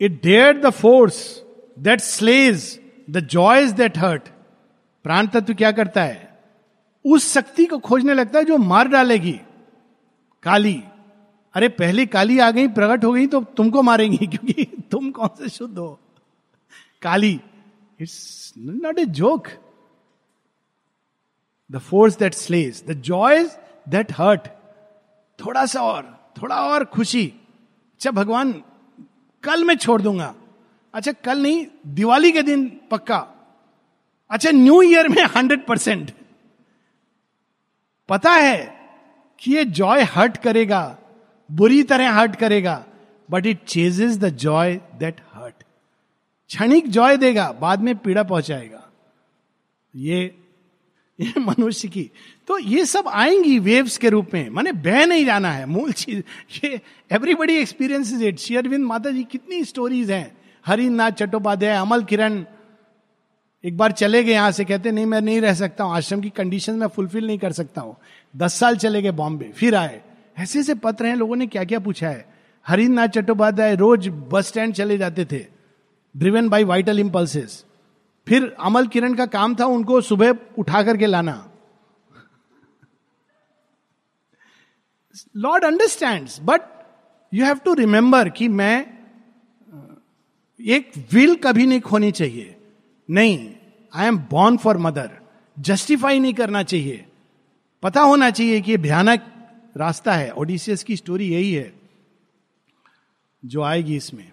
it 0.00 0.22
dare 0.22 0.58
the 0.58 0.70
force 0.70 1.42
that 1.78 2.00
slays 2.00 2.80
the 3.10 3.20
joys 3.20 3.72
that 3.72 3.98
hurt 3.98 4.22
प्राण 5.02 5.26
तत्व 5.26 5.54
क्या 5.54 5.72
करता 5.72 6.02
है? 6.02 6.38
उस 7.06 7.34
शक्ति 7.34 7.66
को 7.66 7.78
खोजने 7.78 8.14
लगता 8.14 8.38
है 8.38 8.44
जो 8.44 8.58
मार 8.58 8.88
डालेगी। 8.88 9.40
काली। 10.42 10.82
अरे, 11.54 11.68
पहले 11.68 12.06
काली 12.06 12.38
आ 12.38 12.50
गई, 12.50 12.68
प्रकट 12.68 13.04
हो 13.04 13.12
गई 13.12 13.26
तो 13.26 13.40
तुमको 13.40 13.82
मारेंगी, 13.82 14.26
क्योंकि 14.26 14.64
तुम 14.90 15.10
कौन 15.10 15.28
से 15.28 15.48
शुद्ध 15.48 15.78
हो? 15.78 16.00
Kali. 17.02 17.40
It's 18.00 18.52
not 18.58 18.98
a 18.98 19.04
joke 19.04 19.48
the 21.72 21.78
force 21.78 22.18
that 22.18 22.34
slays 22.34 22.84
the 22.86 22.92
joys 22.92 23.58
that 23.88 24.12
hurt 24.12 24.48
थोड़ा 25.46 25.66
सा 25.66 25.82
और, 25.82 26.32
थोड़ा 26.42 26.56
और 26.56 26.84
खुशी। 26.84 27.26
अच्छा 27.94 28.10
भगवान 28.10 28.62
कल 29.44 29.64
मैं 29.64 29.76
छोड़ 29.76 30.00
दूँगा। 30.02 30.34
अच्छा 30.94 31.12
कल 31.14 31.38
नहीं, 31.38 31.66
दिवाली 31.86 32.32
के 32.32 32.42
दिन 32.42 32.66
पक्का। 32.90 33.18
अच्छा 34.30 34.50
न्यू 34.50 34.80
ईयर 34.82 35.08
में 35.08 35.22
हंड्रेड 35.36 35.64
परसेंट। 35.66 36.10
पता 38.08 38.32
है 38.32 38.58
कि 39.38 39.54
ये 39.54 39.64
जॉय 39.64 40.02
हर्ट 40.04 40.36
करेगा, 40.36 40.98
बुरी 41.50 41.82
तरह 41.82 42.12
हर्ट 42.12 42.36
करेगा 42.36 42.84
but 43.28 43.46
it 43.46 43.64
chases 43.64 44.18
the 44.18 44.28
joy 44.36 44.74
that 44.98 45.20
hurt 45.34 45.54
क्षणिक 46.50 46.88
जॉय 46.88 47.16
देगा, 47.16 47.50
बाद 47.52 47.80
में 47.80 47.96
पीड़ा 47.96 48.22
पहुंचाएगा। 48.22 48.82
ये 49.94 50.39
मनुष्य 51.38 51.88
की। 51.88 52.10
तो 52.48 52.58
ये 52.58 52.84
सब 52.84 53.08
आएँगी 53.08 53.58
वेव्स 53.58 53.98
के 53.98 54.08
रूप 54.08 54.28
में। 54.34 54.50
माने 54.50 54.72
बह 54.72 55.06
नहीं 55.06 55.26
जाना 55.26 55.52
है। 55.52 55.66
मूल 55.66 55.92
चीज़, 55.92 56.22
ये 56.64 56.80
एवरीबडी 57.12 57.54
एक्सपीरियंस 57.54 58.12
इज़ 58.12 58.24
इट 58.24 58.38
शेयरविंद 58.38 58.84
माता 58.84 59.10
जी 59.10 59.24
कितनी 59.24 59.64
स्टोरीज 59.64 60.10
हैं। 60.10 60.36
हरिनाथ 60.66 61.10
चट्टोपाध्याय, 61.10 61.76
अमल 61.76 62.04
किरण, 62.04 62.44
एक 63.64 63.76
बार 63.76 63.92
चले 63.92 64.24
गए 64.24 64.32
यहाँ 64.32 64.50
से, 64.50 64.64
कहते, 64.64 64.90
नहीं, 64.90 65.06
मैं 65.06 65.20
नहीं 65.20 65.40
रह 65.40 65.54
सकता 65.54 65.84
हूँ। 65.84 65.94
आश्रम 65.94 66.20
की 66.20 66.30
कंडीशन 66.30 66.74
में 66.74 66.86
फुलफिल 66.86 67.26
नहीं 67.26 67.38
कर 67.38 67.52
सकता 67.52 67.80
हूँ। 67.80 67.96
दस 68.36 68.54
साल 68.54 68.76
चले 68.76 69.02
गए 69.02 69.10
बॉम्बे, 69.10 69.44
फिर 69.44 69.74
आए। 69.74 70.00
ऐसे 70.38 70.60
ऐसे 70.60 70.74
पत्र 70.74 71.06
हैं, 71.06 71.16
लोगों 71.16 71.36
ने 71.36 71.46
क्या 71.46 71.64
क्या 71.64 71.78
पूछा 71.78 72.08
है? 72.08 72.26
हरिनाथ 72.66 73.08
चट्टोपाध्याय 73.08 73.76
रोज 73.76 74.08
बस 74.08 74.48
स्टैंड 74.48 74.74
चले 74.74 74.98
जाते 74.98 75.24
थे। 75.24 75.46
ड्रिवन 76.16 76.48
बाई 76.48 76.64
वाइटल 76.64 77.00
इम्पल्सेस 77.00 77.64
फिर 78.30 78.44
अमल 78.60 78.86
किरण 78.86 79.14
का 79.14 79.26
काम 79.26 79.54
था 79.54 79.66
उनको 79.66 80.00
सुबह 80.00 80.34
उठा 80.58 80.82
करके 80.82 81.06
लाना। 81.06 81.34
Lord 85.36 85.64
understand 85.64 86.28
but 86.42 86.60
you 87.32 87.44
have 87.44 87.58
to 87.58 87.74
remember 87.74 88.28
कि 88.28 88.48
मैं, 88.48 88.76
एक 90.60 90.92
विल 91.12 91.34
कभी 91.34 91.66
नहीं 91.66 91.80
खोनी 91.80 92.12
चाहिए। 92.12 92.56
नहीं 93.08 93.54
I 93.92 94.06
am 94.06 94.18
born 94.30 94.56
for 94.56 94.78
Mother 94.78 95.10
justify 95.56 96.18
नहीं 96.18 96.34
करना 96.34 96.62
चाहिए। 96.62 97.04
पता 97.82 98.00
होना 98.00 98.30
चाहिए 98.30 98.60
कि 98.60 98.76
भयानक 98.76 99.26
रास्ता 99.76 100.14
है। 100.14 100.30
ओडिसियस 100.32 100.82
की 100.84 100.96
स्टोरी 100.96 101.28
यही 101.28 101.52
है, 101.52 101.72
जो 103.42 103.62
आएगी 103.62 103.96
इसमें। 103.96 104.30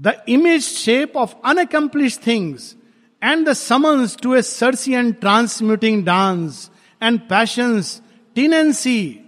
The 0.00 0.24
image 0.28 0.62
shape 0.62 1.16
of 1.16 1.34
unaccomplish 1.44 2.18
things 2.26 2.76
and 3.24 3.48
the 3.48 3.52
summons 3.52 4.16
to 4.22 4.34
a 4.34 4.42
Circean 4.42 5.12
transmuting 5.12 6.04
dance 6.04 6.70
and 7.02 7.20
passion's 7.20 8.02
tenancy 8.34 9.20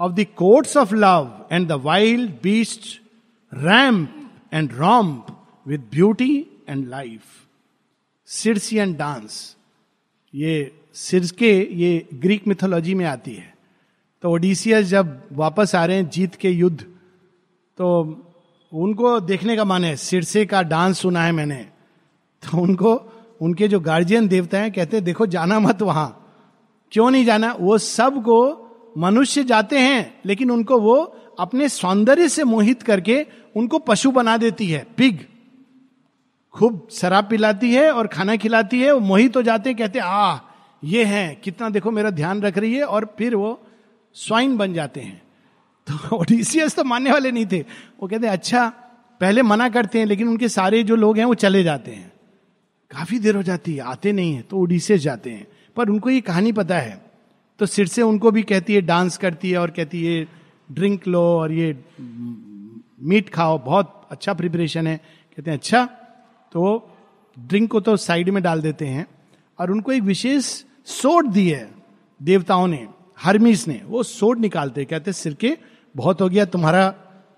of 0.00 0.12
the 0.12 0.26
courts 0.36 0.76
of 0.76 0.94
love 0.94 1.46
and 1.52 1.68
the 1.68 1.72
wild 1.72 2.30
beast 2.42 3.00
ramp 3.54 4.30
and 4.52 4.72
romp 4.72 5.26
with 5.66 5.80
beauty 5.80 6.46
and 6.68 6.88
life 6.88 7.22
Circean 8.26 8.94
dance 8.94 9.56
ये 10.34 10.72
सिरके 10.94 11.52
ये 11.74 12.08
Greek 12.14 12.46
mythology 12.46 12.94
में 12.94 13.04
आती 13.04 13.34
है। 13.34 13.54
तो 14.22 14.30
Odysseus 14.30 14.86
जब 14.86 15.22
वापस 15.32 15.74
आ 15.74 15.84
रहे 15.84 15.96
हैं 15.96 16.08
जीत 16.10 16.34
के 16.34 16.50
युद्ध 16.50 16.80
तो 17.78 17.86
उनको 18.72 19.20
देखने 19.20 19.56
का 19.56 19.64
मन 19.64 19.84
है 19.84 19.96
सिरसे 19.96 20.46
का 20.46 20.62
डांस 20.62 20.98
सुना 20.98 21.22
है 21.22 21.32
मैंने। 21.32 21.56
तो 22.42 22.60
उनको, 22.60 23.12
उनके 23.40 23.68
जो 23.68 23.80
गार्जियन 23.80 24.28
देवता 24.28 24.58
हैं, 24.58 24.72
कहते 24.72 24.96
हैं, 24.96 25.04
देखो, 25.04 25.26
जाना 25.26 25.60
मत 25.60 25.82
वहाँ। 25.82 26.16
क्यों 26.92 27.10
नहीं 27.10 27.24
जाना? 27.24 27.56
वो 27.60 27.78
सबको 27.78 28.66
मनुष्य 28.98 29.44
जाते 29.44 29.78
हैं, 29.78 30.20
लेकिन 30.26 30.50
उनको 30.50 30.80
वो 30.80 31.16
अपने 31.40 31.68
सौंदर्य 31.68 32.28
से 32.28 32.44
मोहित 32.44 32.82
करके 32.82 33.26
उनको 33.56 33.78
पशु 33.78 34.10
बना 34.10 34.36
देती 34.36 34.66
है 34.66 34.86
पिग 34.96 35.18
खूब 36.52 36.88
शराब 36.90 37.28
पिलाती 37.30 37.74
है 37.74 37.92
और 37.92 38.06
खाना 38.06 38.36
खिलाती 38.36 38.80
है, 38.80 38.92
वो 38.92 39.00
मोहित 39.00 39.36
हो 39.36 39.42
जाते 39.42 39.70
हैं, 39.70 39.78
कहते 39.78 39.98
आ 39.98 40.38
ये 40.84 41.04
है, 41.04 41.40
कितना 41.44 41.68
देखो 41.68 41.90
मेरा 41.90 42.10
ध्यान 42.10 42.42
रख 42.42 42.58
रही 42.58 42.74
है। 42.74 42.84
और 42.84 43.14
फिर 43.18 43.36
वो 43.36 43.60
स्वाइन 44.14 44.56
बन 44.56 44.74
जाते 44.74 45.00
हैं। 45.00 45.22
तो 45.90 46.16
ओडिसियस 46.16 46.76
तो 46.76 46.84
मानने 46.84 47.12
वाले 47.12 47.30
नहीं 47.30 47.46
थे। 47.46 47.60
वो 48.02 48.08
कहते 48.08 48.26
अच्छा 48.26 48.68
पहले 49.20 49.42
मना 49.42 49.68
करते 49.68 49.98
हैं, 49.98 50.06
लेकिन 50.06 50.28
उनके 50.28 50.48
सारे 50.48 50.82
जो 50.82 50.96
लोग 50.96 51.18
हैं, 51.18 51.24
वो 51.24 51.34
चले 51.34 51.62
जाते 51.62 51.90
हैं। 51.90 52.12
काफ़ी 52.90 53.18
देर 53.18 53.36
हो 53.36 53.42
जाती 53.42 53.74
है, 53.74 53.80
आते 53.80 54.12
नहीं 54.12 54.34
है 54.34 54.42
तो 54.42 54.56
ओडिसियस 54.56 55.00
जाते 55.00 55.30
हैं। 55.30 55.46
पर 55.76 55.88
उनको 55.88 56.10
ये 56.10 56.20
कहानी 56.20 56.52
पता 56.52 56.78
है। 56.78 57.10
तो 57.58 57.66
सिर 57.66 57.86
से 57.86 58.02
उनको 58.02 58.30
भी 58.30 58.42
कहती 58.42 58.74
है, 58.74 58.80
डांस 58.80 59.16
करती 59.16 59.50
है 59.50 59.58
और 59.58 59.70
कहती 59.70 60.04
है 60.04 60.26
ड्रिंक 60.72 61.08
लो 61.08 61.22
और 61.22 61.52
ये 61.52 61.84
मीट 63.02 63.28
खाओ, 63.28 63.58
बहुत 63.58 64.08
अच्छा 64.10 64.34
प्रिपरेशन 64.34 64.86
है। 64.86 64.96
कहते 65.36 65.50
हैं 65.50 65.58
अच्छा। 65.58 65.84
तो 66.52 66.90
ड्रिंक 67.38 67.70
को 67.70 67.80
तो 67.80 67.96
साइड 67.96 68.30
में 68.30 68.42
डाल 68.42 68.62
देते 68.62 68.86
हैं 68.86 69.06
और 69.58 69.70
उनको 69.70 69.92
एक 69.92 70.02
विशेष 70.02 70.64
सोट 70.86 71.26
दी 71.26 71.50
है, 71.50 71.70
देवताओं 72.22 72.66
ने, 72.66 72.88
हरमीस 73.18 73.68
ने। 73.68 73.82
वो 73.84 74.02
सोट 74.02 74.38
निकालते 74.38 74.84
कहते 74.84 75.12
सिर 75.12 75.34
के 75.34 75.56
बहुत 75.94 76.20
हो 76.20 76.28
गया, 76.28 76.44
तुम्हारा 76.44 76.94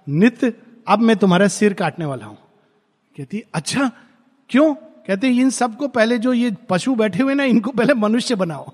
नित्य, 0.07 0.53
अब 0.87 0.99
मैं 0.99 1.17
तुम्हारा 1.17 1.49
सिर 1.49 1.75
काटने 1.75 2.05
वाला 2.05 2.27
हूँ। 2.27 2.37
कहती 3.17 3.43
अच्छा 3.55 3.91
क्यों? 4.51 4.75
कहते, 4.75 5.29
इन 5.29 5.51
सबको 5.51 5.89
पहले 5.89 6.19
जो 6.19 6.33
ये 6.33 6.51
पशु 6.69 6.95
बैठे 6.95 7.23
हुए 7.23 7.35
ना, 7.35 7.45
इनको 7.45 7.71
पहले 7.71 7.95
मनुष्य 7.95 8.35
बनाओ। 8.35 8.73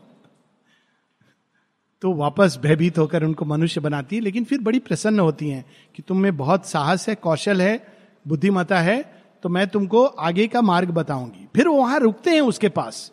तो 2.03 2.13
वापस 2.15 2.59
भयभीत 2.63 2.99
होकर 2.99 3.25
उनको 3.25 3.45
मनुष्य 3.45 3.81
बनाती 3.81 4.17
है, 4.17 4.23
लेकिन 4.23 4.45
फिर 4.45 4.61
बड़ी 4.61 4.79
प्रसन्न 4.79 5.21
होती 5.21 5.49
हैं 5.51 5.65
कि 5.95 6.03
तुम 6.03 6.19
में 6.19 6.37
बहुत 6.37 6.67
साहस 6.67 7.09
है, 7.09 7.15
कौशल 7.15 7.63
है 7.63 7.87
बुद्धिमता 8.27 8.81
है 8.81 9.03
तो 9.45 9.49
मैं 9.49 9.67
तुमको 9.69 10.05
आगे 10.05 10.47
का 10.47 10.61
मार्ग 10.63 10.91
बताऊँगी। 10.91 11.47
फिर 11.55 11.69
वो 11.69 11.77
वहाँ 11.77 11.99
रुकते 12.01 12.31
हैं 12.31 12.41
उसके 12.43 12.69
पास, 12.69 13.11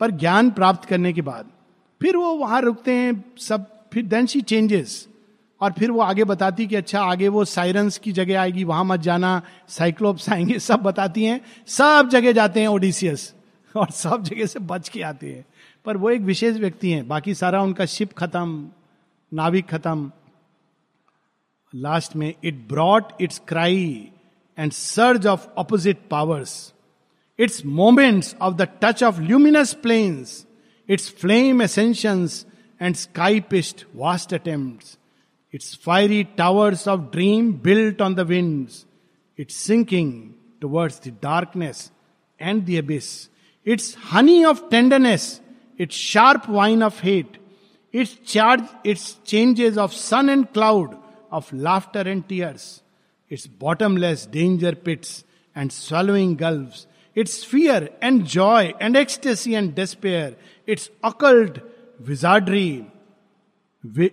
पर 0.00 0.10
ज्ञान 0.10 0.50
प्राप्त 0.50 0.84
करने 0.84 1.12
के 1.12 1.22
बाद। 1.22 1.50
फिर 2.00 2.16
वो 2.16 2.32
वहाँ 2.34 2.60
रुकते 2.60 2.92
हैं, 2.92 3.24
सब, 3.38 3.66
फिर 3.92 4.06
देन 4.06 4.26
शी 4.26 4.40
चेंजेस 4.42 5.06
और 5.64 5.72
फिर 5.72 5.90
वो 5.90 6.00
आगे 6.00 6.24
बताती 6.24 6.66
कि 6.66 6.76
अच्छा 6.76 7.02
आगे 7.02 7.28
वो 7.28 7.44
साइरन्स 7.44 7.98
की 7.98 8.12
जगह 8.12 8.40
आएगी 8.40 8.64
वहाँ 8.64 8.84
मत 8.84 9.00
जाना। 9.00 9.42
साइक्लोप्स 9.68 10.30
आएँगे 10.30 10.58
सब 10.58 10.80
बताती 10.80 11.24
हैं। 11.24 11.40
सब 11.66 12.08
जगह 12.12 12.32
जाते 12.32 12.60
हैं 12.60 12.68
ओडिसियस 12.68 13.34
और 13.76 13.90
सब 13.90 14.22
जगह 14.22 14.46
से 14.46 14.58
बच 14.58 14.88
के 14.88 15.02
आते 15.02 15.32
हैं। 15.32 15.44
पर 15.84 15.96
वो 15.96 16.10
एक 16.10 16.20
विशेष 16.20 16.56
व्यक्ति 16.56 16.90
हैं। 16.90 17.08
बाकी 17.08 17.34
सारा 17.34 17.62
उनका 17.62 17.86
शिप 17.86 18.12
खत्म 18.12 18.68
नाविक 19.34 19.66
खत्म। 19.66 20.12
लास्ट 21.74 22.16
में 22.16 22.34
it 22.44 22.54
brought 22.68 23.12
its 23.20 23.42
cry 23.48 24.08
and 24.58 24.72
surge 24.72 25.26
of 25.26 25.48
opposite 25.58 25.98
powers 26.10 26.70
its 27.40 27.56
moments 27.62 28.26
of 28.42 28.52
the 28.58 28.66
touch 28.82 29.02
of 29.02 29.16
luminous 29.20 29.70
plains, 29.74 30.46
its 30.88 31.08
flame 31.22 31.60
ascensions 31.60 32.44
and 32.80 32.96
sky 32.96 33.32
pitched 33.40 33.84
vast 34.02 34.32
attempts, 34.32 34.96
its 35.56 35.72
fiery 35.72 36.24
towers 36.36 36.84
of 36.92 37.12
dream 37.12 37.52
built 37.52 38.00
on 38.00 38.16
the 38.16 38.24
winds, 38.24 38.86
its 39.36 39.54
sinking 39.54 40.34
towards 40.60 40.98
the 40.98 41.12
darkness 41.12 41.92
and 42.40 42.66
the 42.66 42.76
abyss, 42.78 43.28
its 43.64 43.94
honey 43.94 44.44
of 44.44 44.68
tenderness, 44.68 45.40
its 45.78 45.94
sharp 45.94 46.48
wine 46.48 46.82
of 46.82 46.98
hate, 46.98 47.38
its 47.92 48.14
charge, 48.32 48.64
its 48.82 49.14
changes 49.22 49.78
of 49.78 49.94
sun 49.94 50.28
and 50.28 50.52
cloud, 50.52 50.98
of 51.30 51.52
laughter 51.52 52.00
and 52.00 52.28
tears, 52.28 52.82
its 53.28 53.46
bottomless 53.46 54.26
danger 54.26 54.74
pits 54.74 55.22
and 55.54 55.72
swallowing 55.72 56.34
gulfs, 56.34 56.88
its 57.14 57.44
fear 57.44 57.90
and 58.02 58.26
joy 58.26 58.74
and 58.80 58.96
ecstasy 58.96 59.54
and 59.54 59.76
despair, 59.76 60.34
its 60.66 60.90
occult 61.04 61.60
wizardry, 62.04 62.84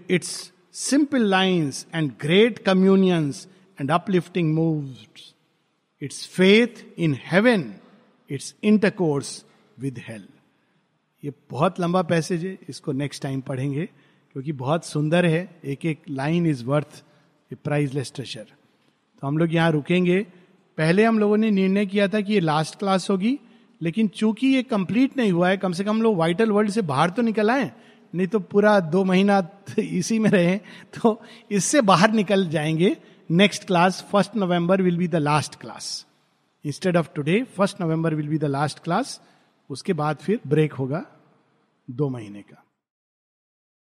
its 0.08 0.52
simple 0.72 1.20
lines 1.20 1.86
and 1.94 2.18
great 2.18 2.64
communions 2.64 3.48
and 3.78 3.92
uplifting 3.92 4.54
moves, 4.54 5.34
its 6.02 6.26
faith 6.26 6.84
in 6.98 7.14
heaven, 7.14 7.80
its 8.30 8.54
intercourse 8.62 9.44
with 9.78 9.98
hell. 9.98 10.24
ये 11.24 11.34
बहुत 11.52 11.80
लंबा 11.80 12.02
passage 12.02 12.46
है 12.46 12.58
इसको 12.70 12.92
next 12.92 13.24
time 13.24 13.42
पढ़ेंगे 13.42 13.86
क्योंकि 14.34 14.52
बहुत 14.52 14.86
सुंदर 14.86 15.26
है। 15.26 15.60
एक 15.66 15.86
एक 15.86 16.00
line 16.10 16.46
is 16.48 16.64
worth 16.66 17.04
a 17.52 17.56
priceless 17.56 18.12
treasure 18.16 18.44
तो 18.44 19.28
हम 19.28 19.38
लोग 19.38 19.54
यहाँ 19.54 19.72
रुकेंगे। 19.72 20.22
पहले 20.78 21.04
हम 21.06 21.20
लोगों 21.20 21.38
ने 21.38 21.52
निर्णय 21.52 21.86
किया 21.86 22.08
था 22.08 22.22
कि 22.22 22.34
ये 22.34 22.40
लास्ट 22.40 22.80
क्लास 22.80 23.10
होगी 23.10 23.38
लेकिन 23.82 24.08
चूँकि 24.08 24.48
ये 24.48 24.64
कंप्लीट 24.64 25.18
नहीं 25.18 25.32
हुआ 25.32 25.50
है 25.50 25.58
कम 25.58 25.72
से 25.74 25.84
कम 25.84 26.02
लोग 26.02 26.18
वाइटल 26.18 26.52
वर्ल्ड 26.52 26.72
से 26.72 26.82
बाहर 26.82 27.10
तो 27.10 27.22
निकल 27.22 27.52
आए 27.52 27.72
नहीं 28.14 28.28
तो 28.28 28.40
पूरा 28.40 28.80
दो 28.80 29.04
महीना 29.04 29.42
इसी 29.80 30.20
में 30.20 30.30
रहे 30.30 30.58
तो 30.96 31.22
इससे 31.52 31.82
बाहर 31.82 32.12
निकल 32.12 32.48
जाएँगे। 32.50 32.96
Next 33.30 33.68
class 33.68 34.02
first 34.12 34.36
November 34.36 34.82
will 34.82 34.98
be 34.98 35.08
the 35.08 35.16
last 35.16 35.56
class 35.56 36.06
instead 36.66 36.98
of 36.98 37.10
today 37.16 37.42
first 37.58 37.82
November 37.82 38.16
will 38.16 38.28
be 38.28 38.38
the 38.38 38.46
last 38.46 38.80
class 38.80 39.20
उसके 39.70 39.94
बाद 39.94 40.18
फिर 40.18 40.40
ब्रेक 40.48 40.74
होगा 40.74 41.06
दो 41.88 42.10
महीने 42.10 42.42
का। 42.42 42.64